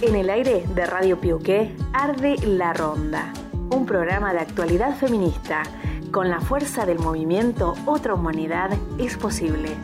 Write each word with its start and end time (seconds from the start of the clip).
En 0.00 0.14
el 0.14 0.30
aire 0.30 0.64
de 0.74 0.86
Radio 0.86 1.20
Piuqué 1.20 1.74
arde 1.92 2.36
La 2.46 2.72
Ronda, 2.72 3.32
un 3.70 3.84
programa 3.84 4.32
de 4.32 4.38
actualidad 4.38 4.96
feminista. 4.96 5.64
Con 6.12 6.30
la 6.30 6.40
fuerza 6.40 6.86
del 6.86 7.00
movimiento 7.00 7.74
Otra 7.84 8.14
Humanidad 8.14 8.70
es 8.98 9.16
posible. 9.16 9.76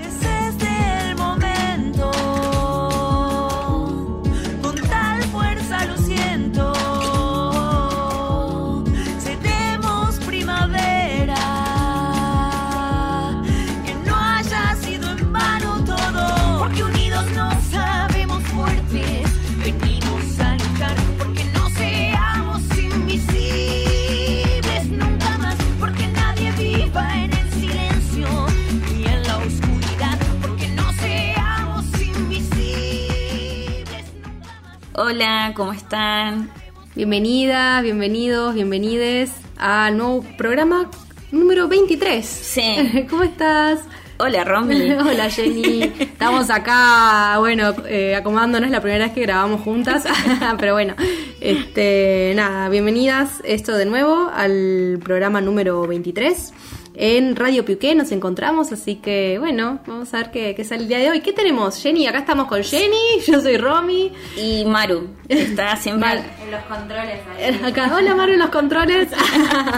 Hola, 34.97 35.53
¿cómo 35.57 35.73
están? 35.73 36.53
Bienvenidas, 36.95 37.83
bienvenidos, 37.83 38.55
bienvenides 38.55 39.33
al 39.57 39.98
nuevo 39.98 40.25
programa 40.39 40.89
número 41.33 41.67
23. 41.67 42.25
Sí. 42.25 43.07
¿Cómo 43.11 43.25
estás? 43.25 43.80
Hola, 44.19 44.45
Romy. 44.45 44.93
Hola 44.93 45.29
Jenny, 45.30 45.93
estamos 45.98 46.48
acá, 46.48 47.39
bueno, 47.41 47.75
eh, 47.89 48.15
acomodándonos 48.15 48.70
la 48.70 48.80
primera 48.80 49.07
vez 49.07 49.15
que 49.15 49.23
grabamos 49.23 49.62
juntas, 49.62 50.05
pero 50.61 50.75
bueno, 50.75 50.95
este, 51.41 52.33
nada, 52.37 52.69
bienvenidas 52.69 53.42
esto 53.42 53.77
de 53.77 53.87
nuevo 53.87 54.31
al 54.33 55.00
programa 55.03 55.41
número 55.41 55.84
23. 55.89 56.53
En 56.97 57.34
Radio 57.34 57.64
Piuqué 57.64 57.95
nos 57.97 58.12
encontramos, 58.12 58.70
así 58.70 58.97
que 58.97 59.37
bueno, 59.41 59.81
vamos 59.87 60.14
a 60.14 60.19
ver 60.19 60.31
qué, 60.31 60.55
qué 60.55 60.62
sale 60.64 60.83
el 60.83 60.89
día 60.89 60.98
de 60.98 61.11
hoy. 61.11 61.20
¿Qué 61.23 61.33
tenemos? 61.33 61.77
Jenny, 61.83 62.06
acá 62.06 62.19
estamos 62.20 62.47
con 62.47 62.62
Jenny, 62.62 63.20
yo 63.27 63.41
soy 63.41 63.56
Romy. 63.56 64.12
Y 64.37 64.64
Maru, 64.64 65.09
que 65.28 65.42
está 65.42 65.75
siempre... 65.77 66.09
Mal. 66.09 66.19
En 66.45 66.50
los 66.53 66.62
controles. 66.65 67.62
Acá, 67.65 67.92
hola 67.97 68.15
Maru 68.15 68.33
en 68.34 68.39
los 68.39 68.50
controles. 68.50 69.09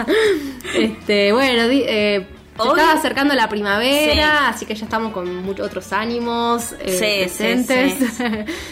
este, 0.75 1.31
bueno, 1.33 1.67
di- 1.67 1.83
eh, 1.87 2.27
se 2.55 2.61
Hoy- 2.61 2.69
estaba 2.79 2.93
acercando 2.99 3.33
la 3.35 3.47
primavera, 3.49 4.13
Sí. 4.13 4.55
así 4.55 4.65
que 4.65 4.75
ya 4.75 4.85
estamos 4.85 5.11
con 5.13 5.43
muchos 5.43 5.65
otros 5.67 5.91
ánimos 5.93 6.73
eh, 6.79 7.27
Sí, 7.27 7.29
sí, 7.29 7.43
presentes. 7.43 7.93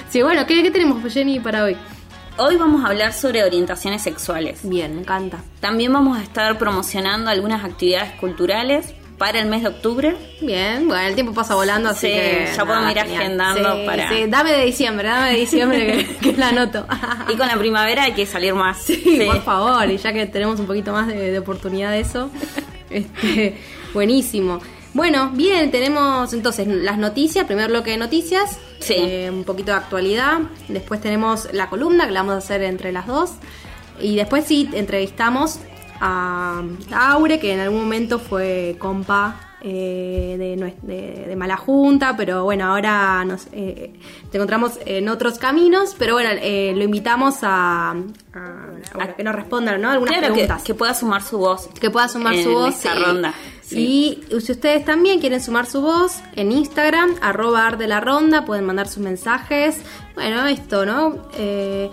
Sí, 0.09 0.21
bueno, 0.23 0.45
¿qué, 0.45 0.61
qué 0.63 0.71
tenemos, 0.71 1.11
Jenny, 1.13 1.39
para 1.39 1.63
hoy? 1.63 1.77
Hoy 2.37 2.57
vamos 2.57 2.83
a 2.83 2.87
hablar 2.89 3.13
sobre 3.13 3.43
orientaciones 3.43 4.01
sexuales. 4.01 4.59
Bien, 4.63 4.93
me 4.95 5.01
encanta. 5.01 5.39
También 5.61 5.93
vamos 5.93 6.17
a 6.17 6.21
estar 6.23 6.57
promocionando 6.57 7.29
algunas 7.29 7.63
actividades 7.63 8.11
culturales 8.19 8.93
para 9.17 9.39
el 9.39 9.45
mes 9.47 9.61
de 9.63 9.69
octubre. 9.69 10.17
Bien, 10.41 10.85
bueno, 10.89 11.07
el 11.07 11.15
tiempo 11.15 11.33
pasa 11.33 11.55
volando, 11.55 11.89
así 11.89 12.07
Sí, 12.07 12.13
que. 12.13 12.49
ya 12.53 12.65
podemos 12.65 12.91
ir 12.91 12.99
agendando 12.99 13.75
Sí, 13.77 13.83
para- 13.85 14.09
sí, 14.09 14.25
dame 14.27 14.51
de 14.51 14.65
diciembre, 14.65 15.07
dame 15.07 15.31
de 15.31 15.37
diciembre 15.37 15.87
que, 15.87 16.15
que 16.31 16.37
la 16.37 16.49
anoto. 16.49 16.85
Y 17.29 17.37
con 17.37 17.47
la 17.47 17.55
primavera 17.57 18.03
hay 18.03 18.11
que 18.11 18.25
salir 18.25 18.53
más. 18.53 18.79
Sí, 18.83 19.21
por 19.25 19.41
favor, 19.43 19.89
y 19.89 19.95
ya 19.97 20.11
que 20.11 20.25
tenemos 20.25 20.59
un 20.59 20.67
poquito 20.67 20.91
más 20.91 21.07
de, 21.07 21.31
de 21.31 21.39
oportunidad 21.39 21.91
de 21.91 22.01
eso, 22.01 22.29
este, 22.89 23.57
buenísimo. 23.93 24.59
Bueno, 24.93 25.31
bien, 25.33 25.71
tenemos 25.71 26.33
entonces 26.33 26.67
las 26.67 26.97
noticias, 26.97 27.45
primer 27.45 27.69
bloque 27.69 27.91
de 27.91 27.97
noticias, 27.97 28.59
Sí. 28.85 28.95
eh, 28.97 29.29
un 29.31 29.43
poquito 29.43 29.71
de 29.71 29.77
actualidad, 29.77 30.39
después 30.67 31.01
tenemos 31.01 31.47
la 31.53 31.69
columna 31.69 32.05
que 32.05 32.11
la 32.13 32.21
vamos 32.21 32.35
a 32.35 32.37
hacer 32.37 32.61
entre 32.63 32.91
las 32.91 33.07
dos, 33.07 33.31
y 33.99 34.15
después 34.15 34.45
sí, 34.45 34.69
entrevistamos 34.73 35.59
a, 36.01 36.61
a 36.91 37.11
Aure, 37.13 37.39
que 37.39 37.53
en 37.53 37.59
algún 37.61 37.79
momento 37.79 38.19
fue 38.19 38.75
compa 38.79 39.39
eh, 39.61 40.35
de, 40.37 40.73
de, 40.83 41.25
de 41.27 41.35
Mala 41.35 41.57
Junta, 41.57 42.15
pero 42.15 42.43
bueno, 42.43 42.65
ahora 42.65 43.23
nos 43.25 43.47
eh, 43.51 43.93
te 44.29 44.37
encontramos 44.37 44.73
en 44.85 45.09
otros 45.09 45.39
caminos, 45.39 45.95
pero 45.97 46.13
bueno, 46.13 46.29
eh, 46.39 46.73
lo 46.75 46.83
invitamos 46.83 47.37
a, 47.41 47.91
a- 47.91 47.93
a, 47.93 47.95
bueno, 48.93 49.15
que 49.15 49.23
nos 49.23 49.33
respondan 49.33 49.81
¿no? 49.81 49.89
algunas 49.89 50.17
Claro, 50.19 50.33
preguntas. 50.33 50.61
que 50.61 50.75
pueda 50.75 50.93
sumar 50.93 51.23
su 51.23 51.39
voz. 51.39 51.67
Que 51.79 51.89
pueda 51.89 52.07
sumar 52.09 52.35
en 52.35 52.43
su 52.43 52.51
voz. 52.51 52.75
esta 52.75 52.93
sí. 52.93 53.01
ronda. 53.03 53.33
Y 53.71 54.23
si 54.29 54.51
ustedes 54.51 54.85
también 54.85 55.19
quieren 55.19 55.41
sumar 55.41 55.65
su 55.65 55.81
voz, 55.81 56.19
en 56.35 56.51
Instagram, 56.51 57.15
arroba 57.21 57.65
ar 57.65 57.77
de 57.77 57.87
la 57.87 57.99
ronda, 57.99 58.45
pueden 58.45 58.65
mandar 58.65 58.87
sus 58.87 58.99
mensajes. 58.99 59.81
Bueno, 60.13 60.45
esto, 60.45 60.85
¿no? 60.85 61.27
Eh, 61.37 61.89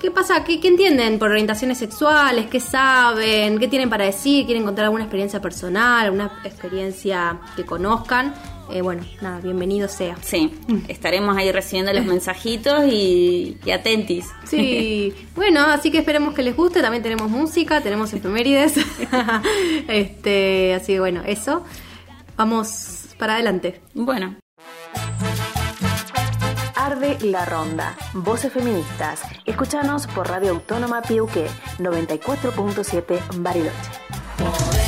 ¿Qué 0.00 0.10
pasa? 0.10 0.44
¿Qué, 0.44 0.60
qué 0.60 0.68
entienden 0.68 1.18
por 1.18 1.30
orientaciones 1.30 1.78
sexuales? 1.78 2.46
¿Qué 2.50 2.60
saben? 2.60 3.58
¿Qué 3.58 3.68
tienen 3.68 3.88
para 3.88 4.04
decir? 4.04 4.44
¿Quieren 4.44 4.64
contar 4.64 4.84
alguna 4.84 5.04
experiencia 5.04 5.40
personal? 5.40 6.04
¿Alguna 6.04 6.40
experiencia 6.44 7.38
que 7.56 7.64
conozcan? 7.64 8.34
Eh, 8.70 8.82
bueno, 8.82 9.04
nada, 9.20 9.40
bienvenido 9.40 9.88
sea. 9.88 10.16
Sí, 10.22 10.52
estaremos 10.88 11.36
ahí 11.36 11.52
recibiendo 11.52 11.92
los 11.92 12.04
mensajitos 12.04 12.84
y, 12.86 13.58
y 13.64 13.70
atentis. 13.70 14.26
Sí, 14.44 15.14
bueno, 15.36 15.60
así 15.60 15.90
que 15.90 15.98
esperemos 15.98 16.34
que 16.34 16.42
les 16.42 16.56
guste. 16.56 16.82
También 16.82 17.02
tenemos 17.02 17.30
música, 17.30 17.80
tenemos 17.80 18.12
efemérides. 18.12 18.74
este, 19.88 20.74
así 20.74 20.94
que 20.94 21.00
bueno, 21.00 21.22
eso. 21.26 21.64
Vamos 22.36 23.14
para 23.18 23.34
adelante. 23.34 23.80
Bueno, 23.94 24.36
Arde 26.84 27.16
La 27.22 27.46
Ronda, 27.46 27.96
Voces 28.12 28.52
Feministas. 28.52 29.22
Escúchanos 29.46 30.06
por 30.06 30.28
Radio 30.28 30.50
Autónoma 30.50 31.00
Piuqué 31.00 31.46
94.7 31.78 33.20
Bariloche. 33.36 34.83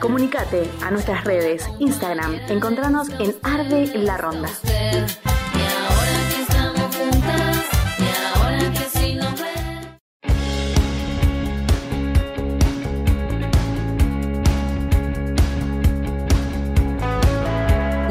Comunicate 0.00 0.62
a 0.82 0.90
nuestras 0.90 1.24
redes, 1.24 1.68
Instagram, 1.78 2.34
encontranos 2.48 3.10
en 3.18 3.36
Arde 3.42 3.92
La 3.98 4.16
Ronda. 4.16 4.48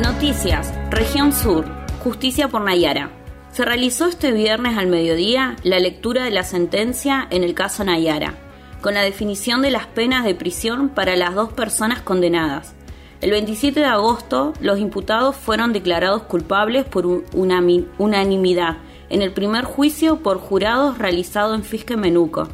Noticias, 0.04 0.72
Región 0.92 1.34
Sur, 1.34 1.66
Justicia 2.04 2.50
por 2.50 2.62
Nayara. 2.62 3.10
Se 3.52 3.66
realizó 3.66 4.06
este 4.06 4.32
viernes 4.32 4.78
al 4.78 4.86
mediodía 4.86 5.56
la 5.64 5.80
lectura 5.80 6.26
de 6.26 6.32
la 6.32 6.44
sentencia 6.44 7.28
en 7.32 7.44
el 7.44 7.56
caso 7.56 7.84
Nayara, 7.84 8.36
con 8.82 8.94
la 8.94 9.02
definición 9.02 9.62
de 9.62 9.72
las 9.72 9.88
penas 9.88 10.24
de 10.24 10.36
prisión 10.36 10.90
para 10.90 11.16
las 11.16 11.36
dos 11.36 11.54
personas 11.54 12.02
condenadas. 12.02 12.76
El 13.22 13.32
27 13.32 13.82
de 13.82 13.86
agosto, 13.86 14.54
los 14.62 14.80
imputados 14.80 15.36
fueron 15.36 15.74
declarados 15.74 16.24
culpables 16.24 16.86
por 16.86 17.06
unanimidad 17.06 18.78
en 19.10 19.22
el 19.22 19.34
primer 19.34 19.66
juicio 19.66 20.20
por 20.20 20.38
jurados 20.40 20.98
realizado 20.98 21.54
en 21.54 21.64
Fisque 21.64 21.98
Menuco. 21.98 22.48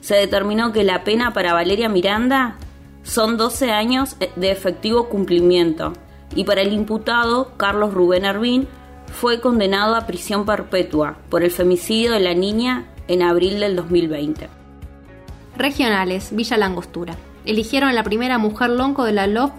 Se 0.00 0.14
determinó 0.14 0.72
que 0.72 0.84
la 0.84 1.04
pena 1.04 1.32
para 1.32 1.52
Valeria 1.52 1.90
Miranda 1.90 2.56
son 3.02 3.36
12 3.36 3.70
años 3.70 4.16
de 4.36 4.50
efectivo 4.50 5.08
cumplimiento 5.08 5.92
y 6.34 6.44
para 6.44 6.62
el 6.62 6.72
imputado 6.72 7.52
Carlos 7.56 7.92
Rubén 7.92 8.24
Ervin 8.24 8.68
fue 9.12 9.40
condenado 9.40 9.94
a 9.94 10.06
prisión 10.06 10.46
perpetua 10.46 11.18
por 11.28 11.42
el 11.42 11.50
femicidio 11.50 12.12
de 12.12 12.20
la 12.20 12.34
niña 12.34 12.86
en 13.08 13.22
abril 13.22 13.60
del 13.60 13.76
2020. 13.76 14.57
Regionales, 15.58 16.34
Villa 16.34 16.56
Langostura. 16.56 17.14
Eligieron 17.44 17.88
a 17.88 17.92
la 17.92 18.04
primera 18.04 18.38
mujer 18.38 18.70
lonco 18.70 19.04
de 19.04 19.12
la 19.12 19.26
LOF, 19.26 19.50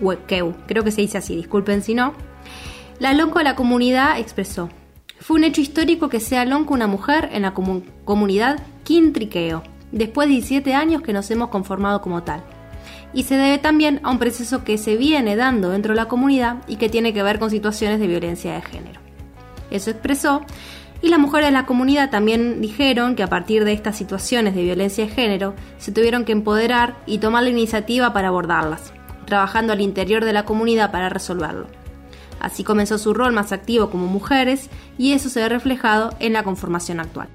Wekeu. 0.00 0.54
Creo 0.66 0.84
que 0.84 0.90
se 0.90 1.00
dice 1.00 1.18
así, 1.18 1.34
disculpen 1.36 1.82
si 1.82 1.94
no. 1.94 2.12
La 2.98 3.12
lonco 3.14 3.38
de 3.38 3.44
la 3.44 3.56
comunidad 3.56 4.18
expresó. 4.18 4.68
Fue 5.20 5.36
un 5.36 5.44
hecho 5.44 5.60
histórico 5.60 6.08
que 6.08 6.20
sea 6.20 6.44
lonco 6.44 6.74
una 6.74 6.86
mujer 6.86 7.30
en 7.32 7.42
la 7.42 7.54
comu- 7.54 7.84
comunidad 8.04 8.58
Quintriqueo, 8.84 9.62
después 9.92 10.28
de 10.28 10.34
17 10.34 10.74
años 10.74 11.00
que 11.02 11.12
nos 11.14 11.30
hemos 11.30 11.48
conformado 11.48 12.02
como 12.02 12.22
tal. 12.22 12.42
Y 13.14 13.22
se 13.22 13.36
debe 13.36 13.58
también 13.58 14.00
a 14.02 14.10
un 14.10 14.18
proceso 14.18 14.64
que 14.64 14.76
se 14.76 14.96
viene 14.96 15.36
dando 15.36 15.70
dentro 15.70 15.92
de 15.92 15.96
la 15.96 16.08
comunidad 16.08 16.58
y 16.68 16.76
que 16.76 16.88
tiene 16.90 17.14
que 17.14 17.22
ver 17.22 17.38
con 17.38 17.48
situaciones 17.50 18.00
de 18.00 18.08
violencia 18.08 18.54
de 18.54 18.62
género. 18.62 19.00
Eso 19.70 19.90
expresó. 19.90 20.42
Y 21.04 21.10
las 21.10 21.18
mujeres 21.18 21.48
de 21.48 21.52
la 21.52 21.66
comunidad 21.66 22.08
también 22.08 22.62
dijeron 22.62 23.14
que 23.14 23.22
a 23.22 23.26
partir 23.26 23.66
de 23.66 23.74
estas 23.74 23.94
situaciones 23.94 24.54
de 24.54 24.62
violencia 24.62 25.04
de 25.04 25.10
género 25.10 25.52
se 25.76 25.92
tuvieron 25.92 26.24
que 26.24 26.32
empoderar 26.32 26.96
y 27.04 27.18
tomar 27.18 27.42
la 27.42 27.50
iniciativa 27.50 28.14
para 28.14 28.28
abordarlas, 28.28 28.94
trabajando 29.26 29.74
al 29.74 29.82
interior 29.82 30.24
de 30.24 30.32
la 30.32 30.46
comunidad 30.46 30.90
para 30.90 31.10
resolverlo. 31.10 31.66
Así 32.40 32.64
comenzó 32.64 32.96
su 32.96 33.12
rol 33.12 33.34
más 33.34 33.52
activo 33.52 33.90
como 33.90 34.06
mujeres 34.06 34.70
y 34.96 35.12
eso 35.12 35.28
se 35.28 35.40
ve 35.40 35.50
reflejado 35.50 36.14
en 36.20 36.32
la 36.32 36.42
conformación 36.42 37.00
actual. 37.00 37.28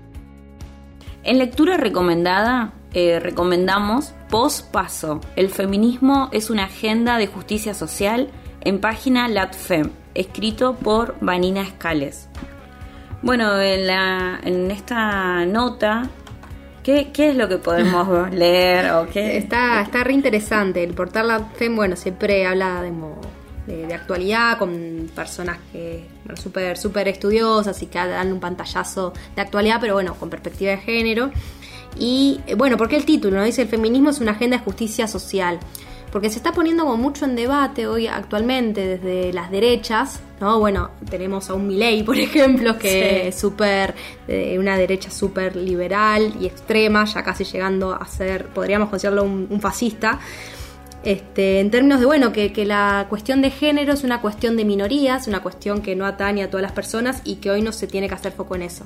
En 1.22 1.38
lectura 1.38 1.78
recomendada, 1.78 2.74
eh, 2.96 3.20
recomendamos 3.20 4.16
Post 4.32 4.72
Paso. 4.72 5.22
El 5.36 5.50
feminismo 5.50 6.30
es 6.32 6.50
una 6.50 6.64
agenda 6.64 7.20
de 7.20 7.28
justicia 7.28 7.76
social 7.76 8.32
en 8.62 8.82
página 8.82 9.28
LatFem, 9.28 9.92
escrito 10.16 10.74
por 10.74 11.18
Vanina 11.22 11.62
Escales. 11.62 12.30
Bueno, 13.22 13.60
en, 13.62 13.86
la, 13.86 14.40
en 14.44 14.72
esta 14.72 15.46
nota, 15.46 16.10
¿qué, 16.84 17.12
qué 17.12 17.32
es 17.32 17.36
lo 17.36 17.50
que 17.50 17.58
podemos 17.58 18.32
leer? 18.34 18.92
O 18.92 19.08
qué? 19.08 19.38
Está, 19.38 19.82
está 19.82 20.04
re 20.04 20.14
interesante. 20.14 20.84
El 20.84 20.94
portal 20.94 21.28
LatFem, 21.28 21.76
bueno, 21.76 21.96
siempre 21.98 22.46
habla 22.46 22.82
de, 22.82 22.94
de, 23.68 23.88
de 23.88 23.94
actualidad 23.94 24.58
con 24.58 25.12
personas 25.14 25.58
que 25.72 26.06
bueno, 26.24 26.42
súper 26.42 26.78
súper 26.78 27.10
estudiosas 27.10 27.82
y 27.82 27.88
que 27.88 28.00
dan 28.00 28.32
un 28.32 28.40
pantallazo 28.40 29.14
de 29.36 29.42
actualidad, 29.42 29.80
pero 29.82 29.96
bueno, 29.96 30.16
con 30.16 30.30
perspectiva 30.30 30.72
de 30.72 30.78
género. 30.78 31.32
Y 31.98 32.40
eh, 32.48 32.56
bueno, 32.56 32.78
¿por 32.78 32.88
qué 32.88 32.96
el 32.96 33.06
título? 33.06 33.38
¿no? 33.38 33.44
Dice 33.44 33.64
el 33.64 33.68
feminismo 33.68 34.12
es 34.12 34.20
una 34.20 34.32
agenda 34.32 34.58
de 34.58 34.64
justicia 34.64 35.08
social. 35.08 35.60
Porque 36.12 36.30
se 36.30 36.38
está 36.38 36.52
poniendo 36.54 36.84
como 36.86 36.98
mucho 36.98 37.26
en 37.26 37.36
debate 37.36 37.86
hoy 37.86 38.08
actualmente 38.08 38.98
desde 38.98 39.32
las 39.32 39.52
derechas, 39.52 40.20
¿no? 40.42 40.58
Bueno, 40.60 40.90
tenemos 41.10 41.50
a 41.50 41.54
un 41.54 41.68
Milei, 41.68 42.02
por 42.04 42.18
ejemplo, 42.18 42.78
que 42.80 42.90
Sí. 43.22 43.28
es 43.28 43.40
súper, 43.40 43.94
eh, 44.28 44.58
una 44.58 44.76
derecha 44.78 45.12
súper 45.12 45.56
liberal 45.56 46.34
y 46.42 46.48
extrema, 46.48 47.06
ya 47.06 47.22
casi 47.24 47.44
llegando 47.44 47.94
a 47.94 48.06
ser, 48.08 48.48
podríamos 48.48 48.90
considerarlo 48.90 49.24
un, 49.24 49.48
un 49.50 49.62
fascista. 49.62 50.20
Este, 51.04 51.62
en 51.62 51.72
términos 51.72 52.00
de, 52.02 52.06
bueno, 52.06 52.34
que, 52.34 52.52
que 52.52 52.66
la 52.66 53.06
cuestión 53.08 53.42
de 53.42 53.52
género 53.52 53.94
es 53.94 54.04
una 54.04 54.20
cuestión 54.20 54.58
de 54.58 54.66
minorías, 54.66 55.28
una 55.28 55.42
cuestión 55.42 55.82
que 55.82 55.96
no 55.96 56.06
atañe 56.06 56.44
a 56.44 56.50
todas 56.50 56.62
las 56.62 56.74
personas 56.74 57.22
y 57.24 57.36
que 57.36 57.52
hoy 57.52 57.62
no 57.62 57.72
se 57.72 57.88
tiene 57.88 58.10
que 58.10 58.16
hacer 58.16 58.34
foco 58.34 58.56
en 58.56 58.64
eso. 58.64 58.86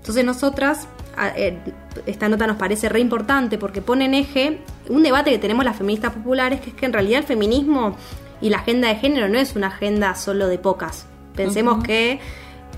Entonces 0.00 0.24
nosotras, 0.24 0.88
eh, 1.36 1.58
esta 2.06 2.28
nota 2.28 2.46
nos 2.46 2.56
parece 2.56 2.88
re 2.88 3.00
importante 3.00 3.58
porque 3.58 3.80
pone 3.82 4.06
en 4.06 4.14
eje 4.14 4.58
un 4.88 5.02
debate 5.02 5.30
que 5.30 5.38
tenemos 5.38 5.64
las 5.64 5.76
feministas 5.76 6.12
populares, 6.14 6.60
que 6.60 6.70
es 6.70 6.76
que 6.76 6.86
en 6.86 6.92
realidad 6.92 7.20
el 7.20 7.26
feminismo 7.26 7.96
y 8.40 8.48
la 8.48 8.58
agenda 8.58 8.88
de 8.88 8.96
género 8.96 9.28
no 9.28 9.38
es 9.38 9.54
una 9.56 9.66
agenda 9.68 10.14
solo 10.14 10.48
de 10.48 10.58
pocas. 10.58 11.06
Pensemos 11.36 11.84
que 11.84 12.18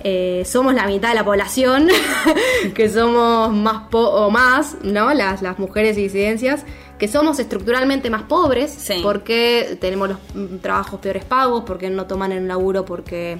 eh, 0.05 0.43
somos 0.45 0.75
la 0.75 0.87
mitad 0.89 1.11
de 1.11 1.15
la 1.15 1.25
población, 1.25 1.87
que 2.75 2.89
somos 2.89 3.53
más 3.55 3.89
po- 3.89 4.01
o 4.11 4.31
más, 4.31 4.77
¿no? 4.83 5.15
Las, 5.15 5.43
las 5.43 5.61
mujeres 5.61 5.97
y 5.97 6.03
disidencias, 6.03 6.65
que 6.99 7.07
somos 7.07 7.39
estructuralmente 7.39 8.11
más 8.11 8.23
pobres, 8.25 8.73
Sí. 8.73 9.01
porque 9.03 9.79
tenemos 9.81 10.09
los 10.09 10.19
mm, 10.35 10.57
trabajos 10.57 10.99
peores 10.99 11.25
pagos, 11.25 11.63
porque 11.65 11.89
no 11.91 12.07
toman 12.07 12.33
el 12.33 12.49
laburo, 12.49 12.85
porque 12.85 13.39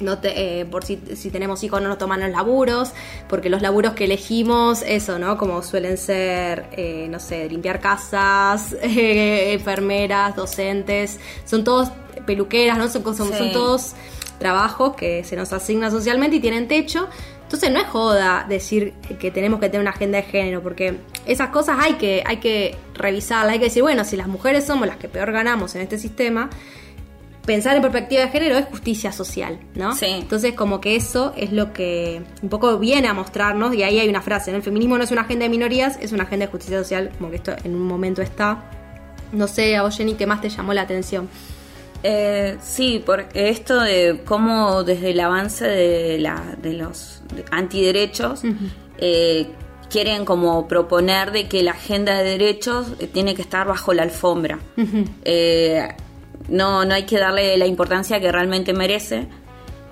no 0.00 0.18
te, 0.18 0.60
eh, 0.60 0.64
por 0.64 0.84
si, 0.84 0.98
si 1.14 1.30
tenemos 1.30 1.62
hijos 1.64 1.80
no 1.80 1.88
nos 1.88 1.98
toman 1.98 2.20
los 2.20 2.30
laburos, 2.30 2.92
porque 3.28 3.48
los 3.48 3.62
laburos 3.62 3.94
que 3.94 4.04
elegimos, 4.04 4.82
eso, 4.82 5.18
¿no? 5.18 5.38
Como 5.38 5.62
suelen 5.62 5.96
ser, 5.98 6.66
eh, 6.72 7.06
no 7.10 7.20
sé, 7.20 7.48
limpiar 7.48 7.80
casas, 7.80 8.74
eh, 8.82 9.52
enfermeras, 9.52 10.36
docentes, 10.36 11.18
son 11.44 11.64
todos 11.64 11.90
peluqueras, 12.26 12.78
¿no? 12.78 12.88
Son, 12.88 13.02
son, 13.16 13.28
Sí. 13.28 13.38
son 13.38 13.52
todos 13.52 13.92
trabajos 14.38 14.94
que 14.96 15.24
se 15.24 15.36
nos 15.36 15.52
asignan 15.52 15.90
socialmente 15.90 16.36
y 16.36 16.40
tienen 16.40 16.68
techo. 16.68 17.08
Entonces 17.42 17.70
no 17.70 17.78
es 17.78 17.86
joda 17.86 18.46
decir 18.48 18.94
que 19.20 19.30
tenemos 19.30 19.60
que 19.60 19.68
tener 19.68 19.82
una 19.82 19.90
agenda 19.90 20.18
de 20.18 20.24
género, 20.24 20.62
porque 20.62 20.98
esas 21.26 21.50
cosas 21.50 21.76
hay 21.80 21.94
que, 21.94 22.22
hay 22.26 22.38
que 22.38 22.74
revisarlas, 22.94 23.52
hay 23.52 23.58
que 23.58 23.66
decir, 23.66 23.82
bueno, 23.82 24.04
si 24.04 24.16
las 24.16 24.26
mujeres 24.26 24.64
somos 24.64 24.88
las 24.88 24.96
que 24.96 25.08
peor 25.08 25.30
ganamos 25.30 25.74
en 25.74 25.82
este 25.82 25.98
sistema, 25.98 26.50
pensar 27.44 27.76
en 27.76 27.82
perspectiva 27.82 28.22
de 28.22 28.28
género 28.28 28.56
es 28.56 28.66
justicia 28.66 29.12
social, 29.12 29.58
¿no? 29.74 29.94
Sí. 29.94 30.06
Entonces 30.06 30.54
como 30.54 30.80
que 30.80 30.96
eso 30.96 31.32
es 31.36 31.52
lo 31.52 31.72
que 31.72 32.22
un 32.42 32.48
poco 32.48 32.78
viene 32.78 33.08
a 33.08 33.14
mostrarnos, 33.14 33.74
y 33.74 33.82
ahí 33.82 33.98
hay 33.98 34.08
una 34.08 34.22
frase, 34.22 34.50
¿no? 34.50 34.56
El 34.56 34.62
feminismo 34.62 34.96
no 34.96 35.04
es 35.04 35.10
una 35.10 35.22
agenda 35.22 35.44
de 35.44 35.50
minorías, 35.50 35.98
es 36.00 36.12
una 36.12 36.24
agenda 36.24 36.46
de 36.46 36.52
justicia 36.52 36.78
social, 36.78 37.10
como 37.18 37.30
que 37.30 37.36
esto 37.36 37.54
en 37.64 37.74
un 37.74 37.82
momento 37.82 38.22
está. 38.22 38.70
No 39.32 39.48
sé, 39.48 39.76
a 39.76 39.82
vos 39.82 39.96
Jenny, 39.96 40.14
¿qué 40.14 40.26
más 40.26 40.40
te 40.40 40.48
llamó 40.48 40.72
la 40.74 40.82
atención? 40.82 41.28
Eh, 42.02 42.58
sí, 42.62 43.02
porque 43.04 43.48
esto 43.48 43.80
de 43.80 44.20
cómo 44.24 44.84
desde 44.84 45.10
el 45.10 45.20
avance 45.20 45.64
de, 45.66 46.18
la, 46.18 46.56
de 46.60 46.74
los 46.74 47.22
antiderechos 47.50 48.42
eh, 48.98 49.46
quieren 49.90 50.24
como 50.24 50.68
proponer 50.68 51.32
de 51.32 51.48
que 51.48 51.62
la 51.62 51.70
agenda 51.70 52.18
de 52.18 52.24
derechos 52.24 52.88
eh, 52.98 53.06
tiene 53.06 53.34
que 53.34 53.42
estar 53.42 53.66
bajo 53.66 53.94
la 53.94 54.02
alfombra. 54.02 54.58
Eh, 55.24 55.88
no, 56.48 56.84
no 56.84 56.94
hay 56.94 57.04
que 57.04 57.18
darle 57.18 57.56
la 57.56 57.66
importancia 57.66 58.20
que 58.20 58.30
realmente 58.30 58.72
merece. 58.72 59.26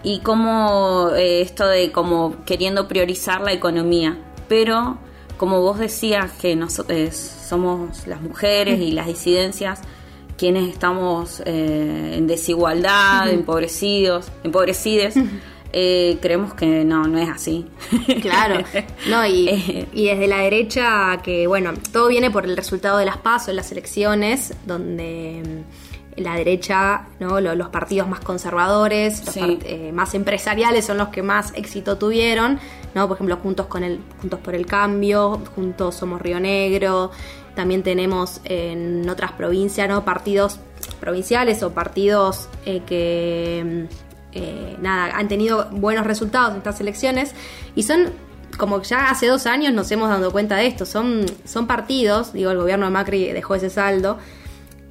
Y 0.02 0.20
como 0.20 1.10
eh, 1.14 1.43
esto 1.43 1.66
de 1.66 1.93
como 1.93 2.44
queriendo 2.44 2.88
priorizar 2.88 3.40
la 3.40 3.52
economía, 3.52 4.19
pero 4.49 4.99
como 5.37 5.60
vos 5.60 5.78
decías 5.78 6.32
que 6.32 6.56
nos, 6.56 6.84
eh, 6.88 7.12
somos 7.12 8.06
las 8.06 8.20
mujeres 8.20 8.81
y 8.81 8.93
las 8.93 9.06
disidencias 9.06 9.81
quienes 10.43 10.69
estamos 10.69 11.40
eh, 11.46 12.14
en 12.16 12.26
desigualdad, 12.26 13.31
empobrecidos, 13.31 14.32
empobrecides, 14.43 15.14
eh, 15.72 16.19
creemos 16.20 16.55
que 16.55 16.84
no, 16.84 17.06
no 17.06 17.19
es 17.19 17.28
así. 17.28 17.66
Claro, 18.20 18.64
no, 19.08 19.25
y, 19.25 19.87
y 19.93 20.06
desde 20.06 20.26
la 20.26 20.38
derecha, 20.38 21.20
que 21.22 21.46
bueno, 21.46 21.72
todo 21.93 22.08
viene 22.08 22.32
por 22.32 22.44
el 22.44 22.56
resultado 22.56 22.98
de 22.98 23.05
las 23.05 23.19
PASO 23.19 23.50
en 23.50 23.56
las 23.56 23.70
elecciones, 23.70 24.55
donde 24.66 25.62
la 26.17 26.35
derecha, 26.35 27.06
¿no? 27.20 27.41
Lo- 27.41 27.55
los 27.55 27.69
partidos 27.69 28.09
más 28.09 28.20
conservadores, 28.20 29.25
los 29.25 29.35
Sí. 29.35 29.41
part- 29.41 29.62
eh, 29.64 29.93
más 29.93 30.14
empresariales 30.14 30.85
son 30.85 30.99
los 30.99 31.09
que 31.09 31.23
más 31.23 31.53
éxito 31.55 31.97
tuvieron, 31.97 32.59
¿no? 32.94 33.09
Por 33.09 33.17
ejemplo, 33.17 33.37
Juntos 33.43 33.67
con 33.67 33.82
el 33.85 34.00
Juntos 34.20 34.41
por 34.41 34.55
el 34.55 34.67
Cambio, 34.67 35.41
Juntos 35.55 35.94
Somos 35.94 36.20
Río 36.20 36.38
Negro, 36.41 37.11
también 37.55 37.82
tenemos 37.82 38.41
en 38.44 39.09
otras 39.09 39.32
provincias, 39.32 39.88
¿no? 39.88 40.05
Partidos 40.05 40.59
provinciales 41.00 41.62
o 41.62 41.73
partidos 41.73 42.49
eh, 42.67 42.82
que 42.87 43.87
mm, 43.91 43.94
eh, 44.35 44.76
nada, 44.81 45.17
han 45.17 45.29
tenido 45.29 45.69
buenos 45.70 46.06
resultados 46.06 46.53
en 46.53 46.58
estas 46.58 46.81
elecciones 46.81 47.35
y 47.75 47.82
son 47.82 48.11
como 48.58 48.82
ya 48.82 49.08
hace 49.11 49.26
dos 49.29 49.47
años 49.47 49.73
nos 49.73 49.91
hemos 49.91 50.08
dado 50.11 50.31
cuenta 50.31 50.56
de 50.56 50.67
esto, 50.67 50.85
son, 50.85 51.25
son 51.47 51.67
partidos, 51.67 52.35
digo, 52.35 52.50
el 52.50 52.58
gobierno 52.58 52.85
de 52.85 52.93
Macri 52.93 53.32
dejó 53.32 53.55
ese 53.55 53.70
saldo, 53.70 54.19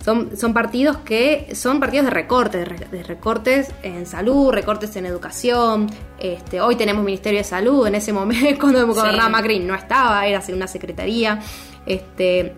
son, 0.03 0.35
son 0.37 0.53
partidos 0.53 0.97
que 0.97 1.49
son 1.53 1.79
partidos 1.79 2.05
de 2.05 2.11
recortes, 2.11 2.61
de, 2.61 2.65
re- 2.65 2.87
de 2.91 3.03
recortes 3.03 3.69
en 3.83 4.05
salud, 4.05 4.51
recortes 4.51 4.95
en 4.95 5.05
educación. 5.05 5.87
Este, 6.19 6.59
hoy 6.61 6.75
tenemos 6.75 7.03
Ministerio 7.03 7.39
de 7.39 7.43
Salud, 7.43 7.85
en 7.87 7.95
ese 7.95 8.11
momento 8.13 8.59
cuando 8.59 8.85
gobernaba 8.87 9.29
Macri 9.29 9.59
no 9.59 9.75
estaba, 9.75 10.25
era 10.25 10.41
una 10.53 10.67
secretaría. 10.67 11.39
Este, 11.85 12.53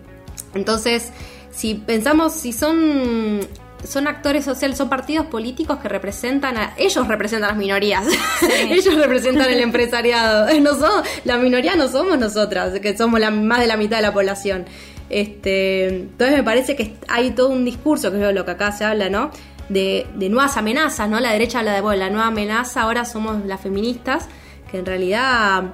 entonces, 0.54 1.12
si 1.50 1.74
pensamos, 1.74 2.32
si 2.32 2.52
son 2.52 3.40
son 3.84 4.06
actores 4.08 4.46
sociales, 4.46 4.78
son 4.78 4.88
partidos 4.88 5.26
políticos 5.26 5.76
que 5.78 5.90
representan 5.90 6.56
a. 6.56 6.72
Ellos 6.78 7.06
representan 7.06 7.44
a 7.44 7.52
las 7.52 7.58
minorías. 7.58 8.06
ellos 8.70 8.94
representan 8.96 9.50
el 9.50 9.60
empresariado. 9.60 10.48
No 10.62 10.74
son, 10.74 11.02
la 11.24 11.36
minoría 11.36 11.76
no 11.76 11.88
somos 11.88 12.18
nosotras, 12.18 12.80
que 12.80 12.96
somos 12.96 13.20
la, 13.20 13.30
más 13.30 13.60
de 13.60 13.66
la 13.66 13.76
mitad 13.76 13.96
de 13.98 14.02
la 14.02 14.14
población. 14.14 14.64
Este, 15.10 15.86
entonces 15.88 16.36
me 16.36 16.42
parece 16.42 16.76
que 16.76 16.94
hay 17.08 17.30
todo 17.32 17.48
un 17.48 17.64
discurso, 17.64 18.10
que 18.10 18.28
es 18.28 18.34
lo 18.34 18.44
que 18.44 18.50
acá 18.52 18.72
se 18.72 18.84
habla, 18.84 19.08
¿no? 19.10 19.30
De, 19.68 20.06
nuevas 20.30 20.56
amenazas, 20.56 21.08
¿no? 21.08 21.20
La 21.20 21.32
derecha 21.32 21.60
habla 21.60 21.74
de, 21.74 21.80
bueno, 21.80 22.00
la 22.00 22.10
nueva 22.10 22.26
amenaza, 22.28 22.82
ahora 22.82 23.04
somos 23.04 23.44
las 23.46 23.60
feministas, 23.60 24.28
que 24.70 24.78
en 24.78 24.86
realidad 24.86 25.64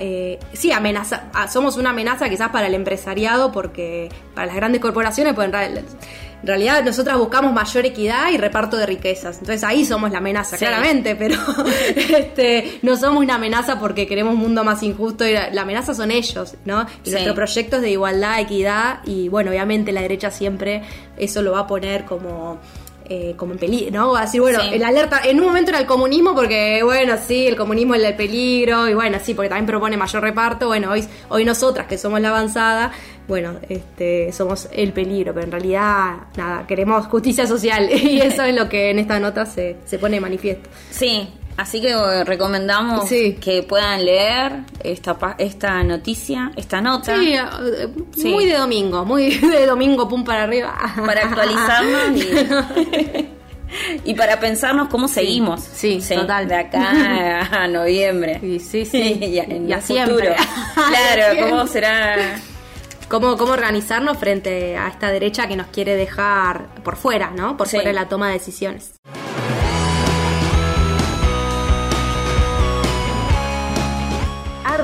eh, 0.00 0.38
sí, 0.52 0.70
amenaza, 0.72 1.24
ah, 1.34 1.48
somos 1.48 1.76
una 1.76 1.90
amenaza 1.90 2.28
quizás 2.28 2.50
para 2.50 2.66
el 2.68 2.74
empresariado, 2.74 3.50
porque 3.52 4.08
para 4.34 4.46
las 4.46 4.56
grandes 4.56 4.80
corporaciones, 4.80 5.34
pues 5.34 5.46
en, 5.46 5.52
real- 5.52 5.84
en 6.44 6.48
realidad 6.48 6.84
nosotras 6.84 7.16
buscamos 7.16 7.54
mayor 7.54 7.86
equidad 7.86 8.30
y 8.30 8.36
reparto 8.36 8.76
de 8.76 8.84
riquezas. 8.84 9.38
Entonces 9.38 9.64
ahí 9.64 9.82
somos 9.86 10.10
la 10.12 10.18
amenaza, 10.18 10.58
Sí. 10.58 10.64
claramente, 10.66 11.16
pero 11.16 11.36
este, 11.96 12.80
no 12.82 12.96
somos 12.98 13.22
una 13.24 13.36
amenaza 13.36 13.80
porque 13.80 14.06
queremos 14.06 14.34
un 14.34 14.40
mundo 14.40 14.62
más 14.62 14.82
injusto. 14.82 15.26
Y 15.26 15.32
la, 15.32 15.48
la 15.50 15.62
amenaza 15.62 15.94
son 15.94 16.10
ellos, 16.10 16.54
¿no? 16.66 16.82
Y 17.02 17.06
Sí. 17.06 17.12
nuestro 17.12 17.34
proyecto 17.34 17.76
es 17.76 17.82
de 17.82 17.90
igualdad, 17.92 18.40
equidad, 18.40 18.98
y 19.06 19.30
bueno, 19.30 19.50
obviamente 19.52 19.90
la 19.90 20.02
derecha 20.02 20.30
siempre 20.30 20.82
eso 21.16 21.40
lo 21.40 21.52
va 21.52 21.60
a 21.60 21.66
poner 21.66 22.04
como 22.04 22.58
eh, 23.06 23.34
como 23.36 23.52
en 23.52 23.58
peligro, 23.58 23.90
¿no? 23.92 24.12
Va 24.12 24.20
a 24.20 24.24
decir, 24.24 24.40
bueno, 24.40 24.60
Sí. 24.60 24.68
el 24.72 24.82
alerta, 24.84 25.20
en 25.24 25.38
un 25.40 25.46
momento 25.46 25.70
era 25.70 25.80
el 25.80 25.86
comunismo 25.86 26.34
porque, 26.34 26.80
bueno, 26.82 27.14
sí, 27.26 27.46
el 27.46 27.56
comunismo 27.56 27.94
es 27.94 28.02
el 28.02 28.14
peligro, 28.16 28.88
y 28.88 28.94
bueno, 28.94 29.18
sí, 29.22 29.34
porque 29.34 29.48
también 29.48 29.66
propone 29.66 29.96
mayor 29.96 30.22
reparto, 30.22 30.66
bueno, 30.68 30.90
hoy, 30.90 31.04
hoy 31.28 31.44
nosotras 31.44 31.86
que 31.86 31.98
somos 31.98 32.20
la 32.20 32.28
avanzada, 32.30 32.92
bueno, 33.28 33.56
este, 33.68 34.32
somos 34.32 34.68
el 34.72 34.92
peligro, 34.92 35.32
pero 35.34 35.44
en 35.46 35.52
realidad, 35.52 36.16
nada, 36.36 36.66
queremos 36.66 37.06
justicia 37.06 37.46
social, 37.46 37.88
y 38.02 38.20
eso 38.20 38.42
es 38.42 38.54
lo 38.54 38.68
que 38.68 38.90
en 38.90 38.98
esta 38.98 39.18
nota 39.20 39.46
se, 39.46 39.76
se 39.84 39.98
pone 39.98 40.16
de 40.16 40.20
manifiesto. 40.20 40.68
Sí, 40.90 41.28
Así 41.56 41.80
que 41.80 41.90
eh, 41.90 42.24
recomendamos 42.24 43.08
que 43.08 43.64
puedan 43.68 44.04
leer 44.04 44.64
esta 44.82 45.16
esta 45.38 45.84
noticia, 45.84 46.50
esta 46.56 46.80
nota. 46.80 47.16
Sí, 47.16 47.34
eh, 47.34 47.88
muy 48.24 48.46
de 48.46 48.58
domingo, 48.58 49.04
muy 49.04 49.38
de 49.38 49.66
domingo, 49.66 50.08
pum 50.08 50.24
para 50.24 50.42
arriba. 50.44 50.74
Para 51.06 51.28
actualizarnos 51.28 52.24
y, 54.04 54.14
para 54.16 54.40
pensarnos 54.40 54.88
cómo 54.88 55.06
seguimos. 55.06 55.60
Sí, 55.62 56.02
total. 56.08 56.48
De 56.48 56.56
acá 56.56 57.62
a 57.62 57.68
noviembre. 57.68 58.40
Sí, 58.40 58.58
sí, 58.58 58.84
sí. 58.84 59.18
Y, 59.22 59.38
en 59.38 59.68
y 59.68 59.72
a 59.72 59.80
siempre. 59.80 60.34
Claro, 60.74 61.40
cómo 61.40 61.66
será... 61.66 62.40
Cómo, 63.08 63.36
cómo, 63.36 63.52
organizarnos 63.52 64.16
frente 64.18 64.76
a 64.76 64.88
esta 64.88 65.10
derecha 65.10 65.46
que 65.46 65.56
nos 65.56 65.66
quiere 65.68 65.94
dejar 65.94 66.74
por 66.82 66.96
fuera, 66.96 67.30
¿no? 67.30 67.56
Por 67.56 67.68
fuera 67.68 67.90
de 67.90 67.92
la 67.92 68.08
toma 68.08 68.28
de 68.28 68.32
decisiones. 68.32 68.94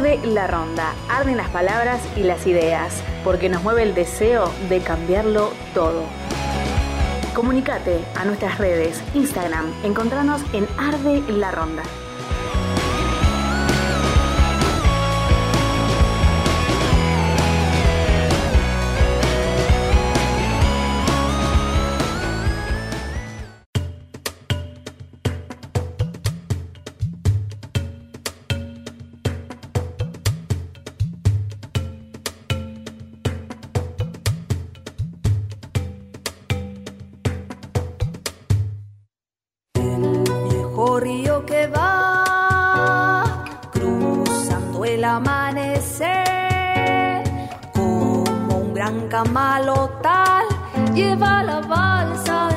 Arde 0.00 0.19
la 0.28 0.47
ronda, 0.47 0.95
arden 1.11 1.37
las 1.37 1.50
palabras 1.50 2.00
y 2.16 2.23
las 2.23 2.47
ideas, 2.47 3.02
porque 3.23 3.50
nos 3.50 3.62
mueve 3.62 3.83
el 3.83 3.95
deseo 3.95 4.50
de 4.71 4.80
cambiarlo 4.80 5.52
todo. 5.75 6.04
Comunicate 7.35 8.00
a 8.16 8.25
nuestras 8.25 8.57
redes, 8.57 9.02
Instagram, 9.12 9.71
encontranos 9.85 10.40
en 10.54 10.66
Arde 10.78 11.21
la 11.30 11.50
Ronda. 11.50 11.83
el 44.95 45.05
amanecer. 45.05 46.09
Como 47.73 48.57
un 48.57 48.75
gran 48.75 49.09
camalotal 49.09 50.47
lleva 50.95 51.43
la 51.43 51.61
balsa 51.61 52.49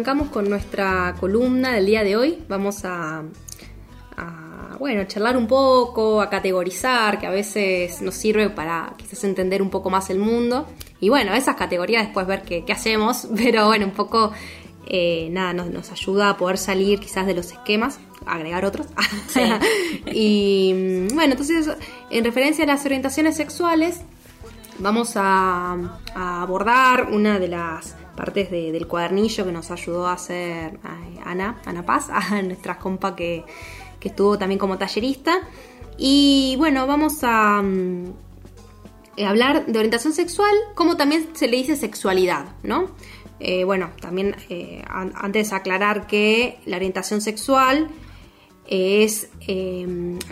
arrancamos 0.00 0.30
con 0.30 0.48
nuestra 0.48 1.14
columna 1.20 1.72
del 1.74 1.84
día 1.84 2.02
de 2.02 2.16
hoy. 2.16 2.42
Vamos 2.48 2.86
a, 2.86 3.22
a, 4.16 4.76
bueno, 4.78 5.04
charlar 5.04 5.36
un 5.36 5.46
poco, 5.46 6.22
a 6.22 6.30
categorizar, 6.30 7.20
que 7.20 7.26
a 7.26 7.30
veces 7.30 8.00
nos 8.00 8.14
sirve 8.14 8.48
para 8.48 8.94
quizás 8.96 9.24
entender 9.24 9.60
un 9.60 9.68
poco 9.68 9.90
más 9.90 10.08
el 10.08 10.18
mundo. 10.18 10.66
Y 11.00 11.10
bueno, 11.10 11.34
esas 11.34 11.54
categorías 11.54 12.04
después 12.04 12.26
ver 12.26 12.40
qué, 12.40 12.64
qué 12.64 12.72
hacemos, 12.72 13.28
pero 13.36 13.66
bueno, 13.66 13.84
un 13.84 13.92
poco, 13.92 14.32
eh, 14.86 15.28
nada, 15.32 15.52
nos, 15.52 15.68
nos 15.68 15.92
ayuda 15.92 16.30
a 16.30 16.36
poder 16.38 16.56
salir 16.56 16.98
quizás 16.98 17.26
de 17.26 17.34
los 17.34 17.52
esquemas, 17.52 18.00
agregar 18.24 18.64
otros. 18.64 18.86
y 20.14 20.72
mm, 21.10 21.14
bueno, 21.14 21.32
entonces, 21.32 21.68
en 22.08 22.24
referencia 22.24 22.64
a 22.64 22.68
las 22.68 22.86
orientaciones 22.86 23.36
sexuales, 23.36 24.00
vamos 24.78 25.12
a, 25.16 25.76
a 26.14 26.40
abordar 26.40 27.10
una 27.12 27.38
de 27.38 27.48
las 27.48 27.99
partes 28.16 28.50
de- 28.50 28.72
del 28.72 28.86
cuadernillo 28.86 29.44
que 29.44 29.52
nos 29.52 29.70
ayudó 29.70 30.06
a 30.06 30.14
hacer 30.14 30.78
Ana, 31.24 31.60
Ana 31.64 31.84
Paz, 31.86 32.08
a 32.12 32.42
nuestra 32.42 32.78
compa 32.78 33.14
que, 33.16 33.44
que 33.98 34.08
estuvo 34.08 34.38
también 34.38 34.58
como 34.58 34.78
tallerista. 34.78 35.38
Y 35.98 36.54
bueno, 36.58 36.86
vamos 36.86 37.18
a 37.22 37.60
mm, 37.62 38.12
hablar 39.26 39.66
de 39.66 39.78
orientación 39.78 40.12
sexual, 40.12 40.54
como 40.74 40.96
también 40.96 41.28
se 41.34 41.46
le 41.48 41.56
dice 41.58 41.76
sexualidad, 41.76 42.46
¿no? 42.62 42.90
Eh, 43.38 43.64
bueno, 43.64 43.90
también 44.00 44.36
eh, 44.50 44.82
an- 44.88 45.12
antes 45.16 45.52
aclarar 45.52 46.06
que 46.06 46.58
la 46.66 46.76
orientación 46.76 47.20
sexual 47.20 47.88
es 48.66 49.28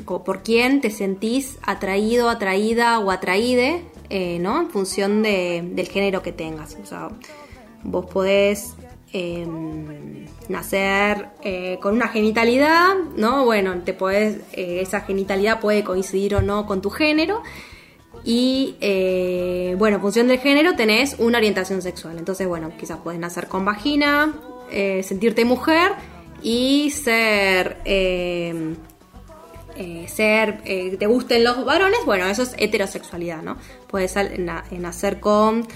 como 0.05 0.23
por 0.25 0.43
quién 0.43 0.81
te 0.81 0.91
sentís 0.91 1.59
atraído, 1.63 2.29
atraída 2.31 2.99
o 3.01 3.11
atraíde, 3.11 3.83
eh, 4.11 4.39
¿no? 4.41 4.61
En 4.61 4.71
función 4.71 5.23
de- 5.23 5.63
del 5.73 5.89
género 5.89 6.23
que 6.23 6.33
tengas. 6.33 6.77
O 6.83 6.87
sea, 6.87 7.09
vos 7.83 8.07
podés 8.07 8.75
eh, 9.13 9.47
nacer 10.49 11.29
eh, 11.43 11.79
con 11.81 11.95
una 11.95 12.09
genitalidad, 12.09 12.95
¿no? 13.17 13.45
Bueno, 13.45 13.81
te 13.85 13.95
podés, 13.95 14.39
eh, 14.53 14.81
esa 14.81 15.01
genitalidad 15.03 15.61
puede 15.61 15.85
coincidir 15.85 16.35
o 16.35 16.43
no 16.43 16.67
con 16.67 16.83
tu 16.83 16.91
género. 16.91 17.43
Y 18.25 18.77
eh, 18.81 19.77
bueno, 19.79 19.97
en 19.97 20.03
función 20.03 20.29
del 20.29 20.39
género 20.41 20.75
tenés 20.77 21.17
una 21.19 21.39
orientación 21.39 21.81
sexual. 21.83 22.19
Entonces, 22.19 22.47
bueno, 22.47 22.73
quizás 22.79 22.99
puedes 23.03 23.21
nacer 23.21 23.47
con 23.47 23.65
vagina, 23.65 24.35
sentirte 25.03 25.45
mujer 25.45 25.93
y 26.43 26.91
ser. 26.91 27.79
eh, 27.85 28.75
ser. 30.09 30.63
te 30.63 31.07
gusten 31.07 31.45
los 31.45 31.65
varones, 31.65 32.01
bueno, 32.05 32.27
eso 32.27 32.43
es 32.43 32.55
heterosexualidad, 32.59 33.43
¿no? 33.43 33.57
Puedes 33.87 34.15
nacer 34.73 35.21
con 35.21 35.67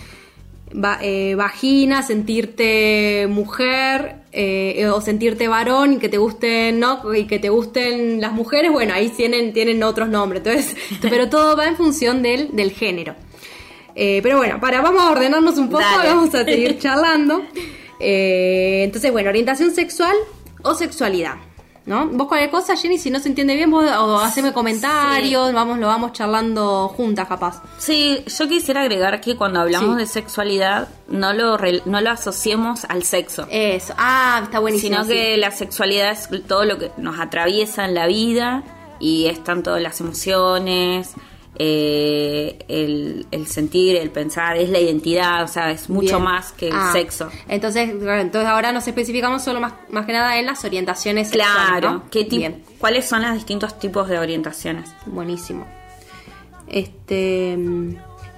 va- 0.73 0.99
eh, 1.03 1.35
vagina, 1.35 2.03
sentirte 2.03 3.27
mujer 3.29 4.17
eh, 4.33 4.87
o 4.93 5.01
sentirte 5.01 5.49
varón 5.49 5.95
y 5.95 5.99
que 5.99 6.09
te 6.09 6.19
gusten, 6.19 6.81
¿no? 6.81 7.15
Y 7.15 7.27
que 7.27 7.39
te 7.39 7.49
gusten 7.49 8.21
las 8.21 8.33
mujeres, 8.33 8.71
bueno, 8.73 8.95
ahí 8.95 9.09
tienen, 9.11 9.53
tienen 9.53 9.83
otros 9.83 10.09
nombres. 10.09 10.43
Entonces, 10.45 10.77
pero 11.03 11.29
todo 11.29 11.57
va 11.57 11.67
en 11.67 11.77
función 11.77 12.23
del, 12.23 12.55
del 12.57 12.71
género. 12.73 13.15
Eh, 13.95 14.21
pero 14.23 14.39
bueno, 14.39 14.59
para, 14.59 14.81
vamos 14.81 15.03
a 15.03 15.11
ordenarnos 15.11 15.59
un 15.59 15.69
poco, 15.69 15.83
Dale. 15.83 16.09
vamos 16.09 16.35
a 16.35 16.45
seguir 16.45 16.79
charlando. 16.81 17.43
Eh, 18.01 18.83
entonces, 18.85 19.13
bueno, 19.13 19.29
orientación 19.29 19.71
sexual 19.73 20.17
o 20.63 20.75
sexualidad. 20.75 21.35
¿No? 21.85 22.07
Vos 22.07 22.29
cualquier 22.29 22.51
cosa, 22.53 22.77
Jenny, 22.77 22.97
si 22.97 23.11
no 23.11 23.19
se 23.19 23.29
entiende 23.29 23.57
bien, 23.57 23.69
vos 23.69 23.85
o 23.85 24.19
haceme 24.21 24.53
comentarios, 24.53 25.53
vamos, 25.53 25.79
lo 25.81 25.89
vamos 25.89 26.13
charlando 26.13 26.87
juntas, 26.97 27.27
capaz. 27.27 27.61
Sí, 27.79 28.25
yo 28.39 28.49
quisiera 28.49 28.83
agregar 28.83 29.21
que 29.21 29.37
cuando 29.37 29.59
hablamos 29.61 29.97
Sí. 29.97 29.99
de 30.03 30.07
sexualidad 30.07 30.89
no 31.09 31.33
lo, 31.33 31.59
no 31.87 32.01
lo 32.01 32.11
asociemos 32.11 32.85
al 32.89 33.03
sexo, 33.03 33.47
Eso, 33.51 33.95
ah, 33.99 34.43
está 34.45 34.61
buenísimo. 34.61 34.95
sino 35.03 35.05
sí. 35.05 35.13
que 35.13 35.37
la 35.39 35.51
sexualidad 35.51 36.13
es 36.13 36.29
todo 36.47 36.65
lo 36.65 36.79
que 36.79 36.93
nos 36.99 37.19
atraviesa 37.19 37.85
en 37.85 37.95
la 37.95 38.07
vida 38.07 38.63
y 39.01 39.27
es 39.27 39.43
tanto 39.43 39.77
las 39.81 40.01
emociones, 40.01 41.15
eh, 41.59 42.59
el, 42.69 43.27
el 43.31 43.47
sentir, 43.47 43.97
el 43.97 44.11
pensar, 44.11 44.57
es 44.57 44.71
la 44.71 44.79
identidad, 44.81 45.43
o 45.45 45.49
sea, 45.49 45.71
es 45.71 45.91
mucho 45.91 46.17
Bien. 46.17 46.23
más 46.25 46.53
que 46.53 46.69
el 46.69 46.75
Ah, 46.75 46.91
sexo. 46.93 47.29
Entonces, 47.49 47.91
entonces 47.91 48.47
ahora 48.47 48.73
nos 48.73 48.87
especificamos 48.89 49.43
solo 49.45 49.61
más, 49.61 49.75
más 49.91 50.07
que 50.07 50.13
nada 50.13 50.39
en 50.39 50.47
las 50.47 50.65
orientaciones 50.65 51.29
sexuales, 51.29 51.55
Claro, 51.69 51.91
¿no? 51.93 52.11
¿qué 52.11 52.25
Bien, 52.25 52.65
¿cuáles 52.79 53.05
son 53.07 53.23
los 53.23 53.35
distintos 53.35 53.79
tipos 53.79 54.09
de 54.09 54.19
orientaciones? 54.19 54.91
buenísimo. 55.07 55.67
Este, 56.69 57.57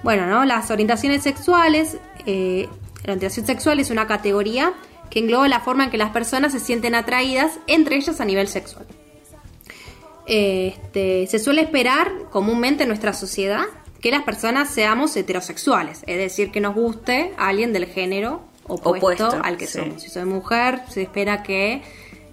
bueno, 0.03 0.27
¿no? 0.27 0.43
Las 0.45 0.69
orientaciones 0.71 1.23
sexuales, 1.23 1.97
eh, 2.25 2.67
la 3.05 3.13
orientación 3.13 3.45
sexual 3.45 3.79
es 3.79 3.89
una 3.91 4.07
categoría 4.07 4.73
que 5.09 5.19
engloba 5.19 5.47
la 5.47 5.61
forma 5.61 5.85
en 5.85 5.89
que 5.91 5.97
las 5.97 6.09
personas 6.11 6.51
se 6.51 6.59
sienten 6.59 6.95
atraídas 6.95 7.59
entre 7.67 7.95
ellas 7.95 8.19
a 8.19 8.25
nivel 8.25 8.47
sexual. 8.47 8.85
Este, 10.27 11.27
se 11.27 11.39
suele 11.39 11.61
esperar 11.61 12.11
comúnmente 12.31 12.83
en 12.83 12.89
nuestra 12.89 13.13
sociedad 13.13 13.63
que 14.01 14.11
las 14.11 14.23
personas 14.23 14.69
seamos 14.69 15.15
heterosexuales, 15.15 16.03
es 16.07 16.17
decir, 16.17 16.51
que 16.51 16.59
nos 16.61 16.75
guste 16.75 17.33
alguien 17.37 17.73
del 17.73 17.85
género 17.85 18.41
opuesto, 18.67 18.97
Opuesto, 19.27 19.41
al 19.43 19.57
que 19.57 19.67
sí. 19.67 19.79
somos. 19.79 20.01
Si 20.01 20.09
soy 20.09 20.25
mujer, 20.25 20.81
se 20.89 21.03
espera 21.03 21.43
que 21.43 21.81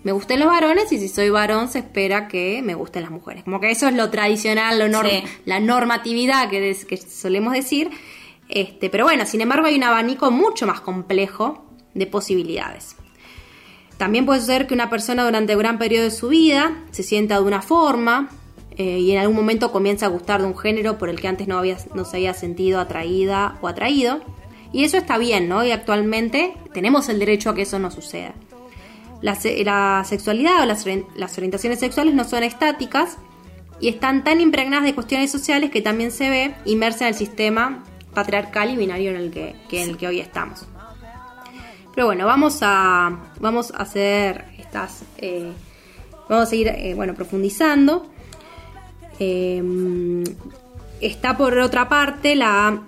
me 0.05 0.13
gusten 0.13 0.41
los 0.41 0.49
varones 0.49 0.91
y 0.93 0.99
si 0.99 1.09
soy 1.09 1.31
varón, 1.31 1.69
se 1.69 1.79
espera 1.81 2.29
que 2.29 2.61
me 2.63 2.75
gusten 2.75 3.03
las 3.03 3.11
mujeres. 3.11 3.45
Como 3.45 3.61
que 3.61 3.71
eso 3.71 3.87
es 3.89 3.95
lo 3.95 4.11
tradicional, 4.11 4.79
lo 4.79 4.87
norm- 4.89 5.09
Sí. 5.11 5.25
la 5.45 5.61
normatividad 5.61 6.49
que, 6.51 6.61
des- 6.61 6.85
que 6.85 6.97
solemos 6.97 7.53
decir. 7.53 7.91
Este, 8.49 8.91
pero 8.91 9.05
bueno, 9.05 9.25
sin 9.27 9.41
embargo, 9.43 9.67
hay 9.67 9.77
un 9.77 9.85
abanico 9.85 10.31
mucho 10.31 10.67
más 10.67 10.81
complejo 10.81 11.65
de 11.95 12.07
posibilidades. 12.07 12.97
También 14.03 14.27
puede 14.27 14.41
ser 14.41 14.67
que 14.67 14.75
una 14.75 14.91
persona 14.91 15.23
durante 15.25 15.55
un 15.55 15.61
gran 15.61 15.79
periodo 15.79 16.03
de 16.03 16.11
su 16.11 16.27
vida 16.27 16.73
se 16.91 17.05
sienta 17.05 17.37
de 17.37 17.43
una 17.45 17.62
forma 17.62 18.31
eh, 18.77 18.99
y 18.99 19.12
en 19.12 19.19
algún 19.19 19.37
momento 19.37 19.71
comienza 19.71 20.07
a 20.07 20.09
gustar 20.09 20.41
de 20.41 20.49
un 20.49 20.59
género 20.59 20.99
por 20.99 21.09
el 21.09 21.21
que 21.21 21.29
antes 21.29 21.47
no, 21.47 21.57
había, 21.57 21.77
no 21.95 22.05
se 22.05 22.17
había 22.17 22.35
sentido 22.35 22.81
atraída 22.81 23.59
o 23.61 23.69
atraído. 23.69 24.21
Y 24.73 24.83
eso 24.83 24.97
está 24.97 25.19
bien, 25.19 25.49
¿no? 25.49 25.65
Y 25.65 25.71
actualmente 25.71 26.53
tenemos 26.75 27.09
el 27.11 27.21
derecho 27.21 27.51
a 27.51 27.55
que 27.55 27.62
eso 27.62 27.79
no 27.79 27.93
suceda. 27.93 28.33
La, 29.21 29.37
se- 29.37 29.62
la 29.65 30.03
sexualidad 30.05 30.62
o 30.62 30.67
las, 30.67 30.85
orien- 30.85 31.07
las 31.15 31.38
orientaciones 31.38 31.79
sexuales 31.79 32.12
no 32.12 32.25
son 32.25 32.43
estáticas 32.43 33.19
y 33.79 33.87
están 33.88 34.25
tan 34.25 34.41
impregnadas 34.41 34.85
de 34.85 34.97
cuestiones 34.97 35.31
sociales 35.31 35.71
que 35.71 35.81
también 35.81 36.11
se 36.11 36.29
ve 36.29 36.55
inmersa 36.65 37.05
en 37.05 37.11
el 37.11 37.15
sistema 37.15 37.85
patriarcal 38.15 38.69
y 38.73 38.77
binario 38.77 39.11
en 39.11 39.17
el 39.19 39.31
que, 39.31 39.55
que- 39.69 39.81
en 39.85 39.91
el 39.91 39.97
que 39.97 40.09
hoy 40.09 40.19
estamos. 40.19 40.67
Pero 41.95 42.07
bueno, 42.07 42.27
vamos 42.27 42.59
a, 42.63 43.19
vamos 43.41 43.73
a 43.73 43.79
hacer 43.79 44.45
estas. 44.59 45.03
eh, 45.19 45.53
vamos 46.29 46.51
a 46.51 46.57
ir 46.57 46.69
eh, 46.69 46.95
bueno, 46.95 47.15
profundizando. 47.15 48.07
Eh, 49.19 50.25
está 51.01 51.37
por 51.37 51.59
otra 51.59 51.89
parte 51.89 52.35
la 52.35 52.83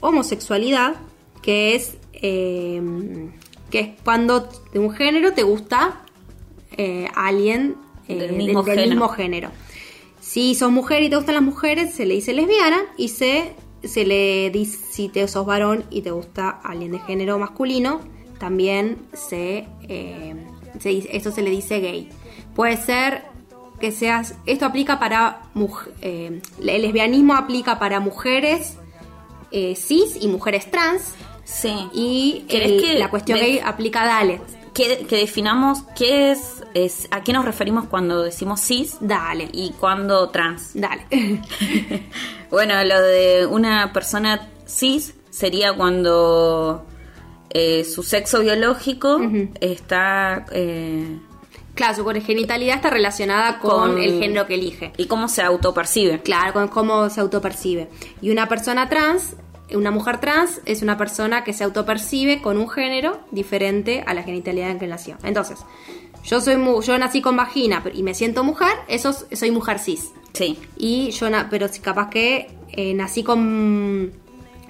homosexualidad, 0.00 0.94
que 1.42 1.74
es, 1.74 1.96
eh, 2.14 2.80
que 3.70 3.80
es 3.80 3.88
cuando 4.02 4.48
de 4.72 4.78
un 4.78 4.92
género 4.92 5.32
te 5.34 5.42
gusta 5.42 6.00
eh, 6.76 7.08
alguien 7.14 7.76
Del 8.06 8.32
mismo 8.32 8.64
género. 8.64 8.88
mismo 8.88 9.08
género. 9.08 9.50
Si 10.20 10.54
sos 10.54 10.70
mujer 10.70 11.02
y 11.02 11.10
te 11.10 11.16
gustan 11.16 11.34
las 11.34 11.44
mujeres, 11.44 11.94
se 11.94 12.06
le 12.06 12.14
dice 12.14 12.32
lesbiana 12.32 12.78
y 12.96 13.08
se, 13.08 13.54
se 13.82 14.04
le 14.04 14.50
dice, 14.50 14.78
si 14.90 15.08
te 15.08 15.26
sos 15.28 15.44
varón 15.46 15.84
y 15.90 16.02
te 16.02 16.10
gusta 16.10 16.48
alguien 16.48 16.92
de 16.92 16.98
género 17.00 17.38
masculino, 17.38 18.00
también 18.38 18.98
se, 19.12 19.66
eh, 19.88 20.34
se 20.80 20.88
dice- 20.90 21.08
esto 21.16 21.30
se 21.30 21.42
le 21.42 21.50
dice 21.50 21.80
gay. 21.80 22.08
Puede 22.54 22.76
ser 22.76 23.22
que 23.80 23.92
seas, 23.92 24.34
esto 24.46 24.66
aplica 24.66 24.98
para, 24.98 25.42
eh, 26.02 26.40
el 26.60 26.82
lesbianismo 26.82 27.34
aplica 27.34 27.78
para 27.78 28.00
mujeres 28.00 28.76
eh, 29.50 29.74
cis 29.76 30.16
y 30.20 30.28
mujeres 30.28 30.70
trans 30.70 31.14
Sí. 31.44 31.72
y 31.94 32.44
¿Querés 32.48 32.72
el- 32.72 32.80
que 32.82 32.98
la 32.98 33.08
cuestión 33.08 33.38
gay 33.38 33.58
aplica 33.64 34.02
a 34.02 34.06
Dale. 34.06 34.40
que, 34.74 35.06
que 35.06 35.16
definamos 35.16 35.82
qué 35.96 36.32
es, 36.32 36.62
es, 36.74 37.08
a 37.10 37.22
qué 37.24 37.32
nos 37.32 37.44
referimos 37.46 37.86
cuando 37.86 38.22
decimos 38.22 38.60
cis 38.60 38.96
Dale. 39.00 39.48
y 39.52 39.70
cuando 39.80 40.28
trans. 40.30 40.72
Dale. 40.74 41.02
Bueno, 42.50 42.82
lo 42.84 43.00
de 43.00 43.46
una 43.46 43.92
persona 43.92 44.48
cis 44.66 45.14
sería 45.30 45.72
cuando 45.74 46.84
eh, 47.50 47.84
su 47.84 48.02
sexo 48.02 48.40
biológico 48.40 49.20
está... 49.60 50.44
eh, 50.52 51.18
claro, 51.74 51.94
su 51.94 52.04
genitalidad 52.20 52.76
está 52.76 52.90
relacionada 52.90 53.58
con, 53.58 53.92
Con- 53.92 53.98
el 53.98 54.18
género 54.20 54.46
que 54.46 54.54
elige. 54.54 54.92
y 54.96 55.06
cómo 55.06 55.28
se 55.28 55.42
autopercibe. 55.42 56.20
Claro, 56.22 56.52
con 56.52 56.68
cómo 56.68 57.08
se 57.10 57.20
autopercibe. 57.20 57.88
Y 58.20 58.30
una 58.30 58.48
persona 58.48 58.88
trans, 58.88 59.36
una 59.74 59.90
mujer 59.90 60.18
trans, 60.20 60.60
es 60.64 60.82
una 60.82 60.96
persona 60.98 61.44
que 61.44 61.52
se 61.52 61.64
autopercibe 61.64 62.40
con 62.42 62.56
un 62.58 62.68
género 62.68 63.20
diferente 63.30 64.02
a 64.06 64.14
la 64.14 64.22
genitalidad 64.22 64.70
en 64.70 64.78
que 64.78 64.86
nació. 64.86 65.16
Entonces, 65.22 65.58
yo 66.24 66.40
soy 66.40 66.56
mu- 66.56 66.82
yo 66.82 66.98
nací 66.98 67.22
con 67.22 67.36
vagina 67.36 67.82
y 67.94 68.02
me 68.02 68.12
siento 68.14 68.44
mujer, 68.44 68.72
eso 68.88 69.10
es- 69.30 69.38
soy 69.38 69.50
mujer 69.50 69.78
cis. 69.78 70.10
Sí. 70.32 70.58
Y 70.76 71.10
yo, 71.12 71.28
pero 71.50 71.68
si 71.68 71.80
capaz 71.80 72.10
que 72.10 72.50
eh, 72.70 72.92
nací 72.94 73.22
con, 73.22 74.12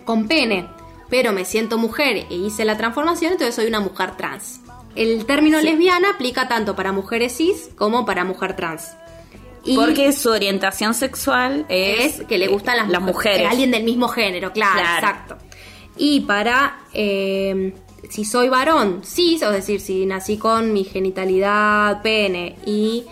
con 0.05 0.29
pene 0.29 0.67
pero 1.09 1.33
me 1.33 1.45
siento 1.45 1.79
mujer 1.79 2.27
e 2.31 2.35
hice 2.35 2.65
la 2.65 2.77
transformación, 2.77 3.33
entonces 3.33 3.55
soy 3.55 3.67
una 3.67 3.81
mujer 3.81 4.17
trans. 4.17 4.61
El 4.95 5.25
término 5.27 5.61
lesbiana 5.61 6.11
aplica 6.11 6.49
tanto 6.49 6.75
para 6.75 6.93
mujeres 6.93 7.37
cis 7.37 7.71
como 7.77 8.05
para 8.05 8.25
mujer 8.25 8.57
trans. 8.57 8.97
Y 9.65 9.77
Porque 9.77 10.13
su 10.13 10.31
orientación 10.31 10.95
sexual 10.95 11.67
es, 11.69 12.23
que 12.29 12.39
le 12.39 12.49
gustan 12.49 12.91
las, 12.91 13.03
mujeres. 13.03 13.49
Alguien 13.51 13.71
del 13.71 13.85
mismo 13.85 14.09
género, 14.09 14.53
claro, 14.53 14.81
exacto. 14.81 15.37
Y 15.97 16.21
para 16.21 16.79
eh, 16.95 17.75
si 18.09 18.25
soy 18.25 18.49
varón 18.49 19.03
cis, 19.05 19.43
es 19.43 19.53
decir, 19.53 19.81
si 19.81 20.07
nací 20.07 20.37
con 20.37 20.73
mi 20.73 20.85
genitalidad 20.85 22.03
pene 22.03 22.57
y 22.65 23.05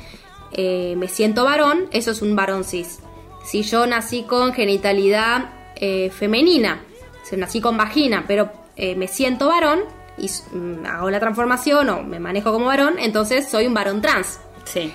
eh, 0.52 0.94
me 0.96 1.08
siento 1.08 1.44
varón, 1.44 1.88
eso 1.92 2.12
es 2.12 2.22
un 2.22 2.36
varón 2.36 2.64
cis. 2.64 3.00
Si 3.44 3.62
yo 3.62 3.86
nací 3.86 4.22
con 4.22 4.52
genitalidad 4.52 5.50
eh, 5.76 6.10
femenina, 6.10 6.80
si 7.28 7.36
nací 7.36 7.60
con 7.60 7.76
vagina, 7.76 8.24
pero 8.26 8.50
me 8.76 9.08
siento 9.08 9.48
varón 9.48 9.80
y 10.18 10.28
mm, 10.56 10.86
hago 10.86 11.10
la 11.10 11.20
transformación 11.20 11.88
o 11.90 12.02
me 12.02 12.20
manejo 12.20 12.52
como 12.52 12.66
varón, 12.66 12.96
entonces 12.98 13.48
soy 13.48 13.66
un 13.66 13.74
varón 13.74 14.00
trans. 14.00 14.40
Sí. 14.64 14.92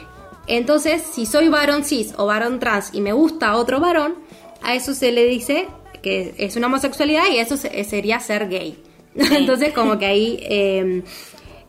Entonces, 0.48 1.04
si 1.04 1.26
soy 1.26 1.50
varón 1.50 1.84
cis 1.84 2.14
o 2.18 2.26
varón 2.26 2.60
trans 2.60 2.94
y 2.94 3.02
me 3.02 3.14
gusta 3.14 3.56
otro 3.56 3.80
varón, 3.80 4.16
a 4.62 4.76
eso 4.76 4.94
se 4.94 5.12
le 5.12 5.26
dice 5.26 5.68
que 6.02 6.34
es 6.38 6.56
una 6.56 6.68
homosexualidad 6.68 7.24
y 7.32 7.38
eso 7.38 7.58
sería 7.58 8.20
ser 8.20 8.50
gay. 8.50 8.82
Entonces, 9.16 9.74
como 9.74 10.00
que 10.00 10.06
ahí, 10.06 10.40
em, 10.42 11.04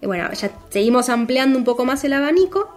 bueno, 0.00 0.32
ya 0.32 0.50
seguimos 0.70 1.08
ampliando 1.08 1.58
un 1.58 1.64
poco 1.64 1.84
más 1.84 2.02
el 2.04 2.14
abanico. 2.14 2.68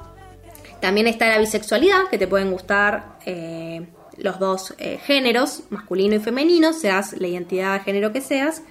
También 0.82 1.08
está 1.08 1.30
la 1.30 1.40
bisexualidad, 1.40 2.08
que 2.12 2.18
te 2.18 2.28
pueden 2.28 2.52
gustar 2.52 3.18
eh, 3.26 3.88
los 4.18 4.40
dos 4.40 4.74
eh, 4.78 5.00
géneros, 5.04 5.64
masculino 5.70 6.16
y 6.16 6.20
femenino, 6.20 6.74
seas 6.74 7.14
la 7.14 7.28
identidad 7.28 7.74
de 7.74 7.80
género 7.84 8.12
que 8.12 8.22
seas. 8.22 8.62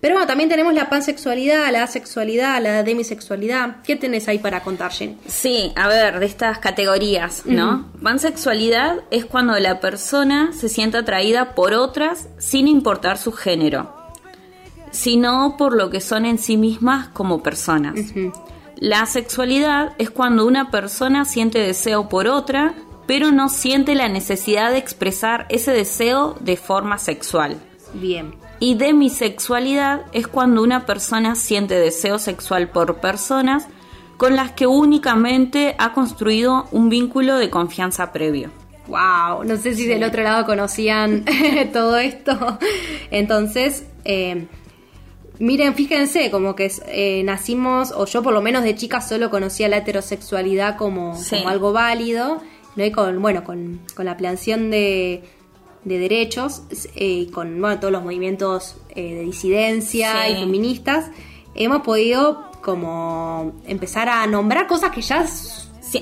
Pero 0.00 0.14
bueno, 0.14 0.26
también 0.26 0.50
tenemos 0.50 0.74
la 0.74 0.90
pansexualidad, 0.90 1.70
la 1.70 1.84
asexualidad, 1.84 2.60
la 2.60 2.82
demisexualidad. 2.82 3.82
¿Qué 3.84 3.94
tenés 3.94 4.26
ahí 4.26 4.38
para 4.38 4.60
contar, 4.64 4.90
Jen? 4.90 5.16
Sí, 5.28 5.72
a 5.76 5.86
ver, 5.86 6.18
de 6.18 6.26
estas 6.26 6.58
categorías, 6.58 7.42
¿no? 7.46 7.88
Pansexualidad 8.02 9.04
es 9.12 9.24
cuando 9.26 9.56
la 9.60 9.78
persona 9.78 10.52
se 10.52 10.68
siente 10.68 10.98
atraída 10.98 11.54
por 11.54 11.72
otras 11.72 12.28
sin 12.38 12.66
importar 12.66 13.16
su 13.16 13.30
género, 13.30 13.94
sino 14.90 15.56
por 15.56 15.76
lo 15.76 15.88
que 15.88 16.00
son 16.00 16.26
en 16.26 16.38
sí 16.38 16.56
mismas 16.56 17.06
como 17.08 17.40
personas. 17.40 17.94
La 18.74 19.06
sexualidad 19.06 19.92
es 19.98 20.10
cuando 20.10 20.44
una 20.44 20.72
persona 20.72 21.24
siente 21.24 21.60
deseo 21.60 22.08
por 22.08 22.26
otra, 22.26 22.74
pero 23.06 23.32
no 23.32 23.48
siente 23.48 23.94
la 23.94 24.08
necesidad 24.08 24.70
de 24.70 24.78
expresar 24.78 25.46
ese 25.48 25.72
deseo 25.72 26.36
de 26.40 26.56
forma 26.56 26.98
sexual. 26.98 27.58
Bien. 27.94 28.34
Y 28.60 28.74
demisexualidad 28.74 30.02
es 30.12 30.26
cuando 30.28 30.62
una 30.62 30.86
persona 30.86 31.34
siente 31.34 31.74
deseo 31.74 32.18
sexual 32.18 32.68
por 32.68 33.00
personas 33.00 33.66
con 34.16 34.36
las 34.36 34.52
que 34.52 34.68
únicamente 34.68 35.74
ha 35.78 35.92
construido 35.92 36.68
un 36.70 36.88
vínculo 36.88 37.38
de 37.38 37.50
confianza 37.50 38.12
previo. 38.12 38.50
Wow, 38.86 39.44
no 39.44 39.56
sé 39.56 39.74
si 39.74 39.86
del 39.86 40.04
otro 40.04 40.22
lado 40.22 40.44
conocían 40.44 41.24
todo 41.72 41.98
esto. 41.98 42.58
Entonces, 43.10 43.84
eh, 44.04 44.46
miren, 45.38 45.74
fíjense, 45.74 46.30
como 46.30 46.54
que 46.54 46.70
eh, 46.86 47.22
nacimos, 47.24 47.92
o 47.92 48.06
yo 48.06 48.22
por 48.22 48.32
lo 48.32 48.42
menos 48.42 48.62
de 48.62 48.76
chica 48.76 49.00
solo 49.00 49.30
conocía 49.30 49.68
la 49.68 49.78
heterosexualidad 49.78 50.76
como, 50.76 51.18
algo 51.46 51.72
válido, 51.72 52.40
¿no? 52.76 52.84
y 52.84 52.90
con, 52.90 53.20
bueno, 53.20 53.44
con, 53.44 53.80
con 53.94 54.06
la 54.06 54.16
planción 54.16 54.70
de 54.70 55.22
de 55.84 55.98
derechos, 55.98 56.62
eh, 56.94 57.28
con 57.32 57.60
bueno, 57.60 57.80
todos 57.80 57.92
los 57.92 58.02
movimientos 58.02 58.76
eh, 58.90 59.14
de 59.14 59.22
disidencia 59.22 60.28
y 60.28 60.36
feministas, 60.36 61.10
hemos 61.54 61.82
podido 61.82 62.50
como 62.62 63.52
empezar 63.66 64.08
a 64.08 64.26
nombrar 64.26 64.68
cosas 64.68 64.92
que 64.92 65.02
ya 65.02 65.26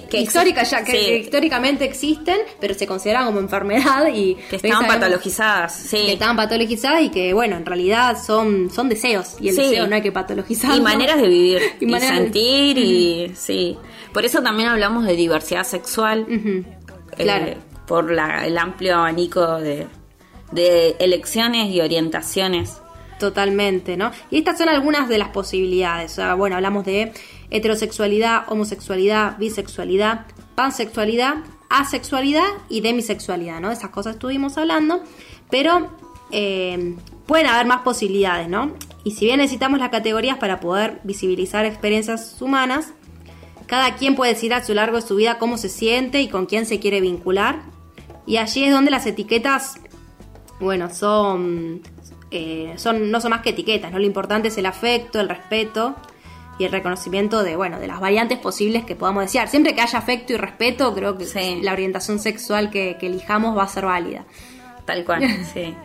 que, 0.09 0.25
ya, 0.65 0.85
que, 0.85 1.19
históricamente 1.19 1.85
existen, 1.85 2.37
pero 2.61 2.75
se 2.75 2.87
consideran 2.87 3.27
como 3.27 3.41
enfermedad 3.41 4.07
y 4.15 4.37
que 4.49 4.57
estaban 4.57 4.87
patologizadas, 4.87 5.75
sí. 5.75 6.03
Que 6.07 6.13
estaban 6.13 6.37
patologizadas 6.37 7.03
y 7.03 7.09
que, 7.09 7.33
bueno, 7.33 7.57
en 7.57 7.67
realidad 7.67 8.17
son, 8.25 8.71
son 8.71 8.89
deseos 8.89 9.37
y 9.41 9.49
el 9.49 9.57
deseo 9.57 9.89
no 9.89 9.97
hay 9.97 10.03
que 10.03 10.13
patologizar. 10.13 10.77
Y 10.77 10.81
maneras 10.81 11.21
de 11.21 11.29
vivir, 11.29 11.63
y, 11.81 12.01
sentir, 12.01 12.79
y 12.79 13.33
sí. 13.35 13.77
Por 14.13 14.25
eso 14.25 14.43
también 14.43 14.69
hablamos 14.69 15.05
de 15.05 15.15
diversidad 15.15 15.65
sexual. 15.65 16.27
Eh, 16.29 17.57
por 17.87 18.13
el 18.13 18.59
amplio 18.59 18.99
abanico 18.99 19.59
de, 19.59 19.87
elecciones 20.99 21.71
y 21.71 21.81
orientaciones. 21.81 22.81
Totalmente, 23.19 23.97
¿no? 23.97 24.13
Y 24.31 24.39
estas 24.39 24.59
son 24.59 24.69
algunas 24.69 25.09
de 25.09 25.19
las 25.19 25.31
posibilidades. 25.31 26.19
bueno, 26.37 26.57
hablamos 26.57 26.85
de 26.85 27.13
heterosexualidad, 27.51 28.45
homosexualidad, 28.47 29.37
bisexualidad, 29.39 30.27
pansexualidad, 30.55 31.39
asexualidad 31.69 32.47
y 32.69 32.81
demisexualidad, 32.81 33.61
¿no? 33.61 33.69
De 33.69 33.75
esas 33.75 33.91
cosas 33.91 34.15
estuvimos 34.15 34.57
hablando, 34.57 35.03
pero 35.51 35.91
eh, 36.31 36.97
pueden 37.27 37.47
haber 37.47 37.67
más 37.67 37.81
posibilidades, 37.83 38.49
¿no? 38.49 38.73
Y 39.03 39.13
si 39.13 39.25
bien 39.25 39.39
necesitamos 39.39 39.81
las 39.81 39.91
categorías 39.91 40.39
para 40.39 40.61
poder 40.61 41.01
visibilizar 41.05 41.65
experiencias 41.65 42.41
humanas, 42.41 42.93
cada 43.71 43.95
quien 43.95 44.17
puede 44.17 44.35
decir 44.35 44.53
a 44.53 44.63
lo 44.67 44.75
largo 44.75 44.97
de 44.97 45.07
su 45.07 45.15
vida 45.15 45.39
cómo 45.39 45.57
se 45.57 45.69
siente 45.69 46.21
y 46.21 46.29
con 46.29 46.45
quién 46.45 46.67
se 46.67 46.81
quiere 46.81 47.01
vincular 47.01 47.63
y 48.27 48.37
allí 48.37 48.65
es 48.65 48.73
donde 48.73 48.91
las 48.91 49.07
etiquetas, 49.07 49.81
bueno, 50.61 50.89
son, 50.91 51.81
eh, 52.31 52.75
son 52.77 53.11
no 53.11 53.21
son 53.21 53.31
más 53.31 53.43
que 53.43 53.51
etiquetas, 53.51 53.91
¿no? 53.91 53.99
Lo 53.99 54.07
importante 54.07 54.49
es 54.49 54.59
el 54.59 54.67
afecto, 54.67 55.21
el 55.21 55.29
respeto 55.29 55.97
y 56.59 56.65
el 56.65 56.73
reconocimiento 56.73 57.43
de, 57.43 57.57
bueno, 57.57 57.81
de 57.81 57.87
las 57.87 58.01
variantes 58.01 58.39
posibles 58.39 58.85
que 58.85 58.95
podamos 58.95 59.25
desear. 59.25 59.49
Siempre 59.49 59.75
que 59.75 59.81
haya 59.81 59.99
afecto 59.99 60.33
y 60.33 60.37
respeto, 60.37 60.95
creo 60.95 61.17
que 61.17 61.61
la 61.63 61.73
orientación 61.73 62.19
sexual 62.19 62.71
que, 62.71 62.99
elijamos 63.01 63.57
va 63.57 63.65
a 63.65 63.69
ser 63.69 63.87
válida. 63.87 64.27
Tal 64.91 65.05
cual, 65.05 65.23
sí. 65.55 65.77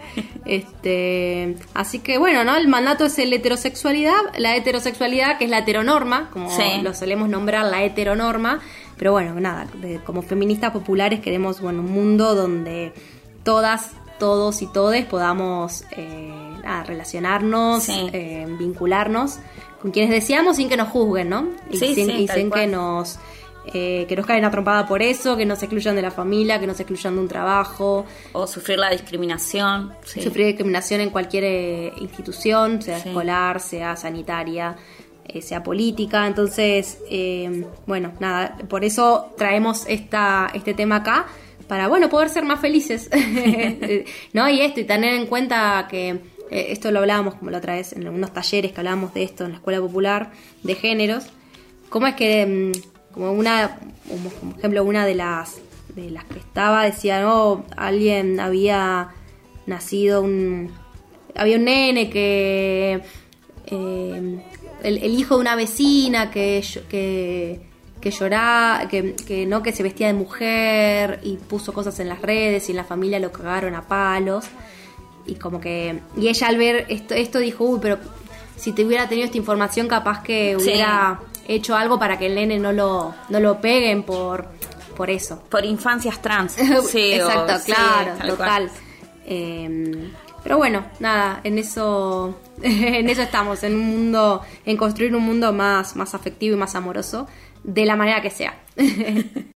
este, 0.46 1.56
así 1.76 2.00
que 2.00 2.18
bueno, 2.18 2.44
¿no? 2.44 2.56
El 2.56 2.68
mandato 2.68 3.06
es 3.06 3.20
el 3.20 3.32
heterosexualidad, 3.32 4.16
la 4.36 4.56
heterosexualidad 4.56 5.38
que 5.38 5.44
es 5.44 5.52
la 5.52 5.60
heteronorma, 5.60 6.32
como 6.32 6.50
lo 6.82 6.94
solemos 6.96 7.30
nombrar 7.30 7.66
la 7.66 7.84
heteronorma, 7.84 8.62
pero 8.98 9.12
bueno, 9.12 9.40
nada, 9.40 9.68
como 10.06 10.24
feministas 10.24 10.72
populares 10.72 11.20
queremos 11.20 11.62
bueno, 11.62 11.82
un 11.82 11.92
mundo 11.92 12.34
donde 12.34 12.94
todas, 13.44 13.92
todos 14.18 14.64
y 14.64 14.68
todes 14.74 15.06
podamos 15.06 15.84
eh, 15.92 16.34
relacionarnos, 16.88 17.88
eh, 17.90 18.48
vincularnos 18.58 19.38
con 19.84 19.92
quienes 19.92 20.10
deseamos 20.10 20.56
sin 20.56 20.68
que 20.68 20.78
nos 20.78 20.90
juzguen, 20.90 21.30
¿no? 21.30 21.50
Y 21.70 21.78
sin, 21.78 22.50
que 22.50 22.66
nos... 22.66 23.20
Eh, 23.74 24.06
que 24.08 24.16
nos 24.16 24.26
caen 24.26 24.46
a 24.46 24.52
trompada 24.52 24.88
por 24.88 25.02
eso, 25.02 25.36
que 25.36 25.46
nos 25.46 25.62
excluyan 25.64 25.96
de 25.96 26.02
la 26.02 26.12
familia, 26.12 26.60
que 26.60 26.68
nos 26.68 26.80
excluyan 26.80 27.16
de 27.16 27.22
un 27.22 27.28
trabajo. 27.28 28.06
O 28.34 28.48
sufrir 28.48 28.78
la 28.78 28.90
discriminación. 28.90 29.94
Sufrir 30.04 30.48
discriminación 30.48 31.02
en 31.02 31.10
cualquier 31.10 31.94
institución, 31.98 32.82
sea 32.82 32.98
escolar, 32.98 33.60
sea 33.60 33.96
sanitaria. 33.96 34.76
Eh, 35.28 35.42
sea 35.42 35.64
política. 35.64 36.28
Entonces, 36.28 37.00
eh, 37.10 37.66
bueno, 37.88 38.14
nada, 38.20 38.58
por 38.70 38.86
eso 38.86 39.34
traemos 39.36 39.86
esta, 39.88 40.52
este 40.54 40.76
tema 40.76 40.98
acá, 40.98 41.26
para, 41.68 41.88
bueno, 41.88 42.10
poder 42.10 42.30
ser 42.30 42.46
más 42.46 42.60
felices, 42.60 43.10
¿no? 44.34 44.48
Y 44.48 44.62
esto, 44.62 44.82
y 44.82 44.84
tener 44.84 45.16
en 45.16 45.26
cuenta 45.26 45.88
que 45.90 46.10
eh, 46.10 46.68
esto 46.70 46.92
lo 46.92 47.00
hablábamos 47.00 47.36
como 47.36 47.50
la 47.50 47.58
otra 47.58 47.74
vez 47.74 47.94
en 47.94 48.06
algunos 48.06 48.34
talleres 48.34 48.72
que 48.72 48.80
hablábamos 48.80 49.16
de 49.16 49.24
esto 49.24 49.46
en 49.46 49.52
la 49.52 49.58
Escuela 49.58 49.80
Popular 49.80 50.32
de 50.62 50.76
Géneros, 50.76 51.26
cómo 51.90 52.06
es 52.06 52.14
que, 52.14 52.46
mm, 52.46 52.95
como 53.16 53.32
una, 53.32 53.80
como 54.08 54.56
ejemplo, 54.58 54.84
una 54.84 55.06
de 55.06 55.16
las, 55.16 55.56
de 55.96 56.12
las 56.12 56.26
que 56.26 56.38
estaba 56.38 56.84
decía, 56.84 57.22
no, 57.22 57.66
alguien 57.76 58.40
había 58.40 59.10
nacido 59.66 60.22
un... 60.22 60.72
Había 61.38 61.58
un 61.58 61.66
nene 61.66 62.10
que 62.10 63.02
el, 64.84 65.20
hijo 65.20 65.36
de 65.36 65.42
una 65.42 65.56
vecina 65.56 66.32
que, 66.32 66.64
que, 66.88 67.60
que 68.00 68.12
lloraba, 68.12 68.88
que, 68.88 69.46
no, 69.48 69.64
que 69.64 69.72
se 69.72 69.84
vestía 69.84 70.08
de 70.08 70.14
mujer 70.14 71.20
y 71.24 71.38
puso 71.38 71.74
cosas 71.74 72.00
en 72.00 72.08
las 72.08 72.22
redes 72.22 72.70
y 72.70 72.72
en 72.72 72.78
la 72.78 72.84
familia 72.84 73.20
lo 73.20 73.32
cagaron 73.32 73.76
a 73.76 73.82
palos. 73.88 74.46
Y 75.26 75.36
como 75.36 75.60
que. 75.60 76.00
Y 76.16 76.28
ella 76.28 76.48
al 76.48 76.58
ver 76.58 76.86
esto, 76.88 77.16
esto 77.16 77.40
dijo, 77.40 77.66
uy, 77.66 77.80
pero 77.82 77.98
si 78.56 78.74
te 78.74 78.86
hubiera 78.86 79.10
tenido 79.10 79.26
esta 79.26 79.38
información, 79.38 79.88
capaz 79.88 80.22
que 80.22 80.56
hubiera 80.56 81.20
hecho 81.48 81.76
algo 81.76 82.00
para 82.00 82.18
que 82.18 82.28
el 82.28 82.36
nene 82.36 82.60
no 82.60 82.72
lo, 82.72 83.14
no 83.30 83.40
lo 83.40 83.62
peguen 83.62 84.04
por, 84.04 84.48
por 84.96 85.10
eso. 85.10 85.42
Por 85.50 85.66
infancias 85.66 86.22
trans. 86.22 86.54
sí, 86.90 87.14
Exacto, 87.14 87.54
claro, 87.66 88.14
total. 88.28 88.70
Em, 89.26 90.12
pero 90.44 90.58
bueno, 90.58 90.86
nada, 91.00 91.42
en 91.44 91.58
eso, 91.58 92.40
en 92.62 93.10
eso 93.10 93.22
estamos, 93.22 93.64
en 93.64 93.76
un 93.76 93.88
mundo, 93.88 94.42
en 94.66 94.78
construir 94.78 95.16
un 95.16 95.24
mundo 95.24 95.52
más, 95.54 95.96
más 95.96 96.14
afectivo 96.14 96.56
y 96.56 96.60
más 96.60 96.76
amoroso, 96.76 97.28
de 97.64 97.86
la 97.86 97.96
manera 97.96 98.22
que 98.22 98.30
sea. 98.30 98.60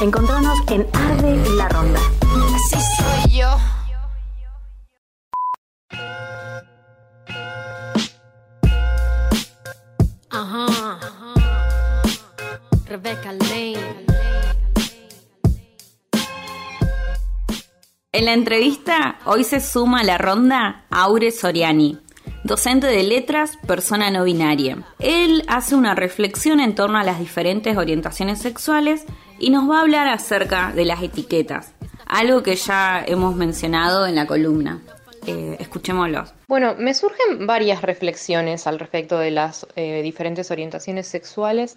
Encontrarnos 0.00 0.58
en 0.70 0.86
Arde 0.94 1.36
la 1.56 1.68
Ronda. 1.68 2.00
Así 2.54 2.78
soy 2.96 3.38
yo. 3.38 3.48
Ajá. 10.30 10.98
Rebecca 12.86 13.32
Lane. 13.32 14.06
En 18.12 18.24
la 18.24 18.32
entrevista, 18.32 19.18
hoy 19.26 19.44
se 19.44 19.60
suma 19.60 20.00
a 20.00 20.04
la 20.04 20.16
ronda 20.16 20.86
Aure 20.90 21.30
Soriani, 21.30 21.98
docente 22.42 22.86
de 22.86 23.02
letras, 23.02 23.58
persona 23.66 24.10
no 24.10 24.24
binaria. 24.24 24.82
Él 24.98 25.44
hace 25.46 25.74
una 25.74 25.94
reflexión 25.94 26.58
en 26.58 26.74
torno 26.74 26.96
a 26.96 27.04
las 27.04 27.18
diferentes 27.18 27.76
orientaciones 27.76 28.40
sexuales 28.40 29.04
y 29.40 29.50
nos 29.50 29.68
va 29.68 29.78
a 29.78 29.80
hablar 29.80 30.06
acerca 30.06 30.72
de 30.72 30.84
las 30.84 31.02
etiquetas, 31.02 31.72
algo 32.06 32.42
que 32.42 32.54
ya 32.54 33.02
hemos 33.06 33.34
mencionado 33.34 34.06
en 34.06 34.14
la 34.14 34.26
columna. 34.26 34.80
Eh, 35.26 35.56
escuchémoslos. 35.58 36.32
Bueno, 36.48 36.74
me 36.78 36.94
surgen 36.94 37.46
varias 37.46 37.82
reflexiones 37.82 38.66
al 38.66 38.78
respecto 38.78 39.18
de 39.18 39.30
las 39.30 39.66
eh, 39.76 40.00
diferentes 40.02 40.50
orientaciones 40.50 41.06
sexuales. 41.06 41.76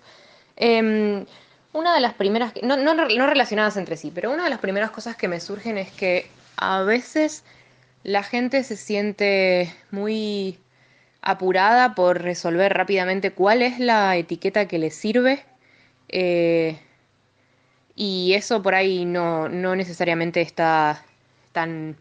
Em, 0.56 1.26
una 1.74 1.94
de 1.94 2.00
las 2.00 2.14
primeras, 2.14 2.54
no, 2.62 3.28
relacionadas 3.28 3.76
entre 3.78 3.98
sí, 3.98 4.12
pero 4.14 4.32
una 4.32 4.46
de 4.46 4.50
las 4.50 4.60
primeras 4.60 4.92
cosas 4.92 5.18
que 5.18 5.28
me 5.28 5.40
surgen 5.40 5.78
es 5.78 5.92
que 5.92 6.28
a 6.56 6.84
veces 6.84 7.44
la 8.04 8.24
gente 8.24 8.64
se 8.64 8.78
siente 8.78 9.74
muy 9.92 10.60
apurada 11.22 11.96
por 11.96 12.22
resolver 12.22 12.74
rápidamente 12.74 13.32
cuál 13.32 13.62
es 13.62 13.80
la 13.80 14.16
etiqueta 14.16 14.68
que 14.68 14.78
le 14.78 14.92
sirve. 14.92 15.44
Eh, 16.10 16.78
y 17.96 18.34
eso 18.34 18.62
por 18.62 18.76
ahí 18.76 19.06
no, 19.06 19.50
no 19.50 19.76
necesariamente 19.76 20.42
está 20.42 21.06
tan, 21.52 21.96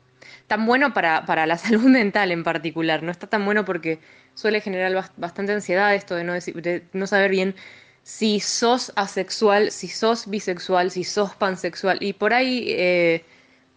tan 0.46 0.66
bueno 0.66 0.94
para, 0.94 1.26
para, 1.26 1.46
la 1.46 1.58
salud 1.58 1.84
mental 1.84 2.32
en 2.32 2.44
particular. 2.44 3.02
No 3.02 3.10
está 3.10 3.26
tan 3.26 3.44
bueno 3.44 3.64
porque 3.64 4.00
suele 4.34 4.60
generar 4.60 4.92
bastante 5.16 5.52
ansiedad 5.52 5.94
esto 5.94 6.14
de 6.14 6.24
no, 6.24 6.32
de 6.34 6.84
no 6.92 7.06
saber 7.06 7.30
bien 7.30 7.54
si 8.02 8.40
sos 8.40 8.92
asexual, 8.96 9.70
si 9.70 9.88
sos 9.88 10.28
bisexual, 10.28 10.90
si 10.90 11.04
sos 11.04 11.34
pansexual. 11.36 11.98
Y 12.00 12.14
por 12.14 12.34
ahí, 12.34 12.66
eh, 12.68 13.24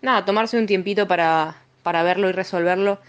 nada, 0.02 0.26
tomarse 0.26 0.58
un 0.58 0.66
tiempito 0.66 1.08
para, 1.08 1.58
para 1.84 2.04
verlo 2.04 2.30
y 2.30 2.32
resolverlo 2.32 3.00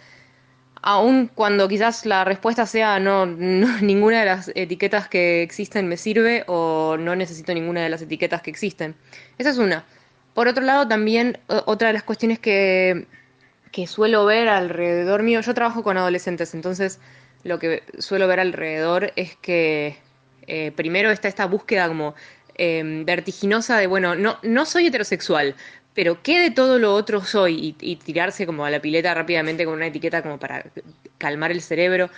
aun 0.87 1.27
cuando 1.27 1.67
quizás 1.67 2.07
la 2.07 2.25
respuesta 2.25 2.65
sea 2.65 3.01
no, 3.01 3.27
ninguna 3.83 4.21
de 4.21 4.27
las 4.27 4.53
etiquetas 4.55 5.09
que 5.09 5.43
existen 5.43 5.89
me 5.89 5.97
sirve 5.97 6.45
o 6.47 6.97
no 6.97 7.17
necesito 7.17 7.53
ninguna 7.53 7.83
de 7.83 7.89
las 7.89 8.03
etiquetas 8.03 8.41
que 8.41 8.51
existen. 8.51 8.95
Esa 9.37 9.51
es 9.51 9.59
una. 9.59 9.85
Por 10.33 10.47
otro 10.47 10.63
lado, 10.63 10.87
también 10.87 11.39
otra 11.49 11.89
de 11.89 11.95
las 11.95 12.05
cuestiones 12.05 12.39
que, 12.39 13.07
que 13.73 13.89
suelo 13.89 14.27
ver 14.27 14.49
alrededor 14.49 15.25
mío, 15.25 15.41
yo 15.41 15.55
trabajo 15.55 15.83
con 15.83 15.97
adolescentes, 15.97 16.55
entonces 16.55 17.01
lo 17.43 17.59
que 17.59 17.83
suelo 17.99 18.29
ver 18.29 18.39
alrededor 18.39 19.13
es 19.17 19.35
que 19.37 19.97
eh, 20.47 20.73
primero 20.77 21.11
está 21.11 21.27
esta 21.27 21.47
búsqueda 21.47 21.89
como 21.89 22.15
eh, 22.55 23.03
vertiginosa 23.05 23.77
de, 23.79 23.89
bueno, 23.89 24.15
no, 24.15 24.39
no 24.43 24.65
soy 24.67 24.87
heterosexual, 24.87 25.57
pero 25.97 26.23
¿qué 26.23 26.39
de 26.39 26.51
todo 26.51 26.79
lo 26.79 26.95
otro 26.95 27.25
soy? 27.25 27.75
Y, 27.81 27.97
tirarse 27.97 28.45
como 28.47 28.67
a 28.67 28.71
la 28.71 28.81
pileta 28.81 29.15
rápidamente 29.15 29.65
con 29.65 29.75
una 29.75 29.87
etiqueta 29.87 30.23
como 30.23 30.39
para 30.39 30.67
calmar 31.17 31.51
el 31.51 31.63
cerebro. 31.63 32.11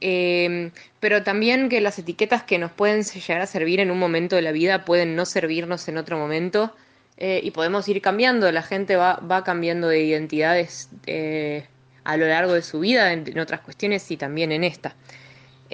Em, 0.00 0.72
pero 0.98 1.22
también 1.22 1.68
que 1.68 1.80
las 1.80 1.98
etiquetas 2.00 2.42
que 2.42 2.58
nos 2.58 2.72
pueden 2.72 3.04
llegar 3.04 3.40
a 3.40 3.46
servir 3.46 3.78
en 3.78 3.92
un 3.92 3.98
momento 4.00 4.34
de 4.34 4.42
la 4.42 4.50
vida 4.50 4.84
pueden 4.84 5.14
no 5.14 5.24
servirnos 5.24 5.86
en 5.86 5.98
otro 5.98 6.18
momento 6.18 6.74
eh, 7.16 7.40
y 7.44 7.52
podemos 7.52 7.86
ir 7.88 8.02
cambiando. 8.02 8.50
La 8.50 8.62
gente 8.62 8.96
va, 8.96 9.14
va 9.18 9.44
cambiando 9.44 9.86
de 9.86 10.02
identidades 10.02 10.90
eh, 11.06 11.64
a 12.02 12.16
lo 12.16 12.26
largo 12.26 12.54
de 12.54 12.62
su 12.62 12.80
vida 12.80 13.12
en 13.12 13.38
otras 13.38 13.60
cuestiones 13.60 14.10
y 14.10 14.16
también 14.16 14.50
en 14.50 14.64
esta. 14.64 14.96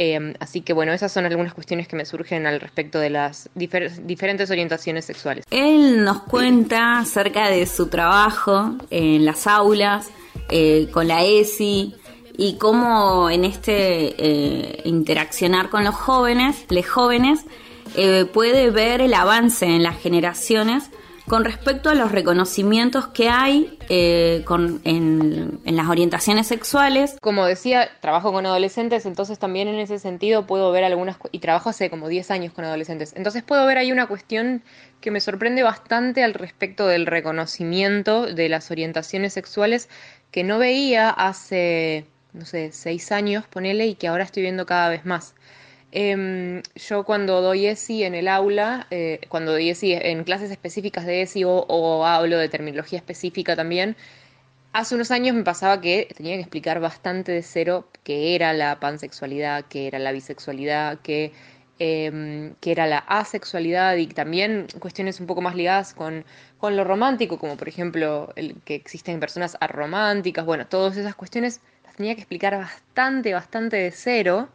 Em, 0.00 0.34
así 0.38 0.60
que 0.60 0.72
bueno, 0.72 0.92
esas 0.92 1.10
son 1.10 1.26
algunas 1.26 1.54
cuestiones 1.54 1.88
que 1.88 1.96
me 1.96 2.04
surgen 2.04 2.46
al 2.46 2.60
respecto 2.60 3.00
de 3.00 3.10
las 3.10 3.50
diferentes 3.56 4.48
orientaciones 4.48 5.04
sexuales. 5.04 5.44
Él 5.50 6.04
nos 6.04 6.22
cuenta 6.22 7.00
acerca 7.00 7.50
de 7.50 7.66
su 7.66 7.88
trabajo 7.88 8.76
en 8.90 9.24
las 9.24 9.48
aulas, 9.48 10.08
eh, 10.50 10.88
con 10.92 11.08
la 11.08 11.24
ESI, 11.24 11.96
y 12.36 12.58
cómo 12.58 13.28
en 13.28 13.44
este 13.44 14.14
eh, 14.16 14.82
interaccionar 14.84 15.68
con 15.68 15.82
los 15.82 15.96
jóvenes, 15.96 16.66
les 16.68 16.88
jóvenes, 16.88 17.40
eh, 17.96 18.24
puede 18.32 18.70
ver 18.70 19.00
el 19.00 19.14
avance 19.14 19.66
en 19.66 19.82
las 19.82 19.98
generaciones 19.98 20.92
con 21.28 21.44
respecto 21.44 21.90
a 21.90 21.94
los 21.94 22.10
reconocimientos 22.10 23.08
que 23.08 23.28
hay 23.28 23.78
eh, 23.88 24.44
en, 24.84 25.60
las 25.64 25.88
orientaciones 25.88 26.46
sexuales. 26.46 27.16
Como 27.20 27.44
decía, 27.46 27.88
trabajo 28.00 28.32
con 28.32 28.46
adolescentes, 28.46 29.06
entonces 29.06 29.38
también 29.38 29.68
en 29.68 29.78
ese 29.78 29.98
sentido 29.98 30.46
puedo 30.46 30.72
ver 30.72 30.84
algunas, 30.84 31.18
y 31.30 31.38
trabajo 31.38 31.68
hace 31.70 31.90
como 31.90 32.08
10 32.08 32.30
años 32.30 32.52
con 32.52 32.64
adolescentes, 32.64 33.12
entonces 33.16 33.42
puedo 33.42 33.64
ver 33.66 33.78
ahí 33.78 33.92
una 33.92 34.06
cuestión 34.06 34.62
que 35.00 35.10
me 35.10 35.20
sorprende 35.20 35.62
bastante 35.62 36.24
al 36.24 36.34
respecto 36.34 36.86
del 36.86 37.06
reconocimiento 37.06 38.26
de 38.26 38.48
las 38.48 38.70
orientaciones 38.70 39.32
sexuales 39.32 39.88
que 40.30 40.44
no 40.44 40.58
veía 40.58 41.10
hace, 41.10 42.06
no 42.32 42.44
sé, 42.44 42.72
6 42.72 43.12
años, 43.12 43.46
ponele, 43.46 43.86
y 43.86 43.94
que 43.94 44.08
ahora 44.08 44.24
estoy 44.24 44.42
viendo 44.42 44.66
cada 44.66 44.88
vez 44.88 45.04
más. 45.04 45.34
Em, 45.90 46.62
yo 46.76 47.04
cuando 47.04 47.40
doy 47.40 47.66
ESI 47.66 48.04
en 48.04 48.14
el 48.14 48.28
aula, 48.28 48.86
eh, 48.90 49.20
cuando 49.30 49.52
doy 49.52 49.70
ESI 49.70 49.94
en 49.94 50.22
clases 50.24 50.50
específicas 50.50 51.06
de 51.06 51.22
ESI 51.22 51.44
o, 51.46 52.04
hablo 52.06 52.36
de 52.38 52.48
terminología 52.50 52.98
específica 52.98 53.56
también, 53.56 53.96
hace 54.72 54.94
unos 54.94 55.10
años 55.10 55.34
me 55.34 55.44
pasaba 55.44 55.80
que 55.80 56.08
tenía 56.16 56.34
que 56.36 56.42
explicar 56.42 56.80
bastante 56.80 57.32
de 57.32 57.42
cero 57.42 57.88
qué 58.04 58.34
era 58.34 58.52
la 58.52 58.80
pansexualidad, 58.80 59.64
qué 59.68 59.86
era 59.86 59.98
la 59.98 60.12
bisexualidad, 60.12 60.98
qué, 61.02 61.32
em, 61.78 62.54
era 62.62 62.86
la 62.86 62.98
asexualidad 62.98 63.96
y 63.96 64.08
también 64.08 64.66
cuestiones 64.80 65.20
un 65.20 65.26
poco 65.26 65.40
más 65.40 65.54
ligadas 65.54 65.94
con, 65.94 66.24
con 66.58 66.76
lo 66.76 66.84
romántico, 66.84 67.38
como 67.38 67.56
por 67.56 67.68
ejemplo 67.68 68.32
el 68.36 68.56
que 68.64 68.74
existen 68.74 69.20
personas 69.20 69.56
arománticas, 69.60 70.44
bueno, 70.44 70.66
todas 70.66 70.96
esas 70.98 71.14
cuestiones 71.14 71.60
las 71.84 71.96
tenía 71.96 72.14
que 72.14 72.20
explicar 72.22 72.56
bastante, 72.58 73.32
bastante 73.34 73.76
de 73.76 73.90
cero 73.90 74.48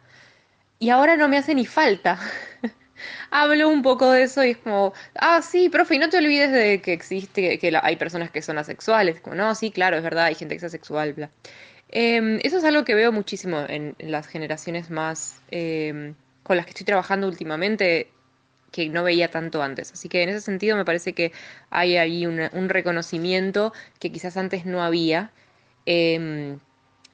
y 0.78 0.90
ahora 0.90 1.16
no 1.16 1.28
me 1.28 1.38
hace 1.38 1.54
ni 1.54 1.66
falta. 1.66 2.18
Hablo 3.30 3.68
un 3.68 3.82
poco 3.82 4.10
de 4.10 4.22
eso 4.24 4.44
y 4.44 4.50
es 4.50 4.58
como, 4.58 4.92
ah, 5.16 5.42
sí, 5.42 5.68
profe, 5.68 5.96
y 5.96 5.98
no 5.98 6.08
te 6.08 6.18
olvides 6.18 6.52
de 6.52 6.80
que 6.80 6.92
existe, 6.92 7.58
que 7.58 7.80
hay 7.82 7.96
personas 7.96 8.30
que 8.30 8.42
son 8.42 8.58
asexuales. 8.58 9.20
Como, 9.20 9.36
no, 9.36 9.54
sí, 9.54 9.70
claro, 9.70 9.96
es 9.96 10.02
verdad, 10.02 10.26
hay 10.26 10.34
gente 10.34 10.54
que 10.54 10.58
es 10.58 10.64
asexual, 10.64 11.12
bla. 11.14 11.30
Em, 11.88 12.40
eso 12.42 12.58
es 12.58 12.64
algo 12.64 12.84
que 12.84 12.94
veo 12.94 13.12
muchísimo 13.12 13.64
en, 13.68 13.94
las 13.98 14.26
generaciones 14.26 14.90
más 14.90 15.40
em, 15.50 16.14
con 16.42 16.56
las 16.56 16.66
que 16.66 16.70
estoy 16.70 16.86
trabajando 16.86 17.28
últimamente, 17.28 18.10
que 18.72 18.88
no 18.88 19.04
veía 19.04 19.30
tanto 19.30 19.62
antes. 19.62 19.92
Así 19.92 20.08
que 20.08 20.22
en 20.22 20.30
ese 20.30 20.40
sentido 20.40 20.76
me 20.76 20.84
parece 20.84 21.12
que 21.12 21.32
hay 21.70 21.96
ahí 21.96 22.26
un 22.26 22.68
reconocimiento 22.68 23.72
que 24.00 24.10
quizás 24.12 24.36
antes 24.36 24.66
no 24.66 24.82
había. 24.82 25.30
Em, 25.86 26.58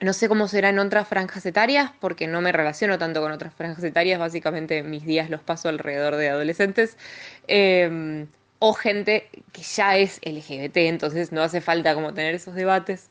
no 0.01 0.13
sé 0.15 0.29
cómo 0.29 0.49
será 0.49 0.71
en 0.71 0.79
otras 0.79 1.07
franjas 1.07 1.45
etarias, 1.45 1.93
porque 2.01 2.27
no 2.27 2.41
me 2.41 2.53
relaciono 2.53 2.99
tanto 2.99 3.21
con 3.21 3.33
otras 3.33 3.53
franjas 3.55 3.85
etarias, 3.85 4.19
básicamente 4.19 4.83
mis 4.83 5.05
días 5.05 5.29
los 5.29 5.43
paso 5.43 5.69
alrededor 5.69 6.17
de 6.17 6.31
adolescentes. 6.31 6.97
Em, 7.47 8.27
o 8.59 8.73
gente 8.73 9.29
que 9.53 9.63
ya 9.63 9.97
es 9.97 10.21
LGBT, 10.23 10.89
entonces 10.89 11.33
no 11.33 11.43
hace 11.43 11.61
falta 11.61 11.95
como 11.95 12.15
tener 12.15 12.35
esos 12.35 12.55
debates. 12.55 13.11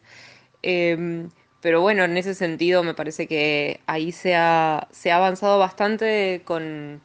Em, 0.63 1.30
pero 1.62 1.82
bueno, 1.82 2.04
en 2.06 2.17
ese 2.17 2.34
sentido 2.34 2.84
me 2.84 2.93
parece 2.93 3.28
que 3.28 3.82
ahí 3.86 4.12
se 4.12 4.36
ha, 4.36 4.88
se 4.91 5.12
ha 5.12 5.17
avanzado 5.17 5.60
bastante 5.60 6.41
con, 6.45 7.02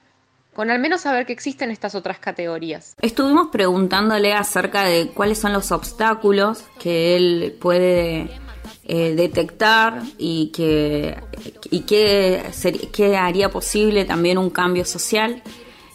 con 0.55 0.71
al 0.71 0.79
menos 0.79 1.03
saber 1.03 1.27
que 1.27 1.33
existen 1.33 1.71
estas 1.71 1.95
otras 1.95 2.19
categorías. 2.19 2.97
Estuvimos 3.03 3.49
preguntándole 3.49 4.33
acerca 4.33 4.85
de 4.85 5.09
cuáles 5.09 5.39
son 5.39 5.53
los 5.53 5.73
obstáculos 5.73 6.65
que 6.79 7.17
él 7.17 7.57
puede 7.61 8.31
eh, 8.87 9.15
detectar 9.15 10.03
y 10.19 10.53
que 10.53 11.17
y 11.71 11.81
que, 11.81 13.17
haría 13.17 13.49
posible 13.49 14.05
también 14.05 14.39
un 14.39 14.51
cambio 14.51 14.85
social. 14.85 15.43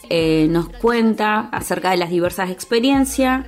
Eh, 0.08 0.48
nos 0.50 0.68
cuenta 0.68 1.48
acerca 1.52 1.92
de 1.92 1.96
las 1.96 2.10
diversas 2.10 2.50
experiencias, 2.50 3.46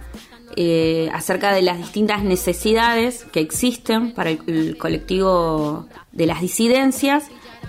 eh, 0.54 1.10
acerca 1.12 1.52
de 1.52 1.62
las 1.62 1.78
distintas 1.78 2.22
necesidades 2.22 3.24
que 3.32 3.40
existen 3.40 4.12
para 4.12 4.30
el, 4.30 4.76
colectivo 4.78 5.88
de 6.12 6.26
las 6.26 6.40
disidencias 6.40 7.24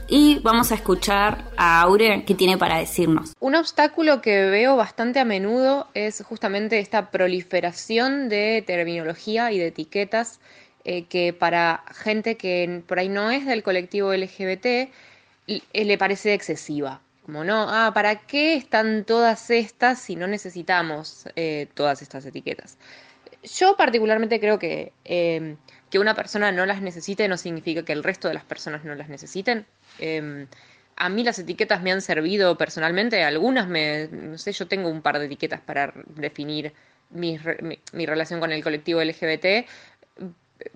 y 0.07 0.39
vamos 0.39 0.71
a 0.71 0.75
escuchar 0.75 1.45
a 1.57 1.81
Aure 1.81 2.23
que 2.23 2.35
tiene 2.35 2.57
para 2.57 2.77
decirnos. 2.77 3.33
Un 3.39 3.55
obstáculo 3.55 4.21
que 4.21 4.45
veo 4.45 4.75
bastante 4.75 5.19
a 5.19 5.25
menudo 5.25 5.87
es 5.95 6.21
justamente 6.23 6.79
esta 6.79 7.09
proliferación 7.09 8.29
de 8.29 8.63
terminología 8.67 9.51
y 9.51 9.57
de 9.57 9.67
etiquetas 9.67 10.39
eh, 10.85 11.05
que 11.05 11.33
para 11.33 11.83
gente 11.93 12.35
que 12.35 12.83
por 12.87 12.99
ahí 12.99 13.09
no 13.09 13.31
es 13.31 13.45
del 13.45 13.63
colectivo 13.63 14.13
LGBT 14.13 14.65
eh, 14.65 14.89
le 15.73 15.97
parece 15.97 16.33
excesiva. 16.33 17.01
Como 17.25 17.45
no, 17.45 17.67
ah, 17.69 17.91
¿para 17.93 18.15
qué 18.15 18.55
están 18.55 19.05
todas 19.05 19.49
estas 19.49 19.99
si 19.99 20.17
no 20.17 20.27
necesitamos 20.27 21.25
eh, 21.37 21.67
todas 21.73 22.01
estas 22.01 22.25
etiquetas? 22.25 22.77
Yo 23.43 23.77
particularmente 23.77 24.39
creo 24.39 24.59
que 24.59 24.91
em, 25.05 25.57
que 25.89 25.99
una 25.99 26.15
persona 26.15 26.51
no 26.51 26.65
las 26.65 26.81
necesite 26.81 27.27
no 27.27 27.37
significa 27.37 27.85
que 27.85 27.93
el 27.93 28.03
resto 28.03 28.27
de 28.27 28.33
las 28.33 28.43
personas 28.43 28.83
no 28.83 28.95
las 28.95 29.09
necesiten. 29.09 29.65
Em, 29.99 30.47
a 30.95 31.07
mí 31.09 31.23
las 31.23 31.39
etiquetas 31.39 31.83
me 31.83 31.91
han 31.91 32.01
servido 32.01 32.57
personalmente, 32.57 33.23
algunas 33.23 33.67
me, 33.67 34.07
no 34.07 34.37
sé, 34.39 34.53
yo 34.53 34.67
tengo 34.67 34.89
un 34.89 35.01
par 35.03 35.19
de 35.19 35.25
etiquetas 35.27 35.61
para 35.61 35.93
definir 36.07 36.73
mi, 37.11 37.39
mi 37.93 38.05
relación 38.05 38.39
con 38.39 38.51
el 38.51 38.63
colectivo 38.63 39.03
LGBT, 39.03 39.67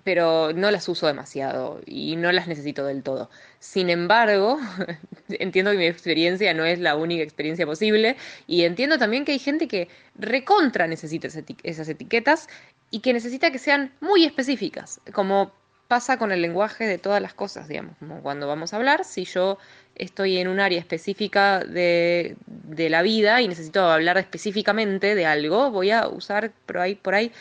pero 0.04 0.52
no 0.52 0.70
las 0.70 0.88
uso 0.88 1.06
demasiado 1.06 1.80
y 1.86 2.16
no 2.16 2.32
las 2.32 2.48
necesito 2.48 2.84
del 2.84 3.02
todo. 3.02 3.30
Sin 3.58 3.90
embargo, 3.90 4.58
entiendo 5.28 5.70
que 5.72 5.78
mi 5.78 5.86
experiencia 5.86 6.52
no 6.54 6.64
es 6.64 6.78
la 6.78 6.96
única 6.96 7.22
experiencia 7.22 7.66
posible 7.66 8.16
y 8.46 8.64
entiendo 8.64 8.98
también 8.98 9.24
que 9.24 9.32
hay 9.32 9.38
gente 9.38 9.68
que 9.68 9.88
recontra 10.16 10.86
necesita 10.86 11.28
esas 11.62 11.88
etiquetas 11.88 12.48
y 12.90 13.00
que 13.00 13.12
necesita 13.12 13.50
que 13.50 13.58
sean 13.58 13.92
muy 14.00 14.24
específicas, 14.24 15.00
como 15.12 15.52
pasa 15.88 16.18
con 16.18 16.32
el 16.32 16.42
lenguaje 16.42 16.86
de 16.86 16.98
todas 16.98 17.22
las 17.22 17.32
cosas, 17.32 17.66
digamos, 17.66 17.96
como 17.98 18.22
cuando 18.22 18.46
vamos 18.46 18.72
a 18.72 18.76
hablar, 18.76 19.04
si 19.04 19.24
yo 19.24 19.58
estoy 19.94 20.36
en 20.36 20.48
un 20.48 20.60
área 20.60 20.78
específica 20.78 21.64
de, 21.64 22.36
de 22.46 22.90
la 22.90 23.00
vida 23.00 23.40
y 23.40 23.48
necesito 23.48 23.84
hablar 23.88 24.18
específicamente 24.18 25.14
de 25.14 25.24
algo, 25.24 25.70
voy 25.70 25.90
a 25.90 26.06
usar 26.06 26.52
por 26.66 26.78
ahí, 26.78 26.94
por 26.94 27.14
ahí 27.14 27.32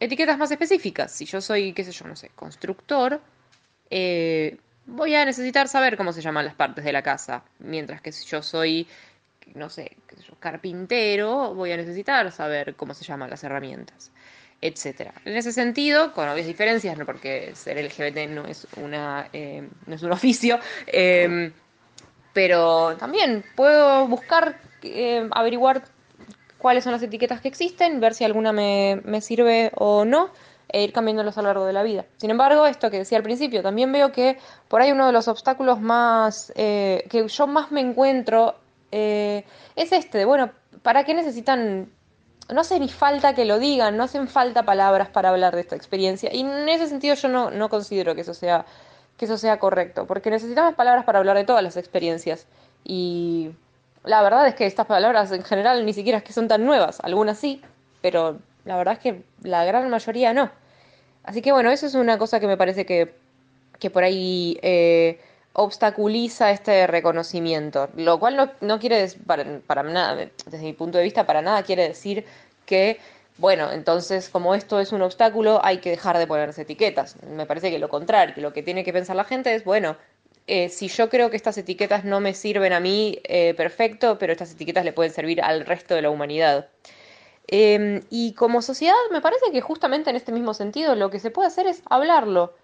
etiquetas 0.00 0.38
más 0.38 0.50
específicas. 0.50 1.12
Si 1.12 1.24
yo 1.24 1.40
soy, 1.40 1.72
qué 1.72 1.84
sé 1.84 1.92
yo, 1.92 2.06
no 2.06 2.16
sé, 2.16 2.30
constructor, 2.34 3.20
eh, 3.90 4.56
voy 4.86 5.14
a 5.14 5.24
necesitar 5.24 5.68
saber 5.68 5.96
cómo 5.96 6.12
se 6.12 6.20
llaman 6.20 6.44
las 6.44 6.54
partes 6.54 6.84
de 6.84 6.92
la 6.92 7.02
casa. 7.02 7.42
Mientras 7.58 8.00
que 8.00 8.12
si 8.12 8.26
yo 8.26 8.42
soy, 8.42 8.86
no 9.54 9.68
sé, 9.68 9.96
qué 10.06 10.16
sé 10.16 10.22
yo, 10.22 10.34
carpintero, 10.38 11.54
voy 11.54 11.72
a 11.72 11.76
necesitar 11.76 12.30
saber 12.32 12.74
cómo 12.74 12.94
se 12.94 13.04
llaman 13.04 13.30
las 13.30 13.44
herramientas, 13.44 14.10
etcétera. 14.60 15.14
En 15.24 15.36
ese 15.36 15.52
sentido, 15.52 16.12
con 16.12 16.28
obvias 16.28 16.46
diferencias, 16.46 16.96
¿no? 16.98 17.06
porque 17.06 17.54
ser 17.54 17.82
LGBT 17.82 18.30
no 18.30 18.46
es 18.46 18.66
una 18.76 19.28
eh, 19.32 19.68
no 19.86 19.94
es 19.94 20.02
un 20.02 20.12
oficio, 20.20 20.58
eh, 20.86 21.52
pero 22.32 22.96
también 22.96 23.44
puedo 23.54 24.06
buscar 24.08 24.58
averiguar 25.30 25.84
cuáles 26.64 26.82
son 26.82 26.94
las 26.94 27.02
etiquetas 27.02 27.42
que 27.42 27.48
existen, 27.48 28.00
ver 28.00 28.14
si 28.14 28.24
alguna 28.24 28.50
me, 28.50 29.20
sirve 29.20 29.70
o 29.74 30.06
no 30.06 30.30
e 30.70 30.82
ir 30.82 30.94
cambiándolos 30.94 31.36
a 31.36 31.42
lo 31.42 31.48
largo 31.48 31.66
de 31.66 31.74
la 31.74 31.82
vida. 31.82 32.06
Sin 32.16 32.30
embargo, 32.30 32.64
esto 32.64 32.90
que 32.90 32.96
decía 32.96 33.18
al 33.18 33.22
principio, 33.22 33.62
también 33.62 33.92
veo 33.92 34.12
que 34.12 34.38
por 34.68 34.80
ahí 34.80 34.90
uno 34.90 35.06
de 35.06 35.12
los 35.12 35.28
obstáculos 35.28 35.82
más 35.82 36.54
eh, 36.56 37.04
que 37.10 37.28
yo 37.28 37.46
más 37.46 37.70
me 37.70 37.82
encuentro 37.82 38.54
eh, 38.92 39.44
es 39.76 39.92
este, 39.92 40.24
bueno, 40.24 40.52
¿para 40.80 41.04
qué 41.04 41.12
necesitan? 41.12 41.92
No 42.50 42.62
hace 42.62 42.80
ni 42.80 42.88
falta 42.88 43.34
que 43.34 43.44
lo 43.44 43.58
digan, 43.58 43.98
no 43.98 44.04
hacen 44.04 44.26
falta 44.26 44.62
palabras 44.62 45.10
para 45.10 45.28
hablar 45.28 45.54
de 45.54 45.60
esta 45.60 45.76
experiencia. 45.76 46.32
Y 46.32 46.40
en 46.40 46.66
ese 46.70 46.86
sentido 46.86 47.14
yo 47.14 47.28
no, 47.28 47.50
no 47.50 47.68
considero 47.68 48.14
que 48.14 48.22
eso 48.22 48.32
sea 48.32 48.64
que 49.18 49.26
eso 49.26 49.36
sea 49.36 49.58
correcto, 49.58 50.06
porque 50.06 50.30
necesitamos 50.30 50.74
palabras 50.76 51.04
para 51.04 51.18
hablar 51.18 51.36
de 51.36 51.44
todas 51.44 51.62
las 51.62 51.76
experiencias. 51.76 52.46
Y 52.84 53.50
la 54.04 54.22
verdad 54.22 54.46
es 54.46 54.54
que 54.54 54.66
estas 54.66 54.86
palabras 54.86 55.32
en 55.32 55.42
general 55.42 55.84
ni 55.84 55.92
siquiera 55.92 56.18
es 56.18 56.24
que 56.24 56.32
son 56.32 56.48
tan 56.48 56.64
nuevas, 56.64 57.00
algunas 57.02 57.38
sí, 57.38 57.62
pero 58.02 58.38
la 58.64 58.76
verdad 58.76 58.94
es 58.94 59.00
que 59.00 59.22
la 59.42 59.64
gran 59.64 59.88
mayoría 59.90 60.32
no. 60.32 60.50
Así 61.24 61.42
que 61.42 61.52
bueno, 61.52 61.70
eso 61.70 61.86
es 61.86 61.94
una 61.94 62.18
cosa 62.18 62.38
que 62.38 62.46
me 62.46 62.56
parece 62.56 62.84
que, 62.84 63.14
que 63.78 63.90
por 63.90 64.04
ahí 64.04 64.58
eh, 64.62 65.20
obstaculiza 65.54 66.50
este 66.50 66.86
reconocimiento, 66.86 67.88
lo 67.96 68.18
cual 68.18 68.36
no, 68.36 68.50
no 68.60 68.78
quiere, 68.78 69.08
para, 69.26 69.44
para 69.66 69.82
nada, 69.82 70.16
desde 70.16 70.64
mi 70.64 70.74
punto 70.74 70.98
de 70.98 71.04
vista, 71.04 71.24
para 71.26 71.40
nada 71.40 71.62
quiere 71.62 71.88
decir 71.88 72.24
que 72.66 72.98
bueno, 73.36 73.72
entonces 73.72 74.28
como 74.28 74.54
esto 74.54 74.78
es 74.78 74.92
un 74.92 75.02
obstáculo, 75.02 75.60
hay 75.64 75.78
que 75.78 75.90
dejar 75.90 76.18
de 76.18 76.26
ponerse 76.26 76.62
etiquetas. 76.62 77.16
Me 77.24 77.46
parece 77.46 77.70
que 77.70 77.78
lo 77.78 77.88
contrario, 77.88 78.34
que 78.34 78.40
lo 78.40 78.52
que 78.52 78.62
tiene 78.62 78.84
que 78.84 78.92
pensar 78.92 79.16
la 79.16 79.24
gente 79.24 79.54
es, 79.54 79.64
bueno, 79.64 79.96
eh, 80.46 80.68
si 80.68 80.88
yo 80.88 81.08
creo 81.08 81.30
que 81.30 81.36
estas 81.36 81.56
etiquetas 81.58 82.04
no 82.04 82.20
me 82.20 82.34
sirven 82.34 82.72
a 82.72 82.80
mí, 82.80 83.18
eh, 83.24 83.54
perfecto, 83.54 84.18
pero 84.18 84.32
estas 84.32 84.52
etiquetas 84.52 84.84
le 84.84 84.92
pueden 84.92 85.12
servir 85.12 85.42
al 85.42 85.64
resto 85.64 85.94
de 85.94 86.02
la 86.02 86.10
humanidad. 86.10 86.68
Em, 87.46 88.02
y 88.10 88.34
como 88.34 88.62
sociedad 88.62 88.94
me 89.10 89.20
parece 89.20 89.50
que 89.52 89.60
justamente 89.60 90.10
en 90.10 90.16
este 90.16 90.32
mismo 90.32 90.54
sentido 90.54 90.94
lo 90.96 91.10
que 91.10 91.18
se 91.20 91.30
puede 91.30 91.48
hacer 91.48 91.66
es 91.66 91.82
hablarlo, 91.90 92.54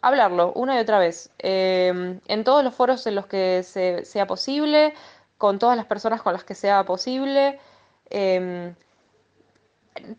hablarlo 0.00 0.52
una 0.54 0.76
y 0.76 0.80
otra 0.80 0.98
vez, 0.98 1.30
em, 1.38 2.20
en 2.28 2.44
todos 2.44 2.64
los 2.64 2.74
foros 2.74 3.06
en 3.06 3.14
los 3.14 3.26
que 3.26 3.62
sea 3.62 4.26
posible, 4.26 4.94
con 5.38 5.58
todas 5.58 5.76
las 5.76 5.86
personas 5.86 6.22
con 6.22 6.32
las 6.34 6.44
que 6.44 6.54
sea 6.54 6.84
posible. 6.84 7.58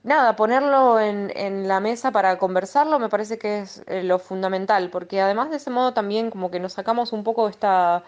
Nada, 0.04 0.36
ponerlo 0.36 1.00
en, 1.00 1.32
en, 1.36 1.68
la 1.68 1.80
mesa 1.80 2.12
para 2.12 2.38
conversarlo 2.38 3.00
me 3.00 3.10
parece 3.10 3.40
que 3.40 3.62
es 3.62 3.84
eh, 3.88 4.04
lo 4.04 4.20
fundamental, 4.20 4.92
porque 4.92 5.20
además 5.20 5.50
de 5.50 5.58
ese 5.58 5.72
modo 5.72 5.94
también 5.94 6.30
como 6.30 6.52
que 6.52 6.60
nos 6.60 6.74
sacamos 6.74 7.12
un 7.12 7.24
poco 7.24 7.50
esta, 7.50 8.04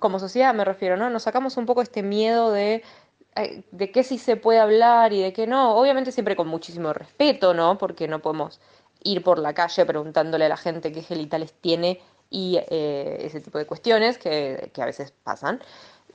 como 0.00 0.18
sociedad 0.18 0.52
me 0.54 0.64
refiero, 0.64 0.96
¿no? 0.96 1.10
Nos 1.10 1.22
sacamos 1.22 1.56
un 1.56 1.66
poco 1.66 1.82
este 1.82 2.02
miedo 2.02 2.50
de 2.50 2.82
eh, 3.36 3.64
de 3.72 3.90
qué 3.90 4.04
sí 4.04 4.18
se 4.18 4.36
puede 4.36 4.60
hablar 4.60 5.12
y 5.12 5.22
de 5.22 5.32
qué 5.32 5.46
no, 5.46 5.76
obviamente 5.76 6.12
siempre 6.12 6.36
con 6.36 6.48
muchísimo 6.48 6.92
respeto, 6.92 7.52
¿no? 7.54 7.78
Porque 7.78 8.06
no 8.06 8.20
podemos 8.20 8.60
ir 9.02 9.22
por 9.22 9.38
la 9.38 9.54
calle 9.54 9.84
preguntándole 9.86 10.46
a 10.46 10.48
la 10.48 10.56
gente 10.56 10.92
qué 10.92 11.02
genitales 11.02 11.52
tiene 11.60 12.00
y 12.30 12.58
eh, 12.70 13.18
ese 13.20 13.40
tipo 13.40 13.58
de 13.58 13.66
cuestiones 13.66 14.18
que, 14.18 14.70
que, 14.72 14.82
a 14.82 14.86
veces 14.86 15.12
pasan. 15.24 15.60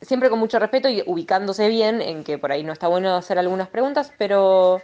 Siempre 0.01 0.29
con 0.29 0.39
mucho 0.39 0.59
respeto 0.59 0.89
y 0.89 1.03
ubicándose 1.05 1.67
bien 1.69 2.01
en 2.01 2.23
que 2.23 2.37
por 2.37 2.51
ahí 2.51 2.63
no 2.63 2.73
está 2.73 2.87
bueno 2.87 3.15
hacer 3.15 3.37
algunas 3.37 3.67
preguntas, 3.69 4.13
pero 4.17 4.81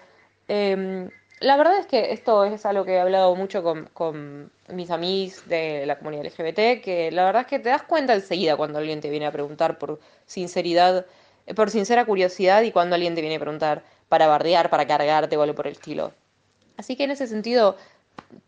eh, 0.47 1.09
la 1.39 1.57
verdad 1.57 1.77
es 1.79 1.85
que 1.85 2.13
esto 2.13 2.45
es 2.45 2.65
algo 2.65 2.85
que 2.85 2.93
he 2.93 2.99
hablado 2.99 3.35
mucho 3.35 3.63
con, 3.93 4.51
mis 4.69 4.89
amigos 4.89 5.47
de 5.47 5.85
la 5.85 5.97
comunidad 5.97 6.25
LGBT, 6.25 6.81
que 6.81 7.09
la 7.11 7.25
verdad 7.25 7.41
es 7.41 7.47
que 7.47 7.59
te 7.59 7.69
das 7.69 7.83
cuenta 7.83 8.13
enseguida 8.13 8.55
cuando 8.55 8.79
alguien 8.79 9.01
te 9.01 9.09
viene 9.09 9.27
a 9.27 9.31
preguntar 9.31 9.77
por 9.77 9.99
sinceridad 10.25 11.05
por 11.55 11.69
sincera 11.69 12.05
curiosidad 12.05 12.63
y 12.63 12.71
cuando 12.71 12.95
alguien 12.95 13.13
te 13.13 13.21
viene 13.21 13.35
a 13.35 13.39
preguntar 13.39 13.83
para 14.09 14.25
bardear, 14.25 14.69
para 14.69 14.87
cargarte 14.87 15.37
o 15.37 15.43
algo 15.43 15.53
por 15.53 15.67
el 15.67 15.73
estilo. 15.73 16.11
Así 16.77 16.95
que 16.95 17.03
en 17.03 17.11
ese 17.11 17.27
sentido, 17.27 17.75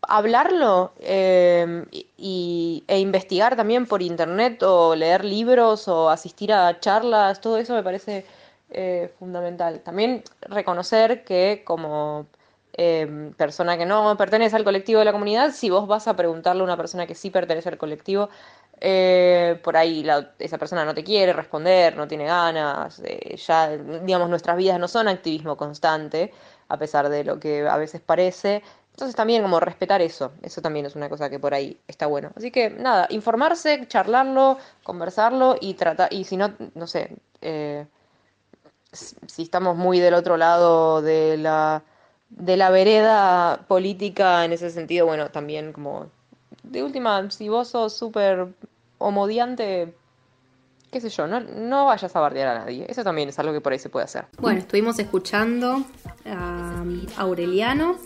hablarlo 0.02 0.92
eh, 0.98 1.84
y, 2.16 2.82
e 2.88 2.98
investigar 2.98 3.54
también 3.54 3.86
por 3.86 4.02
internet 4.02 4.62
o 4.64 4.96
leer 4.96 5.24
libros 5.24 5.86
o 5.86 6.10
asistir 6.10 6.52
a 6.52 6.80
charlas, 6.80 7.40
todo 7.40 7.58
eso 7.58 7.74
me 7.74 7.82
parece 7.82 8.24
eh, 8.70 9.12
fundamental. 9.18 9.80
También 9.80 10.22
reconocer 10.42 11.24
que 11.24 11.62
como 11.64 12.26
eh, 12.74 13.32
persona 13.36 13.76
que 13.76 13.86
no 13.86 14.16
pertenece 14.16 14.56
al 14.56 14.64
colectivo 14.64 15.00
de 15.00 15.04
la 15.04 15.12
comunidad, 15.12 15.52
si 15.52 15.70
vos 15.70 15.88
vas 15.88 16.06
a 16.08 16.14
preguntarle 16.14 16.62
a 16.62 16.64
una 16.64 16.76
persona 16.76 17.06
que 17.06 17.14
sí 17.14 17.30
pertenece 17.30 17.68
al 17.68 17.78
colectivo, 17.78 18.28
eh, 18.80 19.60
por 19.64 19.76
ahí 19.76 20.06
esa 20.38 20.58
persona 20.58 20.84
no 20.84 20.94
te 20.94 21.02
quiere 21.02 21.32
responder, 21.32 21.96
no 21.96 22.06
tiene 22.06 22.26
ganas, 22.26 23.00
eh, 23.04 23.36
ya, 23.36 23.76
digamos, 23.76 24.30
nuestras 24.30 24.56
vidas 24.56 24.78
no 24.78 24.86
son 24.86 25.08
activismo 25.08 25.56
constante, 25.56 26.32
a 26.68 26.78
pesar 26.78 27.08
de 27.08 27.24
lo 27.24 27.40
que 27.40 27.66
a 27.68 27.76
veces 27.76 28.00
parece. 28.00 28.62
Entonces 28.92 29.16
también 29.16 29.42
como 29.42 29.60
respetar 29.60 30.02
eso, 30.02 30.32
eso 30.42 30.60
también 30.62 30.86
es 30.86 30.96
una 30.96 31.08
cosa 31.08 31.30
que 31.30 31.38
por 31.38 31.54
ahí 31.54 31.80
está 31.88 32.06
bueno. 32.06 32.30
Así 32.36 32.50
que 32.50 32.70
nada, 32.70 33.06
informarse, 33.10 33.86
charlarlo, 33.88 34.58
conversarlo 34.82 35.56
y 35.60 35.74
tratar, 35.74 36.12
y 36.12 36.24
si 36.24 36.36
no, 36.36 36.52
no 36.74 36.86
sé, 36.86 37.16
eh, 37.40 37.86
si 38.92 39.42
estamos 39.42 39.76
muy 39.76 40.00
del 40.00 40.14
otro 40.14 40.36
lado 40.36 41.02
de 41.02 41.36
la, 41.36 41.82
de 42.30 42.56
la 42.56 42.70
vereda 42.70 43.64
política 43.68 44.44
en 44.44 44.52
ese 44.52 44.70
sentido, 44.70 45.06
bueno, 45.06 45.30
también 45.30 45.72
como 45.72 46.06
de 46.62 46.82
última, 46.82 47.30
si 47.30 47.48
vos 47.48 47.68
sos 47.68 47.96
súper 47.96 48.48
homodiante, 48.98 49.94
qué 50.90 51.00
sé 51.00 51.08
yo, 51.08 51.26
no, 51.26 51.40
no 51.40 51.86
vayas 51.86 52.14
a 52.14 52.20
bardear 52.20 52.48
a 52.48 52.58
nadie. 52.60 52.86
Eso 52.88 53.04
también 53.04 53.28
es 53.28 53.38
algo 53.38 53.52
que 53.52 53.60
por 53.60 53.72
ahí 53.72 53.78
se 53.78 53.88
puede 53.88 54.04
hacer. 54.04 54.26
Bueno, 54.38 54.60
estuvimos 54.60 54.98
escuchando 54.98 55.84
a 56.26 56.84
Aureliano. 57.16 57.96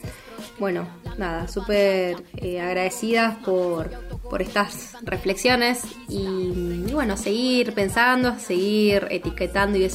Bueno, 0.58 0.86
nada, 1.18 1.48
súper 1.48 2.22
eh, 2.36 2.60
agradecidas 2.60 3.36
por, 3.38 3.90
por 4.30 4.42
estas 4.42 4.96
reflexiones 5.02 5.82
y, 6.08 6.84
bueno, 6.92 7.16
seguir 7.16 7.74
pensando, 7.74 8.38
seguir 8.38 9.06
etiquetando 9.10 9.78
y 9.78 9.88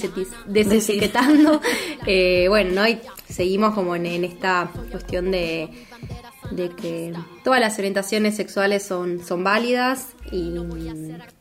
desetiquetando. 0.45 1.62
eh, 2.06 2.45
bueno, 2.50 2.82
¿no? 2.82 2.88
Y 2.88 3.00
seguimos 3.30 3.74
como 3.74 3.95
en 3.95 4.24
esta 4.24 4.70
cuestión 4.91 5.32
de 5.32 5.70
de 6.52 6.70
que 6.70 7.14
todas 7.43 7.60
las 7.60 7.78
orientaciones 7.78 8.36
sexuales 8.36 8.84
son, 8.84 9.24
son 9.24 9.43
válidas 9.43 10.16
y 10.32 10.50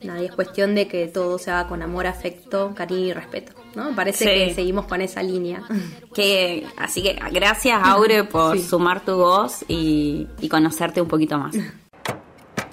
nada, 0.03 0.23
es 0.23 0.33
cuestión 0.33 0.75
de 0.75 0.89
que 0.89 1.07
todo 1.07 1.39
se 1.39 1.51
haga 1.51 1.69
con 1.69 1.83
amor, 1.83 2.07
afecto, 2.07 2.73
cariño 2.75 3.07
y 3.07 3.13
respeto. 3.13 3.53
¿no? 3.75 3.95
Parece 3.95 4.25
que 4.25 4.55
seguimos 4.55 4.87
con 4.87 5.01
esa 5.01 5.23
línea. 5.23 5.63
Que, 6.15 6.67
así 6.79 7.03
que 7.03 7.19
gracias 7.31 7.79
Aure 7.85 8.25
por 8.25 8.59
sumar 8.59 9.05
tu 9.05 9.17
voz 9.17 9.67
y, 9.69 10.27
y 10.41 10.49
conocerte 10.49 11.03
un 11.03 11.09
poquito 11.09 11.37
más. 11.39 11.55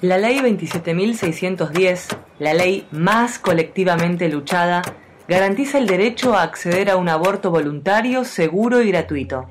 La 0.00 0.18
ley 0.18 0.38
27.610, 0.38 2.18
la 2.38 2.52
ley 2.52 2.86
más 2.90 3.38
colectivamente 3.38 4.28
luchada, 4.28 4.82
garantiza 5.28 5.78
el 5.78 5.86
derecho 5.86 6.34
a 6.34 6.42
acceder 6.42 6.90
a 6.90 6.96
un 6.96 7.08
aborto 7.08 7.50
voluntario, 7.50 8.24
seguro 8.24 8.82
y 8.82 8.90
gratuito. 8.90 9.46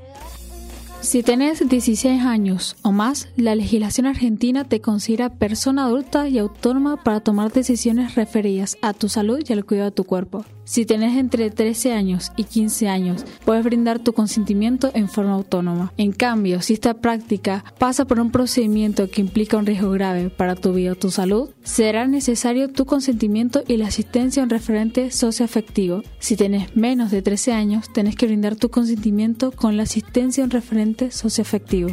Si 1.03 1.21
tenés 1.21 1.67
16 1.67 2.21
años 2.23 2.77
o 2.81 2.93
más, 2.93 3.27
la 3.35 3.55
legislación 3.55 4.07
argentina 4.07 4.63
te 4.63 4.79
considera 4.79 5.29
persona 5.29 5.83
adulta 5.83 6.29
y 6.29 6.37
autónoma 6.37 6.95
para 7.03 7.19
tomar 7.19 7.51
decisiones 7.51 8.15
referidas 8.15 8.77
a 8.81 8.93
tu 8.93 9.09
salud 9.09 9.43
y 9.45 9.51
al 9.51 9.65
cuidado 9.65 9.89
de 9.89 9.95
tu 9.95 10.05
cuerpo. 10.05 10.45
Si 10.65 10.85
tenés 10.85 11.17
entre 11.17 11.51
13 11.51 11.91
años 11.91 12.31
y 12.37 12.45
15 12.45 12.87
años, 12.87 13.25
puedes 13.43 13.63
brindar 13.65 13.99
tu 13.99 14.13
consentimiento 14.13 14.91
en 14.93 15.09
forma 15.09 15.33
autónoma. 15.33 15.91
En 15.97 16.13
cambio, 16.13 16.61
si 16.61 16.73
esta 16.73 16.93
práctica 16.93 17.65
pasa 17.77 18.05
por 18.05 18.19
un 18.19 18.31
procedimiento 18.31 19.09
que 19.09 19.21
implica 19.21 19.57
un 19.57 19.65
riesgo 19.65 19.91
grave 19.91 20.29
para 20.29 20.55
tu 20.55 20.71
vida 20.73 20.93
o 20.93 20.95
tu 20.95 21.11
salud, 21.11 21.49
será 21.63 22.07
necesario 22.07 22.71
tu 22.71 22.85
consentimiento 22.85 23.63
y 23.67 23.75
la 23.75 23.87
asistencia 23.87 24.41
a 24.41 24.45
un 24.45 24.49
referente 24.49 25.11
socioafectivo. 25.11 26.01
Si 26.19 26.37
tenés 26.37 26.75
menos 26.77 27.11
de 27.11 27.21
13 27.21 27.51
años, 27.51 27.91
tenés 27.91 28.15
que 28.15 28.27
brindar 28.27 28.55
tu 28.55 28.69
consentimiento 28.69 29.51
con 29.51 29.75
la 29.75 29.83
asistencia 29.83 30.43
a 30.43 30.45
un 30.45 30.51
referente 30.51 31.11
socioafectivo. 31.11 31.89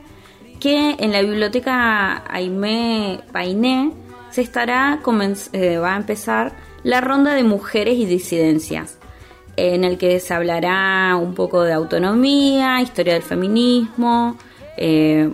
que 0.61 0.95
en 0.99 1.11
la 1.11 1.21
biblioteca 1.21 2.23
Aimé 2.33 3.19
Painé 3.33 3.91
se 4.29 4.41
estará, 4.41 5.01
eh, 5.51 5.77
va 5.79 5.95
a 5.95 5.97
empezar 5.97 6.53
la 6.83 7.01
ronda 7.01 7.33
de 7.33 7.43
mujeres 7.43 7.97
y 7.97 8.05
disidencias 8.05 8.99
en 9.57 9.83
el 9.83 9.97
que 9.97 10.19
se 10.19 10.33
hablará 10.33 11.15
un 11.15 11.33
poco 11.33 11.63
de 11.63 11.73
autonomía, 11.73 12.81
historia 12.81 13.13
del 13.13 13.23
feminismo, 13.23 14.37
eh, 14.77 15.29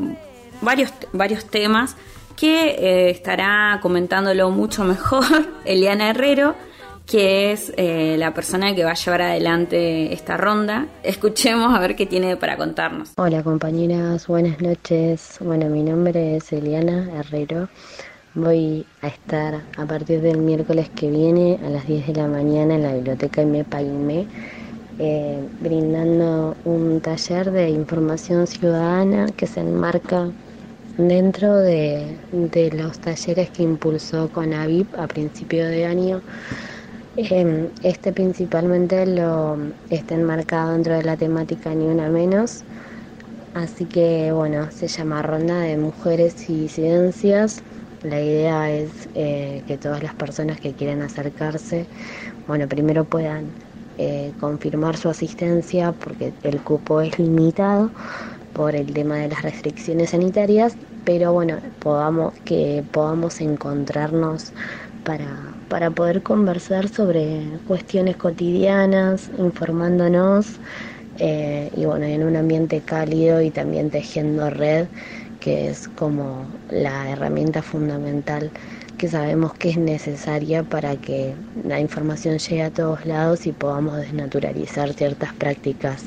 varios, 0.62 0.92
varios 1.14 1.46
temas 1.46 1.96
que 2.36 2.70
eh, 2.70 3.10
estará 3.10 3.80
comentándolo 3.82 4.50
mucho 4.50 4.84
mejor 4.84 5.26
Eliana 5.66 6.10
Herrero, 6.10 6.56
que 7.06 7.52
es 7.52 7.74
eh, 7.78 8.16
la 8.18 8.34
persona 8.34 8.74
que 8.74 8.84
va 8.84 8.92
a 8.92 8.96
llevar 8.96 9.22
adelante 9.22 10.14
esta 10.14 10.38
ronda. 10.38 10.88
Escuchemos 11.04 11.74
a 11.74 11.80
ver 11.80 11.96
qué 11.96 12.06
tiene 12.06 12.38
para 12.38 12.58
contarnos. 12.58 13.12
Hola 13.18 13.44
compañeras, 13.44 14.28
buenas 14.28 14.62
noches. 14.62 15.38
Bueno, 15.42 15.68
mi 15.68 15.84
nombre 15.84 16.38
es 16.38 16.54
Eliana 16.54 17.10
Herrero. 17.20 17.70
Voy 18.34 18.86
a 19.02 19.08
estar 19.08 19.62
a 19.76 19.86
partir 19.86 20.22
del 20.22 20.38
miércoles 20.38 20.90
que 20.96 21.10
viene 21.10 21.60
a 21.66 21.70
las 21.70 21.86
10 21.86 22.08
de 22.08 22.14
la 22.14 22.30
mañana 22.30 22.76
en 22.76 22.84
la 22.84 22.94
biblioteca 22.94 23.42
IMEPA 23.42 23.82
IME, 23.82 24.26
eh, 25.00 25.38
brindando 25.60 26.56
un 26.64 27.02
taller 27.02 27.52
de 27.52 27.70
información 27.70 28.48
ciudadana 28.48 29.26
que 29.36 29.48
se 29.48 29.60
enmarca 29.60 30.30
dentro 30.98 31.58
de, 31.58 32.16
los 32.72 33.00
talleres 33.00 33.50
que 33.50 33.64
impulsó 33.64 34.30
CONAVIP 34.32 34.98
a 34.98 35.08
principio 35.08 35.68
de 35.68 35.86
año. 35.86 36.22
Eh, 37.18 37.70
este 37.84 38.14
principalmente 38.14 39.08
lo 39.08 39.58
está 39.90 40.16
enmarcado 40.16 40.72
dentro 40.72 40.94
de 40.94 41.04
la 41.04 41.18
temática 41.18 41.76
Ni 41.76 41.84
Una 41.84 42.08
Menos. 42.08 42.64
Así 43.56 43.84
que 43.84 44.32
bueno, 44.32 44.72
se 44.72 44.88
llama 44.88 45.22
Ronda 45.22 45.60
de 45.60 45.76
Mujeres 45.76 46.50
y 46.50 46.62
Disidencias 46.62 47.62
la 48.04 48.22
idea 48.22 48.72
es 48.72 49.10
eh, 49.14 49.64
que 49.68 49.78
todas 49.78 50.04
las 50.04 50.16
personas 50.16 50.60
que 50.60 50.76
quieran 50.76 51.02
acercarse, 51.02 51.90
bueno, 52.48 52.68
primero 52.68 53.06
puedan 53.10 53.56
eh, 53.98 54.36
confirmar 54.40 54.98
su 54.98 55.10
asistencia 55.10 55.94
porque 55.94 56.36
el 56.42 56.64
cupo 56.64 57.02
es 57.02 57.20
limitado 57.20 57.94
por 58.54 58.76
el 58.76 58.94
tema 58.94 59.18
de 59.18 59.30
las 59.30 59.42
restricciones 59.44 60.12
sanitarias, 60.12 60.78
pero 61.04 61.34
bueno, 61.34 61.62
podamos, 61.80 62.34
que 62.44 62.86
podamos 62.92 63.42
encontrarnos 63.42 64.54
para, 65.04 65.60
para 65.68 65.92
poder 65.92 66.24
conversar 66.24 66.90
sobre 66.90 67.62
cuestiones 67.66 68.18
cotidianas, 68.18 69.30
informándonos 69.38 70.62
eh, 71.16 71.70
y 71.74 71.86
bueno, 71.86 72.06
en 72.06 72.24
un 72.24 72.36
ambiente 72.36 72.84
cálido 72.84 73.42
y 73.42 73.52
también 73.52 73.90
tejiendo 73.92 74.50
red, 74.50 74.90
que 75.42 75.70
es 75.70 75.90
como 75.90 76.46
la 76.70 77.10
herramienta 77.10 77.62
fundamental 77.62 78.52
que 78.98 79.10
sabemos 79.10 79.54
que 79.56 79.72
es 79.72 79.78
necesaria 79.78 80.64
para 80.64 80.96
que 80.96 81.34
la 81.68 81.80
información 81.80 82.38
llegue 82.38 82.62
a 82.62 82.70
todos 82.70 83.04
lados 83.06 83.48
y 83.48 83.52
podamos 83.52 83.98
desnaturalizar 83.98 84.94
ciertas 84.94 85.34
prácticas 85.34 86.04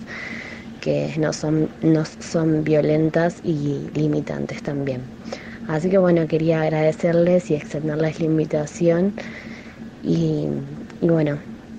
que 0.81 1.13
no 1.19 1.33
son, 1.33 1.69
no 1.83 2.05
son 2.05 2.63
violentas 2.63 3.41
y 3.43 3.91
limitantes 3.95 4.63
también. 4.63 5.01
Así 5.67 5.91
que 5.91 5.99
bueno, 5.99 6.29
quería 6.29 6.63
agradecerles 6.63 7.51
y 7.51 7.57
extenderles 7.57 8.21
la 8.21 8.27
invitación 8.27 9.13
y, 10.05 10.47
y 11.01 11.09
bueno, 11.09 11.39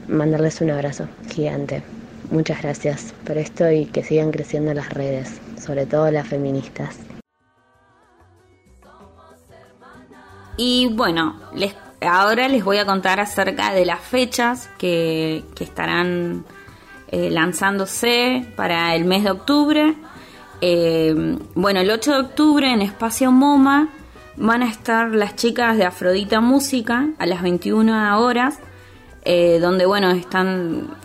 mandarles 0.09 0.59
un 0.59 0.71
abrazo 0.71 1.07
gigante. 1.33 1.81
Muchas 2.29 2.61
gracias 2.61 3.13
por 3.25 3.37
esto 3.37 3.71
y 3.71 3.85
que 3.85 4.03
sigan 4.03 4.31
creciendo 4.31 4.73
las 4.73 4.89
redes, 4.89 5.39
sobre 5.57 5.85
todo 5.85 6.11
las 6.11 6.27
feministas. 6.27 7.14
Y 10.57 10.87
bueno, 10.87 11.35
les, 11.53 11.75
ahora 12.01 12.47
les 12.47 12.63
voy 12.63 12.77
a 12.77 12.85
contar 12.85 13.19
acerca 13.19 13.73
de 13.73 13.85
las 13.85 13.99
fechas 13.99 14.69
que, 14.77 15.43
estarán 15.59 16.45
eh, 17.09 17.29
lanzándose 17.29 18.47
para 18.55 18.95
el 18.95 19.05
mes 19.05 19.23
de 19.23 19.31
octubre. 19.31 19.95
Eh, 20.61 21.37
bueno, 21.55 21.81
el 21.81 21.91
8 21.91 22.13
de 22.13 22.19
octubre 22.19 22.71
en 22.71 22.81
Espacio 22.81 23.31
MoMA 23.31 23.89
van 24.37 24.63
a 24.63 24.69
estar 24.69 25.11
las 25.11 25.35
chicas 25.35 25.77
de 25.77 25.85
Afrodita 25.85 26.39
Música 26.39 27.09
a 27.17 27.25
las 27.25 27.41
21 27.41 28.19
horas, 28.19 28.59
eh, 29.23 29.59
donde 29.59 29.85
bueno, 29.85 30.11
están 30.11 30.95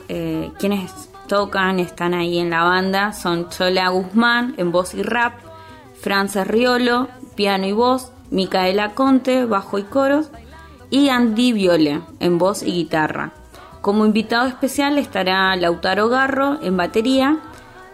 quienes 0.59 0.91
tocan, 1.29 1.79
están 1.79 2.13
ahí 2.13 2.39
en 2.39 2.51
la 2.51 2.65
banda, 2.65 3.13
son 3.13 3.49
Chola 3.49 3.89
Guzmán 3.91 4.55
en 4.57 4.73
voz 4.73 4.95
y 4.95 5.03
rap, 5.03 5.35
Frances 6.01 6.45
Riolo, 6.45 7.07
piano 7.37 7.67
y 7.69 7.73
voz, 7.73 8.11
Micaela 8.31 8.95
Conte, 8.95 9.45
bajo 9.45 9.79
y 9.79 9.85
coros, 9.85 10.31
y 10.91 11.09
Andy 11.09 11.53
Viole, 11.53 12.01
en 12.21 12.39
voz 12.39 12.63
y 12.63 12.73
guitarra. 12.73 13.33
Como 13.81 14.05
invitado 14.05 14.47
especial 14.47 14.99
estará 14.99 15.57
Lautaro 15.57 16.09
Garro 16.09 16.59
en 16.63 16.77
batería. 16.77 17.39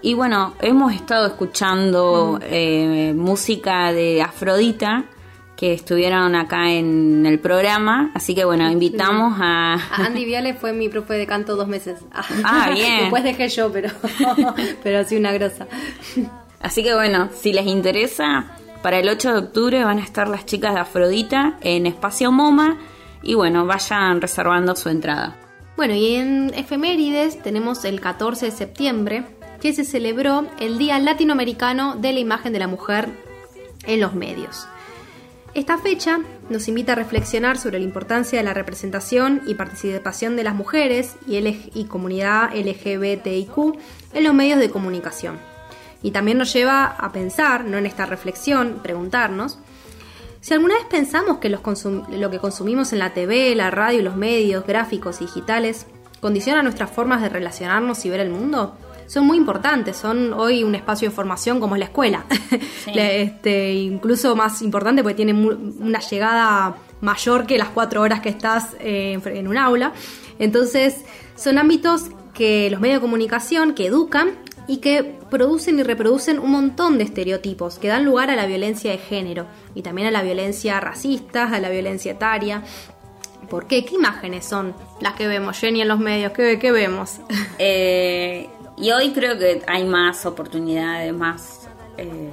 Y 0.03 0.15
bueno, 0.15 0.55
hemos 0.61 0.93
estado 0.93 1.27
escuchando 1.27 2.39
eh, 2.43 3.13
música 3.17 3.93
de 3.93 4.23
Afrodita 4.23 5.05
que 5.57 5.73
estuvieron 5.73 6.35
acá 6.35 6.71
en 6.71 7.25
el 7.25 7.39
programa, 7.39 8.11
así 8.15 8.35
que 8.35 8.45
bueno, 8.45 8.71
invitamos 8.71 9.39
a... 9.41 9.79
Andy 9.91 10.27
Viale 10.27 10.53
fue 10.53 10.75
mi 10.75 10.91
profe 10.91 11.15
de 11.15 11.27
canto 11.27 11.57
dos 11.57 11.67
meses. 11.67 11.99
Ah, 12.45 12.71
bien. 12.75 12.99
Después 13.01 13.25
dejé 13.25 13.49
yo, 13.49 13.73
pero, 13.73 13.89
pero 14.83 15.05
sí 15.05 15.17
una 15.17 15.33
grosa. 15.33 15.67
Así 16.61 16.83
que 16.83 16.95
bueno, 16.95 17.31
si 17.35 17.55
les 17.55 17.67
interesa, 17.67 18.59
para 18.83 18.99
el 18.99 19.09
8 19.09 19.33
de 19.33 19.39
octubre 19.39 19.85
van 19.85 19.99
a 19.99 20.03
estar 20.03 20.29
las 20.29 20.47
chicas 20.47 20.75
de 20.75 20.81
Afrodita 20.81 21.59
en 21.61 21.87
Espacio 21.87 22.31
MoMA 22.33 22.79
y 23.23 23.35
bueno, 23.35 23.67
vayan 23.67 24.21
reservando 24.21 24.77
su 24.77 24.89
entrada. 24.89 25.37
Bueno, 25.77 25.95
y 25.95 26.15
en 26.15 26.53
efemérides 26.55 27.43
tenemos 27.43 27.85
el 27.85 28.01
14 28.01 28.47
de 28.47 28.53
septiembre, 28.53 29.25
que 29.61 29.73
se 29.73 29.85
celebró 29.85 30.47
el 30.59 30.79
Día 30.79 30.99
Latinoamericano 30.99 31.97
de 31.97 32.13
la 32.13 32.21
Imagen 32.21 32.53
de 32.53 32.59
la 32.59 32.69
Mujer 32.69 33.09
en 33.85 34.01
los 34.01 34.15
medios. 34.15 34.67
Esta 35.55 35.79
fecha 35.79 36.21
nos 36.51 36.69
invita 36.69 36.93
a 36.93 36.97
reflexionar 36.97 37.59
sobre 37.59 37.79
la 37.79 37.85
importancia 37.85 38.39
de 38.39 38.45
la 38.45 38.55
representación 38.55 39.43
y 39.47 39.55
participación 39.55 40.37
de 40.37 40.45
las 40.45 40.55
mujeres 40.55 41.17
y, 41.27 41.37
y 41.39 41.85
comunidad 41.87 42.51
LGBTIQ 42.55 43.79
en 44.13 44.25
los 44.25 44.35
medios 44.35 44.59
de 44.61 44.71
comunicación 44.71 45.56
y 46.03 46.11
también 46.11 46.39
nos 46.39 46.53
lleva 46.53 46.85
a 46.85 47.13
pensar, 47.13 47.65
no 47.65 47.79
en 47.79 47.87
esta 47.87 48.07
reflexión, 48.07 48.81
preguntarnos, 48.83 49.59
si 50.41 50.55
alguna 50.55 50.75
vez 50.77 50.85
pensamos 50.85 51.39
que 51.39 51.49
lo 51.49 51.61
que 52.31 52.39
consumimos 52.39 52.93
en 52.93 53.01
la 53.01 53.13
TV, 53.13 53.55
la 53.57 53.71
radio, 53.71 54.03
los 54.03 54.15
medios 54.15 54.65
gráficos 54.65 55.21
y 55.21 55.25
digitales 55.25 55.87
condicionan 56.21 56.65
nuestras 56.65 56.91
formas 56.91 57.21
de 57.21 57.29
relacionarnos 57.29 58.05
y 58.05 58.11
ver 58.11 58.21
el 58.21 58.31
mundo, 58.31 58.77
son 59.09 59.27
muy 59.27 59.39
importantes, 59.39 59.97
son 59.97 60.33
hoy 60.33 60.63
un 60.65 60.75
espacio 60.75 61.09
de 61.09 61.15
formación 61.15 61.61
como 61.61 61.75
es 61.75 61.81
la 61.81 61.87
escuela, 61.87 62.25
este, 62.87 63.75
incluso 63.75 64.37
más 64.37 64.63
importante 64.63 65.03
porque 65.03 65.17
tiene 65.17 65.33
una 65.33 66.01
llegada 66.01 66.77
mayor 67.01 67.47
que 67.47 67.59
las 67.59 67.69
cuatro 67.71 68.03
horas 68.03 68.21
que 68.21 68.29
estás 68.29 68.77
eh, 68.81 69.19
en 69.25 69.49
un 69.49 69.59
aula. 69.59 69.93
Entonces, 70.39 71.05
son 71.35 71.59
ámbitos 71.59 72.05
que 72.35 72.71
los 72.71 72.81
medios 72.81 72.99
de 72.99 73.01
comunicación 73.01 73.75
que 73.75 73.87
educan 73.87 74.33
y 74.69 74.79
que 74.79 75.19
producen 75.31 75.79
y 75.79 75.83
reproducen 75.83 76.39
un 76.39 76.51
montón 76.51 76.99
de 76.99 77.05
estereotipos 77.05 77.79
que 77.79 77.89
dan 77.89 78.05
lugar 78.05 78.31
a 78.31 78.37
la 78.37 78.47
violencia 78.47 78.91
de 78.91 78.99
género 78.99 79.47
y 79.75 79.83
también 79.83 80.09
a 80.09 80.11
la 80.11 80.23
violencia 80.23 80.81
racista, 80.81 81.45
a 81.45 81.61
la 81.61 81.71
violencia 81.71 82.13
etaria. 82.13 82.63
¿Por 83.49 83.67
qué? 83.67 83.85
¿Qué 83.85 83.95
imágenes 83.95 84.45
son 84.45 84.75
las 85.01 85.15
que 85.15 85.29
vemos, 85.29 85.59
Jenny, 85.59 85.83
en 85.83 85.89
los 85.89 86.01
medios? 86.01 86.33
¿Qué, 86.33 86.59
qué 86.59 86.73
vemos? 86.73 87.21
Eh, 87.59 88.49
y 88.77 88.91
hoy 88.91 89.13
creo 89.13 89.39
que 89.39 89.63
hay 89.67 89.85
más 89.85 90.27
oportunidades, 90.27 91.15
más... 91.15 91.69
Eh, 91.97 92.31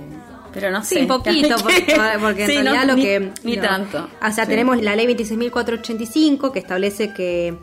pero 0.54 0.70
no 0.70 0.84
sé. 0.84 1.00
Sí, 1.00 1.06
poquito, 1.06 1.56
porque, 1.64 1.96
porque 2.20 2.44
en 2.44 2.66
realidad 2.66 2.86
lo 2.86 2.96
que... 2.96 3.32
Ni 3.44 3.56
tanto. 3.56 4.10
O 4.22 4.32
sea, 4.32 4.46
tenemos 4.46 4.82
la 4.82 4.96
ley 4.96 5.08
26.485 5.08 6.52
que 6.52 6.60
establece 6.60 7.14
que 7.14 7.58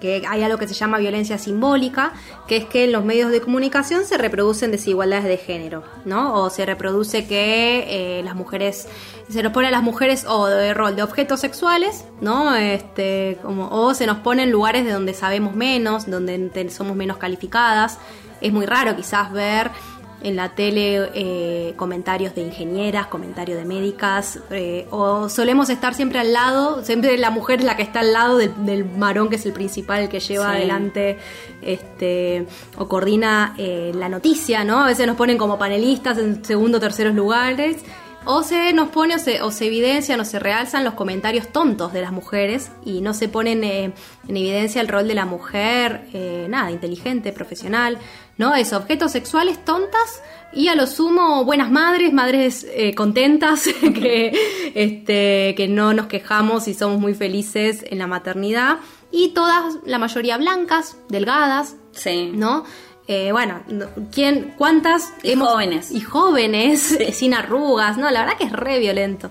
que 0.00 0.22
hay 0.28 0.42
algo 0.42 0.58
que 0.58 0.68
se 0.68 0.74
llama 0.74 0.98
violencia 0.98 1.38
simbólica, 1.38 2.12
que 2.46 2.56
es 2.56 2.64
que 2.64 2.84
en 2.84 2.92
los 2.92 3.04
medios 3.04 3.30
de 3.30 3.40
comunicación 3.40 4.04
se 4.04 4.18
reproducen 4.18 4.70
desigualdades 4.70 5.24
de 5.24 5.36
género, 5.36 5.84
¿no? 6.04 6.34
O 6.34 6.50
se 6.50 6.66
reproduce 6.66 7.26
que 7.26 8.18
eh, 8.18 8.22
las 8.22 8.34
mujeres, 8.34 8.88
se 9.28 9.42
nos 9.42 9.52
pone 9.52 9.68
a 9.68 9.70
las 9.70 9.82
mujeres 9.82 10.24
o 10.28 10.46
de 10.46 10.74
rol 10.74 10.96
de 10.96 11.02
objetos 11.02 11.40
sexuales, 11.40 12.04
¿no? 12.20 12.54
Este, 12.54 13.38
o 13.44 13.94
se 13.94 14.06
nos 14.06 14.18
pone 14.18 14.44
en 14.44 14.50
lugares 14.50 14.84
de 14.84 14.92
donde 14.92 15.14
sabemos 15.14 15.54
menos, 15.54 16.10
donde 16.10 16.70
somos 16.70 16.96
menos 16.96 17.16
calificadas. 17.18 17.98
Es 18.40 18.52
muy 18.52 18.66
raro 18.66 18.96
quizás 18.96 19.30
ver 19.32 19.70
en 20.22 20.36
la 20.36 20.50
tele 20.54 21.10
eh, 21.14 21.74
comentarios 21.76 22.34
de 22.34 22.42
ingenieras, 22.42 23.06
comentarios 23.08 23.58
de 23.58 23.64
médicas, 23.64 24.38
eh, 24.50 24.86
o 24.90 25.28
solemos 25.28 25.68
estar 25.70 25.94
siempre 25.94 26.18
al 26.18 26.32
lado, 26.32 26.84
siempre 26.84 27.18
la 27.18 27.30
mujer 27.30 27.60
es 27.60 27.64
la 27.64 27.76
que 27.76 27.82
está 27.82 28.00
al 28.00 28.12
lado 28.12 28.36
del, 28.36 28.52
del 28.64 28.84
varón 28.84 29.28
que 29.28 29.36
es 29.36 29.46
el 29.46 29.52
principal, 29.52 30.02
el 30.02 30.08
que 30.08 30.20
lleva 30.20 30.52
adelante 30.52 31.18
este, 31.60 32.46
o 32.78 32.88
coordina 32.88 33.54
eh, 33.58 33.92
la 33.94 34.08
noticia, 34.08 34.64
¿no? 34.64 34.80
A 34.80 34.86
veces 34.86 35.06
nos 35.06 35.16
ponen 35.16 35.38
como 35.38 35.58
panelistas 35.58 36.18
en 36.18 36.44
segundo 36.44 36.78
o 36.78 36.80
terceros 36.80 37.14
lugares. 37.14 37.78
O 38.24 38.44
se 38.44 38.72
nos 38.72 38.90
pone 38.90 39.16
o 39.16 39.18
se, 39.18 39.42
o 39.42 39.50
se 39.50 39.66
evidencian 39.66 40.20
o 40.20 40.24
se 40.24 40.38
realzan 40.38 40.84
los 40.84 40.94
comentarios 40.94 41.48
tontos 41.48 41.92
de 41.92 42.02
las 42.02 42.12
mujeres 42.12 42.70
y 42.84 43.00
no 43.00 43.14
se 43.14 43.28
ponen 43.28 43.64
en 43.64 43.94
evidencia 44.28 44.80
el 44.80 44.86
rol 44.86 45.08
de 45.08 45.16
la 45.16 45.24
mujer, 45.24 46.06
nada, 46.48 46.70
inteligente, 46.70 47.32
profesional, 47.32 47.98
¿no? 48.42 48.56
Es 48.56 48.72
objetos 48.72 49.12
sexuales 49.12 49.64
tontas 49.64 50.20
y 50.52 50.66
a 50.66 50.74
lo 50.74 50.88
sumo 50.88 51.44
buenas 51.44 51.70
madres, 51.70 52.12
madres 52.12 52.66
eh, 52.74 52.92
contentas, 52.92 53.68
que, 53.80 54.32
este, 54.74 55.54
que 55.56 55.68
no 55.68 55.94
nos 55.94 56.06
quejamos 56.06 56.66
y 56.66 56.74
somos 56.74 56.98
muy 56.98 57.14
felices 57.14 57.84
en 57.88 57.98
la 58.00 58.08
maternidad. 58.08 58.78
Y 59.12 59.28
todas, 59.28 59.76
la 59.86 59.98
mayoría 60.00 60.38
blancas, 60.38 60.96
delgadas, 61.08 61.76
sí. 61.92 62.32
¿no? 62.34 62.64
Eh, 63.06 63.30
bueno, 63.30 63.60
¿quién, 64.10 64.54
¿cuántas? 64.58 65.12
Y 65.22 65.36
jóvenes. 65.36 65.92
Y 65.92 66.00
jóvenes, 66.00 66.98
sin 67.12 67.34
arrugas, 67.34 67.96
¿no? 67.96 68.10
La 68.10 68.22
verdad 68.22 68.36
que 68.36 68.44
es 68.44 68.52
re 68.52 68.80
violento. 68.80 69.30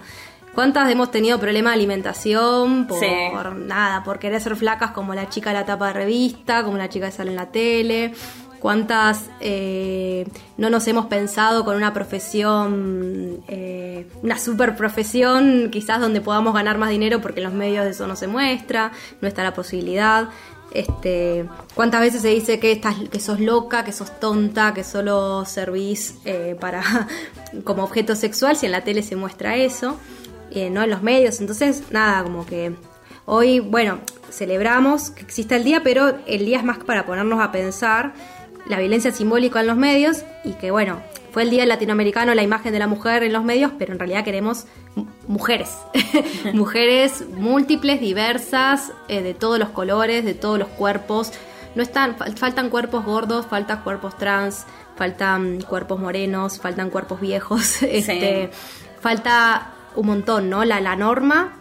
¿Cuántas 0.56 0.90
hemos 0.90 1.12
tenido 1.12 1.38
problemas 1.38 1.74
de 1.74 1.80
alimentación 1.80 2.88
por 2.88 3.56
nada, 3.56 4.06
por 4.06 4.20
querer 4.20 4.40
ser 4.40 4.56
flacas 4.56 4.92
como 4.92 5.14
la 5.14 5.28
chica 5.28 5.50
de 5.50 5.60
la 5.60 5.66
tapa 5.66 5.88
de 5.88 5.94
revista, 5.94 6.64
como 6.64 6.78
la 6.78 6.88
chica 6.88 7.08
que 7.08 7.12
sale 7.12 7.32
en 7.32 7.36
la 7.36 7.52
tele? 7.52 8.14
Cuántas 8.62 9.26
eh, 9.40 10.28
no 10.58 10.70
nos 10.70 10.88
hemos 10.88 11.08
pensado 11.08 11.66
con 11.66 11.76
una 11.76 11.94
profesión, 11.94 13.44
eh, 13.48 14.08
una 14.22 14.38
super 14.38 14.76
profesión, 14.76 15.70
quizás 15.72 16.00
donde 16.00 16.22
podamos 16.22 16.54
ganar 16.54 16.78
más 16.78 16.92
dinero 16.92 17.22
porque 17.22 17.40
en 17.40 17.46
los 17.46 17.54
medios 17.54 17.86
eso 17.88 18.08
no 18.08 18.16
se 18.16 18.28
muestra, 18.28 18.92
no 19.20 19.28
está 19.28 19.44
la 19.44 19.54
posibilidad. 19.54 20.30
Este, 20.74 21.50
¿Cuántas 21.74 22.00
veces 22.00 22.22
se 22.22 22.30
dice 22.30 22.60
que, 22.60 22.72
estás, 22.72 22.96
que 23.12 23.20
sos 23.20 23.40
loca, 23.40 23.84
que 23.84 23.92
sos 23.92 24.20
tonta, 24.20 24.74
que 24.74 24.86
solo 24.86 25.44
servís 25.44 26.16
eh, 26.24 26.56
para 26.58 26.84
como 27.66 27.84
objeto 27.84 28.16
sexual 28.16 28.56
si 28.56 28.68
en 28.68 28.72
la 28.74 28.84
tele 28.84 29.02
se 29.02 29.16
muestra 29.16 29.58
eso? 29.58 29.98
¿no? 30.54 30.84
En 30.84 30.90
los 30.90 31.02
medios. 31.02 31.40
Entonces, 31.40 31.84
nada, 31.92 32.24
como 32.24 32.46
que 32.46 32.76
hoy, 33.26 33.62
bueno, 33.62 34.00
celebramos 34.30 35.12
que 35.12 35.22
exista 35.22 35.56
el 35.56 35.64
día, 35.64 35.82
pero 35.84 36.18
el 36.28 36.46
día 36.46 36.58
es 36.58 36.64
más 36.64 36.80
para 36.80 37.06
ponernos 37.06 37.40
a 37.40 37.52
pensar 37.52 38.14
la 38.68 38.80
violencia 38.80 39.12
simbólica 39.12 39.62
en 39.62 39.68
los 39.68 39.78
medios 39.78 40.24
y 40.44 40.54
que, 40.54 40.72
bueno, 40.72 41.02
fue 41.32 41.44
el 41.44 41.50
día 41.50 41.66
latinoamericano 41.66 42.34
la 42.34 42.44
imagen 42.44 42.74
de 42.74 42.80
la 42.80 42.88
mujer 42.88 43.24
en 43.24 43.34
los 43.34 43.44
medios, 43.44 43.72
pero 43.80 43.94
en 43.94 44.00
realidad 44.00 44.24
queremos 44.24 44.66
mujeres, 45.28 45.78
mujeres 46.54 47.26
múltiples, 47.30 48.02
diversas, 48.02 48.92
eh, 49.08 49.22
de 49.22 49.34
todos 49.34 49.58
los 49.58 49.70
colores, 49.70 50.26
de 50.26 50.34
todos 50.34 50.60
los 50.60 50.68
cuerpos. 50.68 51.32
No 51.74 51.84
están, 51.84 52.18
faltan 52.36 52.70
cuerpos 52.70 53.06
gordos, 53.06 53.46
faltan 53.46 53.82
cuerpos 53.84 54.18
trans, 54.18 54.66
faltan 54.98 55.62
cuerpos 55.62 56.00
morenos, 56.00 56.60
faltan 56.60 56.90
cuerpos 56.90 57.22
viejos, 57.22 57.82
este, 57.84 58.50
falta 59.00 59.72
un 59.96 60.08
montón, 60.08 60.50
¿no? 60.50 60.66
La, 60.66 60.82
la 60.82 60.98
norma, 60.98 61.54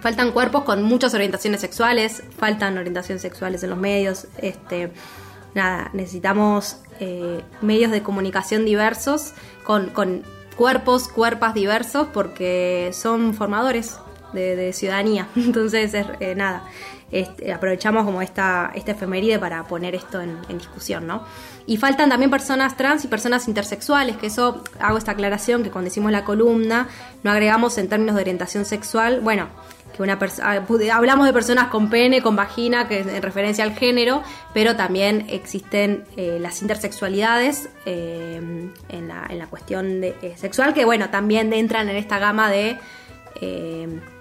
faltan 0.00 0.32
cuerpos 0.32 0.64
con 0.64 0.82
muchas 0.82 1.14
orientaciones 1.14 1.62
sexuales, 1.62 2.22
faltan 2.38 2.76
orientaciones 2.76 3.22
sexuales 3.22 3.62
en 3.62 3.70
los 3.70 3.78
medios, 3.78 4.26
este, 4.38 4.92
nada, 5.56 5.90
necesitamos 5.94 6.76
eh, 7.00 7.42
medios 7.62 7.90
de 7.90 8.02
comunicación 8.02 8.64
diversos, 8.64 9.32
con, 9.64 9.90
cuerpos, 10.56 11.08
cuerpas 11.08 11.54
diversos, 11.54 12.08
porque 12.12 12.90
son 12.92 13.34
formadores 13.34 13.98
de, 14.32 14.72
ciudadanía. 14.72 15.28
Entonces, 15.36 15.92
eh, 15.94 16.34
nada, 16.36 16.64
este, 17.10 17.52
aprovechamos 17.52 18.04
como 18.04 18.20
esta, 18.20 18.70
esta 18.74 18.92
efeméride 18.92 19.38
para 19.38 19.64
poner 19.64 19.94
esto 19.94 20.20
en, 20.20 20.38
en, 20.48 20.58
discusión, 20.58 21.06
¿no? 21.06 21.24
Y 21.66 21.78
faltan 21.78 22.10
también 22.10 22.30
personas 22.30 22.76
trans 22.76 23.04
y 23.04 23.08
personas 23.08 23.48
intersexuales, 23.48 24.16
que 24.18 24.26
eso 24.26 24.62
hago 24.78 24.98
esta 24.98 25.12
aclaración, 25.12 25.62
que 25.62 25.70
cuando 25.70 25.88
decimos 25.88 26.12
la 26.12 26.24
columna, 26.24 26.88
no 27.22 27.30
agregamos 27.30 27.78
en 27.78 27.88
términos 27.88 28.14
de 28.14 28.20
orientación 28.20 28.66
sexual, 28.66 29.20
bueno, 29.20 29.48
que 29.94 30.02
una 30.02 30.18
ah, 30.42 30.64
hablamos 30.92 31.26
de 31.26 31.32
personas 31.32 31.68
con 31.68 31.88
pene, 31.88 32.22
con 32.22 32.36
vagina, 32.36 32.86
que 32.88 33.00
es 33.00 33.06
en 33.06 33.22
referencia 33.22 33.64
al 33.64 33.74
género, 33.74 34.22
pero 34.52 34.76
también 34.76 35.26
existen 35.28 36.04
eh, 36.16 36.38
las 36.40 36.60
intersexualidades 36.62 37.68
eh, 37.86 38.40
en, 38.88 39.08
la, 39.08 39.26
en, 39.28 39.38
la, 39.38 39.46
cuestión 39.46 40.00
de, 40.00 40.14
eh, 40.22 40.34
sexual, 40.36 40.74
que 40.74 40.84
bueno, 40.84 41.08
también 41.10 41.52
entran 41.52 41.88
en 41.88 41.96
esta 41.96 42.18
gama 42.18 42.50
de 42.50 42.78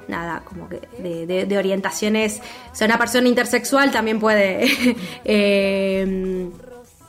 nada, 0.08 0.44
como 0.44 0.70
que 0.70 0.82
de, 1.00 1.58
orientaciones. 1.58 2.42
O 2.72 2.76
sea, 2.76 2.88
una 2.88 2.98
persona 2.98 3.28
intersexual 3.28 3.92
también 3.92 4.20
puede 4.20 4.68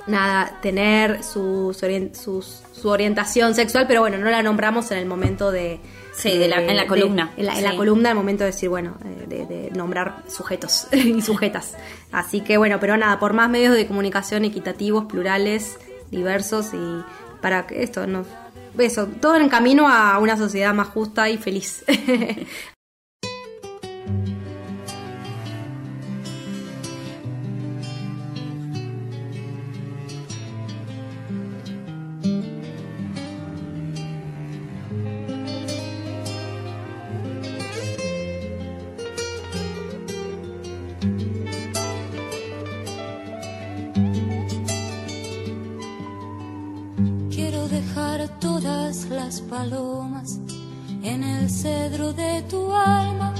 nada, 0.07 0.59
tener 0.63 1.23
su, 1.23 1.75
su, 1.75 2.89
orientación 2.89 3.55
sexual, 3.55 3.87
pero 3.89 4.01
bueno, 4.01 4.19
no 4.19 4.31
la 4.31 4.43
nombramos 4.43 4.91
en 4.93 4.99
el 4.99 5.07
momento 5.07 5.51
de, 5.51 5.81
Sí, 6.17 6.31
en 6.33 6.77
la 6.77 6.87
columna. 6.87 7.31
en, 7.37 7.47
la, 7.63 7.77
columna, 7.77 8.11
al 8.11 8.17
momento 8.17 8.43
de 8.43 8.51
decir, 8.51 8.71
bueno, 8.71 8.97
eh, 9.05 9.47
de, 9.47 9.71
nombrar 9.73 10.23
sujetos 10.29 10.89
y 10.93 11.21
sujetas. 11.21 11.75
Así 12.11 12.41
que 12.41 12.57
bueno, 12.57 12.81
pero 12.81 12.97
nada, 12.97 13.19
por 13.19 13.35
más 13.35 13.51
medios 13.51 13.75
de 13.75 13.87
comunicación 13.87 14.45
equitativos, 14.45 15.05
plurales, 15.05 15.79
diversos 16.11 16.73
y 16.73 17.05
para 17.43 17.67
que 17.67 17.83
esto 17.83 18.07
nos... 18.07 18.27
Eso, 18.79 19.07
todo 19.07 19.37
en 19.37 19.49
camino 19.49 19.89
a 19.89 20.19
una 20.19 20.37
sociedad 20.37 20.75
más 20.75 20.89
justa 20.89 21.29
y 21.31 21.39
feliz. 21.39 21.85
palomas 49.49 50.39
en 51.03 51.23
el 51.23 51.51
cedro 51.51 52.13
de 52.13 52.43
tu 52.43 52.73
alma 52.73 53.35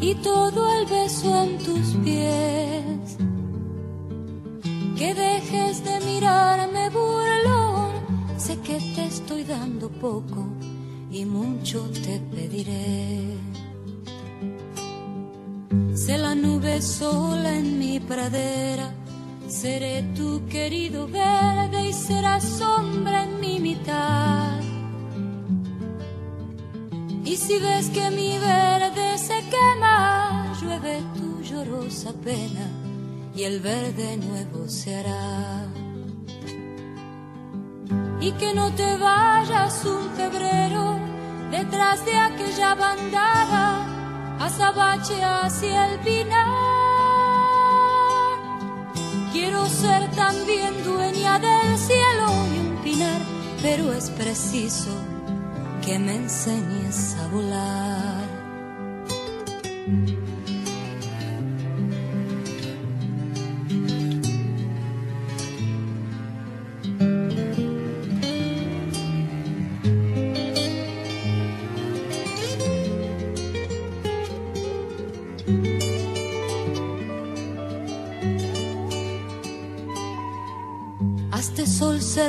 y 0.00 0.14
todo 0.16 0.60
el 0.72 0.86
beso 0.86 1.42
en 1.42 1.58
tus 1.58 1.94
pies. 2.04 3.16
Que 4.96 5.14
dejes 5.14 5.84
de 5.84 6.00
mirarme 6.00 6.90
burlón, 6.90 7.92
sé 8.38 8.58
que 8.60 8.78
te 8.94 9.06
estoy 9.06 9.44
dando 9.44 9.88
poco 9.88 10.46
y 11.10 11.24
mucho 11.24 11.88
te 12.04 12.20
pediré. 12.34 13.38
Sé 15.94 16.18
la 16.18 16.34
nube 16.34 16.80
sola 16.82 17.56
en 17.56 17.78
mi 17.78 18.00
pradera, 18.00 18.94
seré 19.50 20.02
tu 20.14 20.46
querido 20.46 21.08
verde 21.08 21.88
y 21.88 21.92
serás 21.92 22.44
sombra 22.44 23.24
en 23.24 23.40
mi 23.40 23.58
mitad. 23.58 24.60
Y 27.24 27.36
si 27.36 27.58
ves 27.58 27.90
que 27.90 28.10
mi 28.10 28.38
verde 28.38 29.18
se 29.18 29.42
quema, 29.50 30.52
llueve 30.60 31.02
tu 31.16 31.42
llorosa 31.42 32.12
pena 32.12 32.66
y 33.34 33.42
el 33.42 33.60
verde 33.60 34.16
nuevo 34.18 34.68
se 34.68 34.96
hará. 34.96 35.66
Y 38.20 38.32
que 38.32 38.54
no 38.54 38.70
te 38.74 38.96
vayas 38.98 39.84
un 39.84 40.10
febrero 40.10 40.98
detrás 41.50 42.04
de 42.04 42.16
aquella 42.16 42.74
bandada, 42.74 43.86
azabache 44.38 45.22
hacia 45.24 45.92
el 45.92 46.00
pinar. 46.00 46.89
Quiero 49.50 49.66
ser 49.66 50.08
también 50.12 50.84
dueña 50.84 51.40
del 51.40 51.76
cielo 51.76 52.26
y 52.54 52.58
un 52.60 52.82
pinar, 52.84 53.20
pero 53.60 53.92
es 53.92 54.08
preciso 54.10 54.92
que 55.84 55.98
me 55.98 56.14
enseñes 56.14 57.16
a 57.16 57.26
volar. 57.26 58.09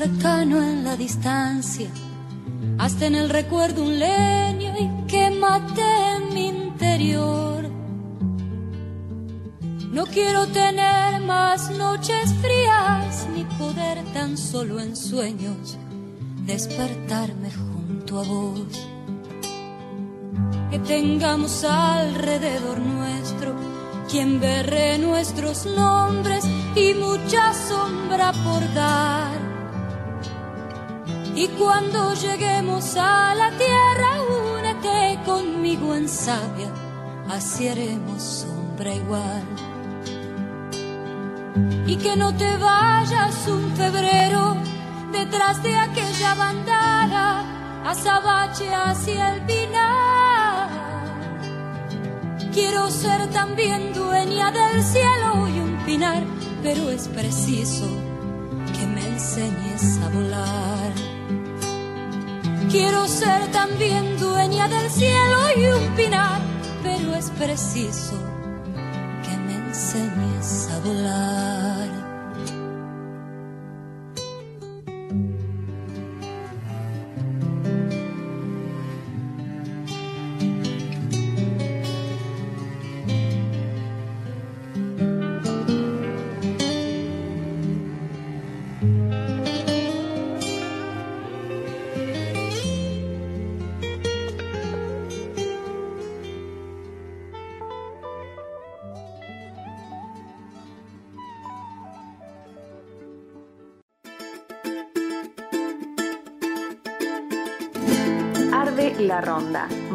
Cercano 0.02 0.64
en 0.64 0.84
la 0.84 0.98
distancia 0.98 1.88
hasta 2.80 3.06
en 3.06 3.14
el 3.14 3.30
recuerdo 3.30 3.84
un 3.84 4.00
leño 4.00 4.74
y 4.80 5.06
quémate 5.06 5.84
en 6.16 6.34
mi 6.34 6.48
interior. 6.48 7.70
No 9.92 10.08
quiero 10.08 10.48
tener 10.48 11.22
más 11.22 11.70
noches 11.78 12.34
frías 12.42 13.28
ni 13.36 13.44
poder 13.60 14.04
tan 14.12 14.40
solo 14.40 14.80
en 14.80 14.96
sueños 14.96 15.78
despertarme 16.48 17.52
junto 17.52 18.22
a 18.22 18.24
vos. 18.24 18.88
Que 20.72 20.80
tengamos 20.80 21.64
alrededor 21.64 22.80
nuestro 22.80 23.54
quien 24.10 24.40
berre 24.40 24.98
nuestros 24.98 25.68
nombres 25.68 26.44
y 26.76 26.96
mucha 26.96 27.54
sombra 27.54 28.32
por 28.32 28.74
dar 28.74 29.51
y 31.36 31.48
cuando 31.48 32.14
lleguemos 32.14 32.96
a 32.98 33.34
la 33.36 33.52
tierra, 33.52 34.22
únete 34.58 35.20
conmigo 35.26 35.96
en 35.96 36.10
sabia, 36.10 36.72
así 37.30 37.68
haremos 37.68 38.22
sombra 38.22 38.94
igual. 38.94 39.44
Y 41.86 41.96
que 41.98 42.16
no 42.16 42.36
te 42.36 42.58
vayas 42.58 43.48
un 43.48 43.72
febrero 43.76 44.56
detrás 45.12 45.62
de 45.64 45.76
aquella 45.76 46.34
bandada, 46.36 47.44
azabache 47.86 48.74
hacia 48.74 49.36
el 49.36 49.42
pinar. 49.46 50.70
Quiero 52.54 52.90
ser 52.90 53.28
también 53.30 53.94
dueña 53.94 54.52
del 54.52 54.84
cielo 54.84 55.48
y 55.48 55.60
un 55.60 55.78
pinar, 55.86 56.24
pero 56.62 56.90
es 56.90 57.08
preciso 57.08 57.88
que 58.78 58.86
me 58.86 59.08
enseñes 59.08 59.98
a 60.00 60.10
volar. 60.10 61.11
Quiero 62.72 63.06
ser 63.06 63.52
también 63.52 64.18
dueña 64.18 64.70
del 64.70 64.90
cielo 64.90 65.38
y 65.58 65.66
un 65.66 65.96
pinar, 65.98 66.40
pero 66.82 67.14
es 67.16 67.30
preciso 67.32 68.18
que 69.24 69.36
me 69.38 69.56
enseñes 69.56 70.70
a 70.72 70.80
volar. 70.80 71.71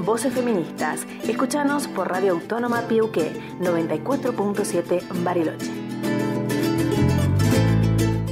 Voces 0.07 0.33
feministas. 0.33 1.05
Escuchanos 1.27 1.89
por 1.89 2.09
Radio 2.09 2.35
Autónoma 2.35 2.83
Piuqué 2.83 3.33
94.7 3.59 5.03
Bariloche. 5.25 5.73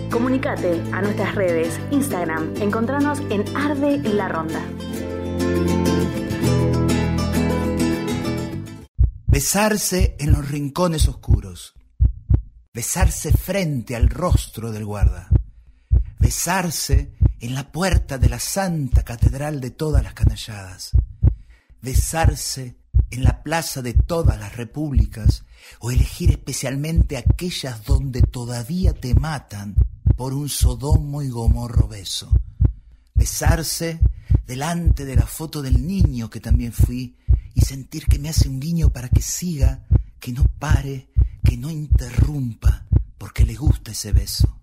Comunicate 0.08 0.80
a 0.92 1.02
nuestras 1.02 1.34
redes, 1.34 1.80
Instagram, 1.90 2.54
encontranos 2.60 3.18
en 3.28 3.44
Arde 3.56 3.98
la 4.04 4.28
Ronda. 4.28 4.62
Besarse 9.26 10.14
en 10.20 10.30
los 10.30 10.48
rincones 10.48 11.08
oscuros. 11.08 11.74
Besarse 12.72 13.32
frente 13.32 13.96
al 13.96 14.10
rostro 14.10 14.70
del 14.70 14.84
guarda. 14.84 15.28
Besarse 16.20 17.16
en 17.40 17.56
la 17.56 17.72
puerta 17.72 18.16
de 18.16 18.28
la 18.28 18.38
santa 18.38 19.02
catedral 19.02 19.60
de 19.60 19.72
todas 19.72 20.04
las 20.04 20.14
canalladas. 20.14 20.92
Besarse 21.84 22.78
en 23.10 23.24
la 23.24 23.42
plaza 23.42 23.82
de 23.82 23.92
todas 23.92 24.40
las 24.40 24.56
repúblicas 24.56 25.44
o 25.80 25.90
elegir 25.90 26.30
especialmente 26.30 27.18
aquellas 27.18 27.84
donde 27.84 28.22
todavía 28.22 28.94
te 28.94 29.14
matan 29.14 29.74
por 30.16 30.32
un 30.32 30.48
sodomo 30.48 31.20
y 31.20 31.28
gomorro 31.28 31.86
beso. 31.86 32.32
Besarse 33.14 34.00
delante 34.46 35.04
de 35.04 35.14
la 35.14 35.26
foto 35.26 35.60
del 35.60 35.86
niño 35.86 36.30
que 36.30 36.40
también 36.40 36.72
fui 36.72 37.18
y 37.52 37.60
sentir 37.60 38.06
que 38.06 38.18
me 38.18 38.30
hace 38.30 38.48
un 38.48 38.60
guiño 38.60 38.88
para 38.88 39.10
que 39.10 39.20
siga, 39.20 39.84
que 40.18 40.32
no 40.32 40.46
pare, 40.58 41.10
que 41.44 41.58
no 41.58 41.70
interrumpa, 41.70 42.86
porque 43.18 43.44
le 43.44 43.56
gusta 43.56 43.90
ese 43.90 44.10
beso. 44.12 44.58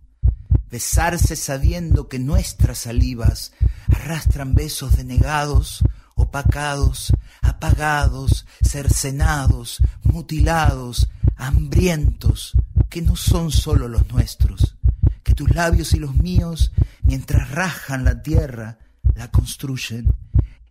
Besarse 0.72 1.36
sabiendo 1.36 2.08
que 2.08 2.18
nuestras 2.18 2.80
salivas 2.80 3.52
arrastran 3.90 4.56
besos 4.56 4.98
denegados, 4.98 5.84
opacados, 6.32 7.12
apagados, 7.42 8.46
cercenados, 8.62 9.82
mutilados, 10.04 11.10
hambrientos, 11.36 12.54
que 12.90 13.02
no 13.02 13.18
son 13.18 13.52
solo 13.52 13.90
los 13.90 14.08
nuestros, 14.10 14.78
que 15.24 15.36
tus 15.36 15.54
labios 15.54 15.94
y 15.94 16.00
los 16.00 16.16
míos, 16.16 16.72
mientras 17.04 17.52
rajan 17.52 18.06
la 18.06 18.22
tierra, 18.22 18.80
la 19.14 19.30
construyen. 19.30 20.14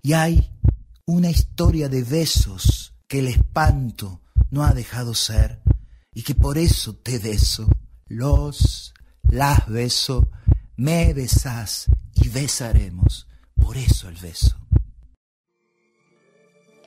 Y 0.01 0.15
hay 0.15 0.51
una 1.05 1.29
historia 1.29 1.91
de 1.91 2.05
besos 2.05 2.95
que 3.07 3.19
el 3.19 3.29
espanto 3.29 4.23
no 4.51 4.65
ha 4.65 4.73
dejado 4.73 5.13
ser 5.15 5.61
y 6.15 6.23
que 6.23 6.35
por 6.35 6.57
eso 6.57 6.95
te 6.95 7.19
beso, 7.19 7.69
los, 8.07 8.95
las 9.25 9.69
beso, 9.69 10.27
me 10.77 11.13
besás 11.13 11.91
y 12.15 12.31
besaremos, 12.31 13.29
por 13.55 13.77
eso 13.77 14.09
el 14.09 14.17
beso. 14.17 14.57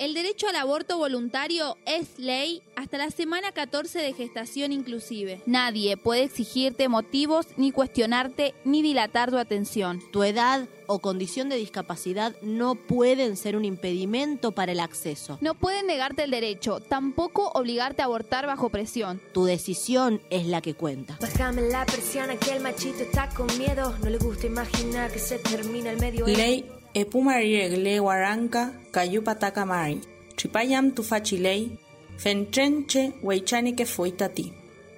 El 0.04 0.14
derecho 0.14 0.49
al 0.49 0.58
aborto 0.58 0.97
voluntario 0.97 1.78
es 1.86 2.20
ley 2.20 2.62
hasta 2.76 2.97
la 2.97 3.10
semana 3.10 3.54
14 3.54 3.99
de 3.99 4.12
gestación 4.12 4.74
inclusive. 4.74 5.41
Nadie 5.45 5.95
puede 5.95 6.24
exigirte 6.24 6.89
motivos, 6.89 7.47
ni 7.56 7.72
cuestionarte, 7.72 8.54
ni 8.66 8.82
dilatar 8.82 9.32
tu 9.32 9.38
atención. 9.38 10.01
Tu 10.12 10.24
edad 10.24 10.68
o 10.88 10.99
condición 10.99 11.47
de 11.47 11.56
discapacidad 11.56 12.36
no 12.41 12.76
pueden 12.76 13.38
ser 13.38 13.56
un 13.56 13.64
impedimento 13.64 14.51
para 14.51 14.74
el 14.74 14.82
acceso. 14.82 15.38
No 15.39 15.56
pueden 15.56 15.88
negarte 15.88 16.26
el 16.26 16.32
derecho, 16.32 16.82
tampoco 16.82 17.51
obligarte 17.54 18.01
a 18.01 18.06
abortar 18.06 18.45
bajo 18.45 18.68
presión. 18.68 19.22
Tu 19.32 19.45
decisión 19.45 20.22
es 20.30 20.47
la 20.47 20.60
que 20.60 20.74
cuenta. 20.74 21.18
Bájame 21.22 21.62
la 21.62 21.86
persiana 21.86 22.36
que 22.36 22.51
el 22.51 22.62
machito 22.62 23.04
está 23.04 23.30
con 23.30 23.47
miedo. 23.58 23.95
No 24.04 24.10
le 24.10 24.18
gusta 24.18 24.47
imaginar 24.47 25.14
que 25.14 25.20
se 25.20 25.39
termina 25.39 25.91
el 25.91 25.97
medio. 26.01 26.28
Ley 26.28 26.66
epumariregle 26.94 28.00
waranka 28.00 28.72
kayupataka 28.91 29.66
mari. 29.66 30.02
Chipayam 30.36 30.91
tufachilei, 30.91 31.72
fentrenche 32.18 33.12
weichani 33.24 33.74
que 33.74 33.86
fuitati. 33.86 34.54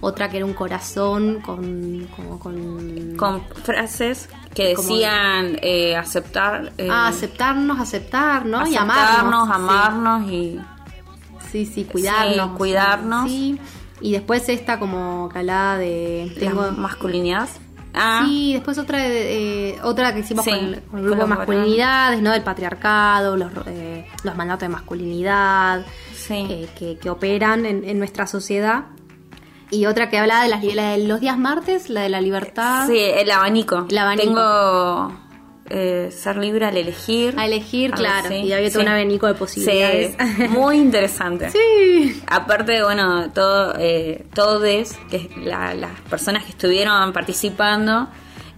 Otra 0.01 0.29
que 0.29 0.39
era 0.39 0.47
un 0.47 0.55
corazón 0.55 1.41
con. 1.41 2.09
como 2.17 2.41
con, 2.41 3.17
Con 3.17 3.43
frases 3.63 4.29
que 4.53 4.75
decían 4.75 5.57
eh, 5.63 5.95
aceptar. 5.97 6.73
eh, 6.79 6.89
ah, 6.91 7.07
aceptarnos, 7.07 7.79
aceptar, 7.79 8.45
¿no? 8.45 8.67
y 8.67 8.75
aceptarnos, 8.75 9.49
amarnos. 9.49 9.49
sí. 9.49 9.55
amarnos 9.55 10.31
y. 10.33 10.61
Sí, 11.53 11.67
sí, 11.67 11.85
cuidarnos. 11.85 12.51
Sí, 12.51 12.57
cuidarnos. 12.57 13.31
Sí. 13.31 13.61
Y 14.01 14.13
después 14.13 14.49
esta 14.49 14.79
como 14.79 15.29
hablaba 15.35 15.79
de... 15.79 16.33
La 16.41 16.53
masculinidad. 16.73 17.49
Ah. 17.93 18.23
Sí, 18.25 18.53
después 18.55 18.79
otra 18.79 18.99
de- 18.99 19.71
eh, 19.73 19.79
otra 19.83 20.15
que 20.15 20.21
hicimos 20.21 20.45
Sí, 20.45 20.51
con, 20.53 20.75
con 20.91 20.99
el 21.01 21.05
grupo 21.07 21.23
de 21.23 21.27
masculinidades, 21.29 22.23
¿no? 22.23 22.31
Del 22.31 22.43
patriarcado, 22.43 23.37
los, 23.37 23.51
eh, 23.67 24.07
los 24.23 24.37
mandatos 24.37 24.61
de 24.63 24.69
masculinidad 24.69 25.85
eh, 26.31 26.69
que, 26.79 26.99
que 26.99 27.11
operan 27.11 27.67
en, 27.67 27.83
en 27.85 27.99
nuestra 27.99 28.27
sociedad. 28.29 28.85
Y 29.73 29.87
otra 29.87 30.09
que 30.09 30.19
hablaba 30.19 30.43
de, 30.45 30.49
las, 30.51 30.63
la 30.65 30.91
de 30.93 31.07
los 31.07 31.21
días 31.21 31.37
martes, 31.39 31.91
la 31.91 32.03
de 32.03 32.09
la 32.09 32.21
libertad. 32.21 32.87
Sí, 32.89 32.97
el 32.99 33.31
abanico. 33.31 33.87
El 33.91 33.99
abanico. 33.99 34.25
Tengo 34.25 35.13
eh, 35.71 36.11
ser 36.11 36.37
libre 36.37 36.67
al 36.67 36.77
elegir. 36.77 37.35
A 37.39 37.47
elegir, 37.47 37.93
Algo 37.93 37.97
claro. 38.05 38.27
así. 38.27 38.35
Y 38.37 38.53
había 38.53 38.69
todo 38.71 38.81
Sí. 38.81 38.87
un 38.87 38.93
abanico 38.93 39.27
de 39.29 39.35
posibilidades. 39.35 40.17
Sí, 40.37 40.49
muy 40.49 40.77
interesante. 40.79 41.51
Sí. 41.53 42.23
Aparte, 42.27 42.83
bueno, 42.83 43.31
todo, 43.31 43.75
eh, 43.79 44.25
todes, 44.35 44.99
que 45.11 45.31
la- 45.45 45.75
las 45.75 45.99
personas 46.11 46.45
que 46.45 46.51
estuvieron 46.51 47.13
participando, 47.13 48.09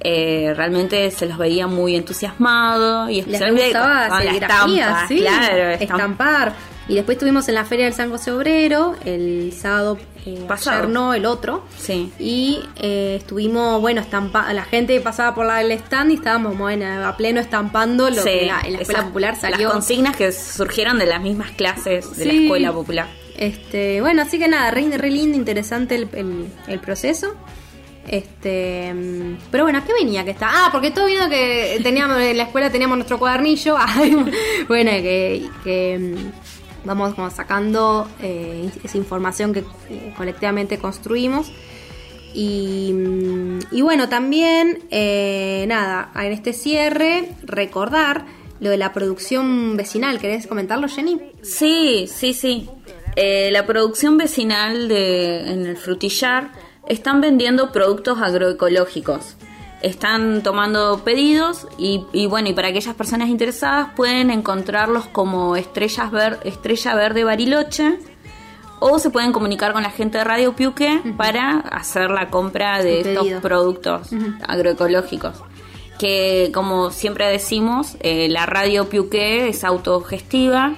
eh, 0.00 0.52
realmente 0.56 1.10
se 1.10 1.26
los 1.26 1.38
veía 1.38 1.66
muy 1.66 1.94
entusiasmados 1.96 3.08
y 3.10 3.16
Les 3.16 3.26
especialmente 3.26 3.64
gustaba 3.66 4.08
con 4.08 4.18
la 4.18 4.24
serigrafía, 4.24 4.84
estampa, 4.84 5.08
sí, 5.08 5.16
claro, 5.20 5.56
estam- 5.56 5.80
estampar. 5.82 6.52
Y 6.88 6.94
después 6.96 7.16
estuvimos 7.16 7.48
en 7.48 7.54
la 7.54 7.64
Feria 7.64 7.84
del 7.84 7.94
San 7.94 8.10
José 8.10 8.32
Obrero, 8.32 8.96
el 9.04 9.52
sábado 9.56 9.98
eh, 10.26 10.44
Pasado. 10.48 10.78
ayer 10.78 10.88
no, 10.90 11.14
el 11.14 11.26
otro. 11.26 11.64
Sí. 11.78 12.12
Y 12.18 12.60
eh, 12.76 13.16
estuvimos, 13.20 13.80
bueno, 13.80 14.00
estampa 14.00 14.52
la 14.52 14.64
gente 14.64 15.00
pasaba 15.00 15.34
por 15.34 15.46
la, 15.46 15.60
el 15.62 15.70
stand 15.72 16.10
y 16.10 16.14
estábamos 16.14 16.58
bueno, 16.58 16.84
a 17.06 17.16
pleno 17.16 17.40
estampando 17.40 18.10
lo 18.10 18.16
Sí, 18.22 18.28
que 18.30 18.46
la- 18.46 18.60
en 18.62 18.72
la 18.74 18.78
escuela 18.80 18.98
esas- 18.98 19.04
popular 19.04 19.36
salió. 19.40 19.68
Las 19.68 19.72
consignas 19.74 20.16
que 20.16 20.32
surgieron 20.32 20.98
de 20.98 21.06
las 21.06 21.22
mismas 21.22 21.52
clases 21.52 22.16
de 22.16 22.24
la 22.26 22.32
escuela 22.32 22.72
popular. 22.72 23.08
Este, 23.36 24.00
bueno, 24.00 24.22
así 24.22 24.38
que 24.38 24.48
nada, 24.48 24.70
re, 24.72 24.86
re 24.98 25.10
lindo, 25.10 25.36
interesante 25.38 25.94
el, 25.94 26.08
el- 26.12 26.48
el 26.66 26.80
proceso. 26.80 27.34
Este, 28.08 28.92
pero 29.50 29.62
bueno, 29.64 29.78
¿a 29.78 29.84
qué 29.84 29.92
venía 29.92 30.24
que 30.24 30.32
está? 30.32 30.48
Ah, 30.50 30.68
porque 30.72 30.90
todo 30.90 31.06
vino 31.06 31.28
que 31.30 31.78
teníamos 31.84 32.20
en 32.20 32.36
la 32.36 32.42
escuela 32.44 32.68
teníamos 32.70 32.96
nuestro 32.98 33.18
cuadernillo. 33.18 33.76
Bueno, 34.68 34.90
que, 34.90 35.46
que, 35.64 36.16
vamos 36.84 37.14
como 37.14 37.30
sacando 37.30 38.08
eh, 38.20 38.70
esa 38.82 38.98
información 38.98 39.52
que 39.52 39.60
eh, 39.90 40.14
colectivamente 40.16 40.78
construimos. 40.78 41.52
Y, 42.34 42.92
mm, 42.92 43.58
y 43.72 43.82
bueno, 43.82 44.08
también, 44.08 44.82
eh, 44.90 45.64
nada, 45.68 46.10
en 46.14 46.32
este 46.32 46.52
cierre, 46.52 47.28
recordar 47.42 48.24
lo 48.60 48.70
de 48.70 48.76
la 48.76 48.92
producción 48.92 49.76
vecinal. 49.76 50.18
¿Querés 50.20 50.46
comentarlo, 50.46 50.88
Jenny? 50.88 51.20
Sí, 51.42 52.06
sí, 52.08 52.32
sí. 52.32 52.68
Eh, 53.16 53.50
la 53.52 53.66
producción 53.66 54.16
vecinal 54.16 54.88
de, 54.88 55.40
en 55.52 55.66
el 55.66 55.76
frutillar 55.76 56.52
están 56.88 57.20
vendiendo 57.20 57.72
productos 57.72 58.20
agroecológicos. 58.20 59.36
Están 59.82 60.42
tomando 60.42 61.02
pedidos 61.04 61.66
y, 61.76 62.06
y 62.12 62.26
bueno, 62.26 62.48
y 62.48 62.52
para 62.52 62.68
aquellas 62.68 62.94
personas 62.94 63.28
interesadas 63.28 63.88
pueden 63.96 64.30
encontrarlos 64.30 65.06
como 65.06 65.56
Estrellas 65.56 66.10
Ver- 66.12 66.38
Estrella 66.44 66.94
Verde 66.94 67.24
Bariloche 67.24 67.98
o 68.78 68.98
se 68.98 69.10
pueden 69.10 69.32
comunicar 69.32 69.72
con 69.72 69.82
la 69.82 69.90
gente 69.90 70.18
de 70.18 70.24
Radio 70.24 70.54
Piuque 70.54 71.00
para 71.16 71.58
hacer 71.58 72.10
la 72.10 72.30
compra 72.30 72.82
de 72.82 73.00
estos 73.00 73.26
productos 73.40 74.10
agroecológicos. 74.46 75.42
Que 75.98 76.50
como 76.54 76.90
siempre 76.90 77.26
decimos, 77.28 77.96
eh, 78.00 78.28
la 78.28 78.46
Radio 78.46 78.88
Piuque 78.88 79.48
es 79.48 79.62
autogestiva, 79.64 80.74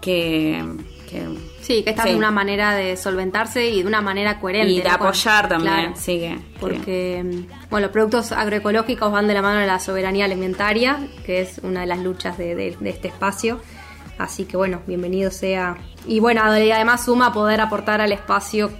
que, 0.00 0.62
que 1.10 1.26
Sí, 1.62 1.82
que 1.84 1.90
esta 1.90 2.02
Sí. 2.02 2.10
es 2.10 2.16
una 2.16 2.30
manera 2.30 2.74
de 2.74 2.96
solventarse 2.96 3.70
y 3.70 3.82
de 3.82 3.88
una 3.88 4.00
manera 4.02 4.38
coherente. 4.40 4.72
y 4.72 4.80
de 4.82 4.88
¿no? 4.88 4.94
apoyar 4.96 5.48
también, 5.48 5.74
Claro, 5.74 5.92
sí 5.96 6.18
que- 6.18 6.36
que- 6.36 6.58
porque 6.60 7.22
mm, 7.24 7.68
bueno, 7.70 7.86
los 7.86 7.92
productos 7.92 8.32
agroecológicos 8.32 9.10
van 9.10 9.28
de 9.28 9.34
la 9.34 9.42
mano 9.42 9.60
de 9.60 9.66
la 9.66 9.78
soberanía 9.78 10.24
alimentaria, 10.26 10.98
que 11.24 11.40
es 11.40 11.60
una 11.62 11.80
de 11.82 11.86
las 11.86 12.00
luchas 12.00 12.36
de, 12.36 12.54
de- 12.54 12.76
de 12.78 12.90
este 12.90 13.08
espacio. 13.08 13.60
Así 14.18 14.44
que 14.44 14.56
bueno, 14.56 14.82
bienvenido 14.86 15.30
sea. 15.30 15.76
Y 16.06 16.20
bueno, 16.20 16.42
además 16.44 17.04
suma 17.04 17.32
poder 17.32 17.60
aportar 17.60 18.00
al 18.00 18.12
espacio, 18.12 18.70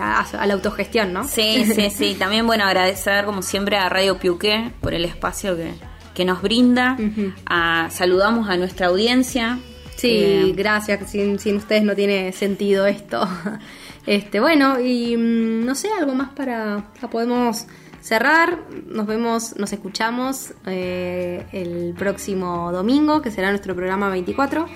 a, 0.00 0.46
la 0.46 0.54
autogestión, 0.54 1.12
¿no? 1.12 1.24
Sí, 1.24 1.64
sí, 1.64 1.90
sí. 1.90 2.14
También, 2.18 2.46
bueno, 2.46 2.64
agradecer 2.64 3.24
como 3.24 3.42
siempre 3.42 3.76
a 3.76 3.88
Radio 3.88 4.18
Piuqué 4.18 4.70
por 4.80 4.94
el 4.94 5.04
espacio 5.04 5.56
que, 5.56 5.72
que 6.14 6.24
nos 6.24 6.42
brinda. 6.42 6.96
A- 7.46 7.88
saludamos 7.90 8.48
a 8.48 8.56
nuestra 8.56 8.88
audiencia. 8.88 9.58
Sí, 10.02 10.10
Eh, 10.10 10.52
gracias. 10.56 11.10
Sin, 11.10 11.38
sin 11.38 11.56
ustedes 11.56 11.84
no 11.84 11.94
tiene 11.94 12.32
sentido 12.32 12.86
esto. 12.86 13.26
Este, 14.04 14.40
bueno, 14.40 14.80
y 14.80 15.16
mm, 15.16 15.64
no 15.64 15.76
sé, 15.76 15.88
algo 15.96 16.12
más 16.12 16.30
para, 16.30 16.90
para 16.92 17.08
podemos 17.08 17.66
cerrar. 18.00 18.58
Nos 18.88 19.06
vemos, 19.06 19.56
nos 19.56 19.72
escuchamos 19.72 20.54
eh, 20.66 21.46
el 21.52 21.94
próximo 21.96 22.72
domingo, 22.72 23.22
que 23.22 23.30
será 23.30 23.50
nuestro 23.50 23.76
programa 23.76 24.10
24. 24.10 24.66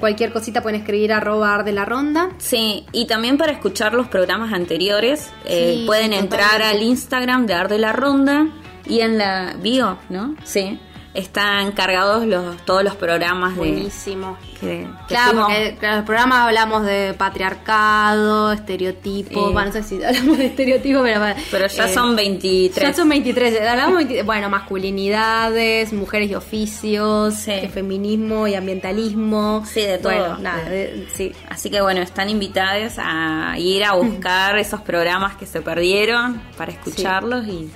Cualquier 0.00 0.32
cosita 0.32 0.60
pueden 0.60 0.80
escribir 0.80 1.12
arroba 1.12 1.54
ar 1.54 1.64
de 1.64 1.70
la 1.70 1.84
ronda. 1.84 2.30
Sí, 2.38 2.84
y 2.90 3.06
también 3.06 3.38
para 3.38 3.52
escuchar 3.52 3.94
los 3.94 4.08
programas 4.08 4.52
anteriores, 4.52 5.30
eh, 5.44 5.76
Sí, 5.78 5.86
pueden 5.86 6.12
entrar 6.12 6.60
al 6.60 6.82
Instagram 6.82 7.46
de 7.46 7.54
Ar 7.54 7.68
de 7.68 7.78
la 7.78 7.92
Ronda 7.92 8.48
y 8.86 9.00
en 9.00 9.18
la 9.18 9.54
bio, 9.62 9.98
¿no? 10.08 10.34
Sí. 10.42 10.80
Están 11.18 11.72
cargados 11.72 12.24
los, 12.26 12.56
todos 12.64 12.84
los 12.84 12.94
programas 12.94 13.54
de, 13.54 13.58
Buenísimo. 13.58 14.36
que, 14.60 14.86
que 14.86 14.88
Claro, 15.08 15.30
fuimos- 15.32 15.46
porque 15.46 15.76
claro, 15.80 15.94
en 15.94 15.98
el 16.00 16.04
programa 16.04 16.44
hablamos 16.46 16.84
de 16.86 17.14
patriarcado, 17.18 18.52
estereotipos. 18.52 19.32
Eh. 19.50 19.52
Bueno, 19.52 19.64
no 19.66 19.72
sé 19.72 19.82
si 19.82 20.02
hablamos 20.04 20.38
de 20.38 20.46
estereotipos, 20.46 21.02
pero. 21.02 21.20
Pero 21.50 21.66
ya 21.66 21.88
eh, 21.88 21.92
son 21.94 22.14
23. 22.16 22.82
Ya 22.88 22.94
son 22.94 23.08
23. 23.08 23.60
Hablamos 23.68 23.96
20 23.96 24.22
bueno, 24.22 24.48
masculinidades, 24.48 25.92
mujeres 25.92 26.30
y 26.30 26.34
oficios, 26.34 27.48
eh, 27.48 27.68
feminismo 27.72 28.46
y 28.46 28.54
ambientalismo. 28.54 29.64
Sí, 29.66 29.80
de 29.80 29.98
todo. 29.98 30.12
Bueno, 30.12 30.38
nada, 30.38 30.64
de- 30.68 31.08
sí. 31.14 31.32
Así 31.48 31.68
que 31.70 31.80
bueno, 31.80 32.00
están 32.00 32.30
invitados 32.30 32.94
a 32.98 33.54
ir 33.58 33.84
a 33.84 33.92
buscar 33.94 34.56
esos 34.60 34.80
programas 34.82 35.36
que 35.36 35.46
se 35.46 35.60
perdieron 35.62 36.40
para 36.56 36.72
escucharlos 36.72 37.46
y, 37.46 37.70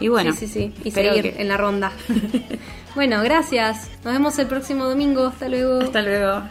y 0.00 0.08
bueno. 0.08 0.32
sí, 0.32 0.46
sí, 0.46 0.72
sí. 0.74 0.88
Y 0.88 0.90
seguir 0.90 1.34
en 1.36 1.48
la 1.48 1.56
ronda. 1.56 1.92
Bueno, 2.94 3.22
gracias. 3.22 3.90
Nos 4.04 4.12
vemos 4.12 4.38
el 4.38 4.46
próximo 4.46 4.84
domingo. 4.84 5.26
Hasta 5.28 5.48
luego. 5.48 5.80
Hasta 5.80 6.02
luego. 6.02 6.42